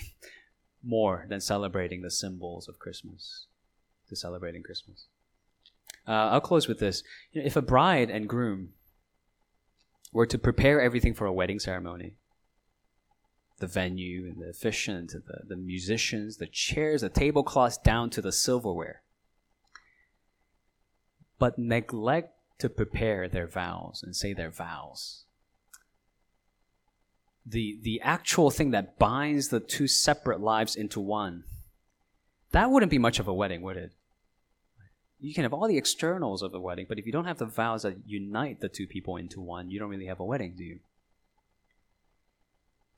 more 0.83 1.25
than 1.29 1.39
celebrating 1.41 2.01
the 2.01 2.09
symbols 2.09 2.67
of 2.67 2.79
christmas 2.79 3.45
to 4.09 4.15
celebrating 4.15 4.63
christmas. 4.63 5.05
Uh, 6.07 6.11
i'll 6.11 6.41
close 6.41 6.67
with 6.67 6.79
this. 6.79 7.03
You 7.31 7.41
know, 7.41 7.47
if 7.47 7.55
a 7.55 7.61
bride 7.61 8.09
and 8.09 8.27
groom 8.27 8.69
were 10.11 10.25
to 10.25 10.37
prepare 10.37 10.81
everything 10.81 11.13
for 11.13 11.25
a 11.25 11.33
wedding 11.33 11.59
ceremony 11.59 12.15
the 13.59 13.67
venue 13.67 14.25
and 14.25 14.41
the 14.41 14.49
officiant 14.49 15.11
the, 15.11 15.39
the 15.47 15.55
musicians 15.55 16.37
the 16.37 16.47
chairs 16.47 17.01
the 17.01 17.09
tablecloths 17.09 17.77
down 17.77 18.09
to 18.09 18.21
the 18.21 18.31
silverware 18.31 19.03
but 21.41 21.57
neglect 21.57 22.35
to 22.59 22.69
prepare 22.69 23.27
their 23.27 23.47
vows 23.47 24.03
and 24.03 24.15
say 24.15 24.31
their 24.31 24.51
vows. 24.51 25.23
The, 27.43 27.79
the 27.81 27.99
actual 28.01 28.51
thing 28.51 28.69
that 28.71 28.99
binds 28.99 29.47
the 29.47 29.59
two 29.59 29.87
separate 29.87 30.39
lives 30.39 30.75
into 30.75 30.99
one, 30.99 31.45
that 32.51 32.69
wouldn't 32.69 32.91
be 32.91 32.99
much 32.99 33.17
of 33.17 33.27
a 33.27 33.33
wedding, 33.33 33.63
would 33.63 33.75
it? 33.75 33.91
You 35.19 35.33
can 35.33 35.41
have 35.41 35.51
all 35.51 35.67
the 35.67 35.79
externals 35.79 36.43
of 36.43 36.51
the 36.51 36.61
wedding, 36.61 36.85
but 36.87 36.99
if 36.99 37.07
you 37.07 37.11
don't 37.11 37.25
have 37.25 37.39
the 37.39 37.45
vows 37.47 37.81
that 37.81 37.97
unite 38.05 38.61
the 38.61 38.69
two 38.69 38.85
people 38.85 39.17
into 39.17 39.41
one, 39.41 39.71
you 39.71 39.79
don't 39.79 39.89
really 39.89 40.05
have 40.05 40.19
a 40.19 40.23
wedding, 40.25 40.53
do 40.55 40.63
you? 40.63 40.79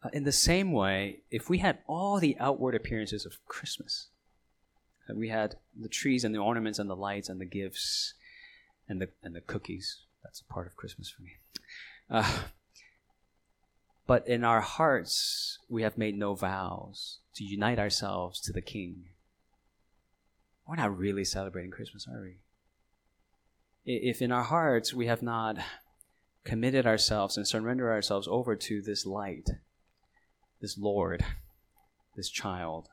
Uh, 0.04 0.10
in 0.12 0.26
the 0.26 0.34
same 0.34 0.74
way, 0.74 1.20
if 1.32 1.50
we 1.50 1.60
had 1.60 1.78
all 1.88 2.20
the 2.20 2.36
outward 2.42 2.76
appearances 2.76 3.26
of 3.26 3.38
Christmas, 3.48 4.08
we 5.10 5.30
had 5.30 5.56
the 5.80 5.88
trees 5.88 6.26
and 6.26 6.36
the 6.36 6.40
ornaments 6.40 6.78
and 6.78 6.90
the 6.90 6.96
lights 6.96 7.30
and 7.30 7.40
the 7.40 7.46
gifts, 7.46 8.16
and 8.88 9.02
the 9.02 9.10
and 9.24 9.36
the 9.36 9.42
cookies. 9.42 10.02
That's 10.24 10.42
a 10.42 10.54
part 10.54 10.68
of 10.68 10.76
Christmas 10.76 11.10
for 11.10 11.22
me. 11.22 11.32
Uh, 12.10 12.40
but 14.06 14.28
in 14.28 14.44
our 14.44 14.62
hearts, 14.62 15.60
we 15.70 15.84
have 15.84 15.98
made 15.98 16.18
no 16.18 16.34
vows 16.34 17.20
to 17.36 17.44
unite 17.44 17.80
ourselves 17.80 18.40
to 18.42 18.54
the 18.54 18.62
King. 18.62 19.06
We're 20.68 20.76
not 20.76 20.98
really 20.98 21.26
celebrating 21.26 21.72
Christmas, 21.72 22.08
are 22.08 22.22
we? 22.22 22.38
If 23.86 24.22
in 24.22 24.32
our 24.32 24.44
hearts 24.44 24.94
we 24.94 25.08
have 25.08 25.22
not 25.22 25.58
committed 26.46 26.86
ourselves 26.86 27.38
and 27.38 27.48
surrendered 27.48 27.90
ourselves 27.90 28.28
over 28.30 28.56
to 28.56 28.82
this 28.82 29.06
light, 29.06 29.50
this 30.62 30.78
Lord, 30.78 31.26
this 32.16 32.30
child, 32.30 32.90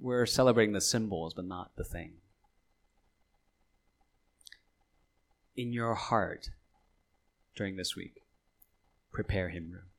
we're 0.00 0.26
celebrating 0.26 0.72
the 0.72 0.80
symbols, 0.80 1.34
but 1.34 1.44
not 1.44 1.76
the 1.76 1.84
thing. 1.84 2.14
In 5.56 5.72
your 5.72 5.94
heart 5.94 6.50
during 7.54 7.76
this 7.76 7.94
week, 7.96 8.22
prepare 9.12 9.48
him 9.48 9.70
room. 9.70 9.90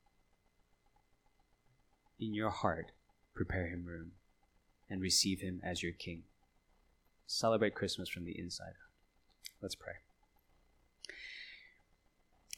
In 2.18 2.34
your 2.34 2.50
heart, 2.50 2.92
prepare 3.34 3.66
him 3.66 3.84
room 3.84 4.12
and 4.88 5.00
receive 5.00 5.40
him 5.40 5.60
as 5.64 5.82
your 5.82 5.92
king. 5.92 6.22
Celebrate 7.26 7.74
Christmas 7.74 8.08
from 8.08 8.24
the 8.24 8.38
inside 8.38 8.74
Let's 9.62 9.74
pray. 9.74 9.94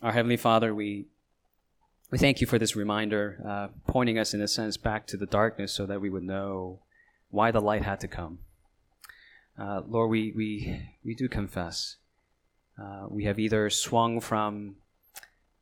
Our 0.03 0.13
Heavenly 0.13 0.37
Father, 0.37 0.75
we, 0.75 1.07
we 2.11 2.19
thank 2.19 2.41
you 2.41 2.47
for 2.47 2.59
this 2.59 2.77
reminder, 2.77 3.41
uh, 3.47 3.69
pointing 3.87 4.19
us, 4.19 4.35
in 4.35 4.41
a 4.41 4.49
sense, 4.49 4.77
back 4.77 5.07
to 5.09 5.17
the 5.17 5.27
darkness 5.27 5.73
so 5.73 5.87
that 5.87 6.01
we 6.01 6.11
would 6.11 6.25
know 6.25 6.81
why 7.31 7.51
the 7.51 7.61
light 7.61 7.83
had 7.83 8.01
to 8.01 8.09
come. 8.09 8.41
Uh, 9.59 9.83
Lord, 9.87 10.11
we, 10.11 10.33
we, 10.37 10.91
we 11.05 11.15
do 11.15 11.29
confess 11.29 11.97
uh, 12.81 13.07
we 13.09 13.25
have 13.25 13.39
either 13.39 13.71
swung 13.71 14.21
from 14.21 14.77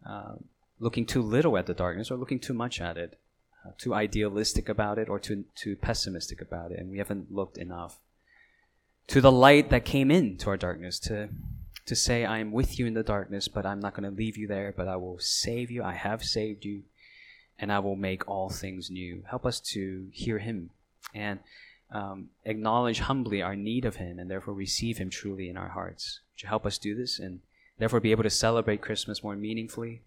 uh, 0.08 0.34
looking 0.78 1.06
too 1.06 1.22
little 1.22 1.56
at 1.56 1.66
the 1.66 1.74
darkness 1.74 2.10
or 2.10 2.16
looking 2.16 2.40
too 2.40 2.54
much 2.54 2.80
at 2.80 2.96
it, 2.96 3.18
uh, 3.64 3.70
too 3.78 3.94
idealistic 3.94 4.68
about 4.68 4.98
it 4.98 5.08
or 5.08 5.18
too, 5.18 5.44
too 5.54 5.76
pessimistic 5.76 6.40
about 6.40 6.72
it, 6.72 6.78
and 6.78 6.90
we 6.90 6.98
haven't 6.98 7.32
looked 7.32 7.58
enough 7.58 7.98
to 9.06 9.20
the 9.20 9.32
light 9.32 9.70
that 9.70 9.84
came 9.84 10.10
into 10.10 10.50
our 10.50 10.56
darkness 10.56 10.98
to 10.98 11.28
to 11.86 11.94
say 11.94 12.24
I 12.24 12.40
am 12.40 12.50
with 12.50 12.80
you 12.80 12.86
in 12.86 12.94
the 12.94 13.04
darkness, 13.04 13.46
but 13.46 13.64
I'm 13.64 13.78
not 13.78 13.94
going 13.94 14.10
to 14.10 14.16
leave 14.16 14.36
you 14.36 14.48
there, 14.48 14.74
but 14.76 14.88
I 14.88 14.96
will 14.96 15.20
save 15.20 15.70
you. 15.70 15.84
I 15.84 15.92
have 15.92 16.24
saved 16.24 16.64
you, 16.64 16.82
and 17.60 17.70
I 17.70 17.78
will 17.78 17.94
make 17.94 18.28
all 18.28 18.50
things 18.50 18.90
new. 18.90 19.22
Help 19.30 19.46
us 19.46 19.60
to 19.72 20.08
hear 20.12 20.38
Him 20.38 20.70
and 21.14 21.38
um, 21.90 22.30
acknowledge 22.44 23.00
humbly 23.00 23.42
our 23.42 23.56
need 23.56 23.84
of 23.84 23.96
Him, 23.96 24.18
and 24.18 24.30
therefore 24.30 24.54
receive 24.54 24.98
Him 24.98 25.10
truly 25.10 25.48
in 25.48 25.56
our 25.56 25.68
hearts. 25.68 26.20
Would 26.34 26.42
you 26.42 26.48
help 26.48 26.66
us 26.66 26.78
do 26.78 26.94
this 26.94 27.18
and 27.18 27.40
therefore 27.78 28.00
be 28.00 28.10
able 28.10 28.24
to 28.24 28.30
celebrate 28.30 28.82
Christmas 28.82 29.22
more 29.22 29.36
meaningfully? 29.36 30.02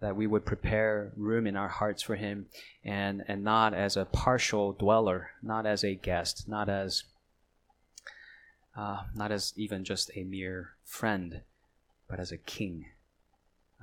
That 0.00 0.16
we 0.16 0.26
would 0.26 0.44
prepare 0.44 1.12
room 1.16 1.46
in 1.46 1.56
our 1.56 1.68
hearts 1.68 2.02
for 2.02 2.16
Him 2.16 2.46
and, 2.84 3.24
and 3.26 3.42
not 3.42 3.74
as 3.74 3.96
a 3.96 4.04
partial 4.04 4.72
dweller, 4.72 5.30
not 5.42 5.66
as 5.66 5.82
a 5.82 5.94
guest, 5.94 6.48
not 6.48 6.68
as 6.68 7.04
uh, 8.76 9.04
not 9.14 9.32
as 9.32 9.54
even 9.56 9.84
just 9.84 10.10
a 10.14 10.22
mere 10.22 10.74
friend, 10.84 11.40
but 12.08 12.20
as 12.20 12.30
a 12.30 12.36
king 12.36 12.84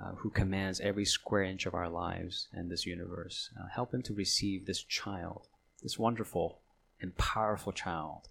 uh, 0.01 0.11
who 0.17 0.29
commands 0.29 0.79
every 0.79 1.05
square 1.05 1.43
inch 1.43 1.65
of 1.65 1.73
our 1.73 1.89
lives 1.89 2.47
and 2.53 2.69
this 2.69 2.85
universe. 2.85 3.49
Uh, 3.59 3.67
help 3.73 3.93
him 3.93 4.01
to 4.03 4.13
receive 4.13 4.65
this 4.65 4.83
child, 4.83 5.47
this 5.81 5.97
wonderful 5.97 6.59
and 7.03 7.15
powerful 7.17 7.73
child, 7.73 8.29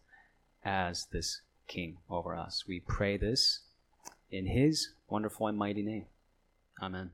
as 0.64 1.06
this 1.12 1.42
King 1.68 1.98
over 2.10 2.34
us. 2.34 2.64
We 2.66 2.80
pray 2.80 3.16
this 3.16 3.60
in 4.30 4.46
His 4.46 4.94
wonderful 5.08 5.46
and 5.46 5.56
mighty 5.56 5.82
name. 5.82 6.06
Amen. 6.82 7.10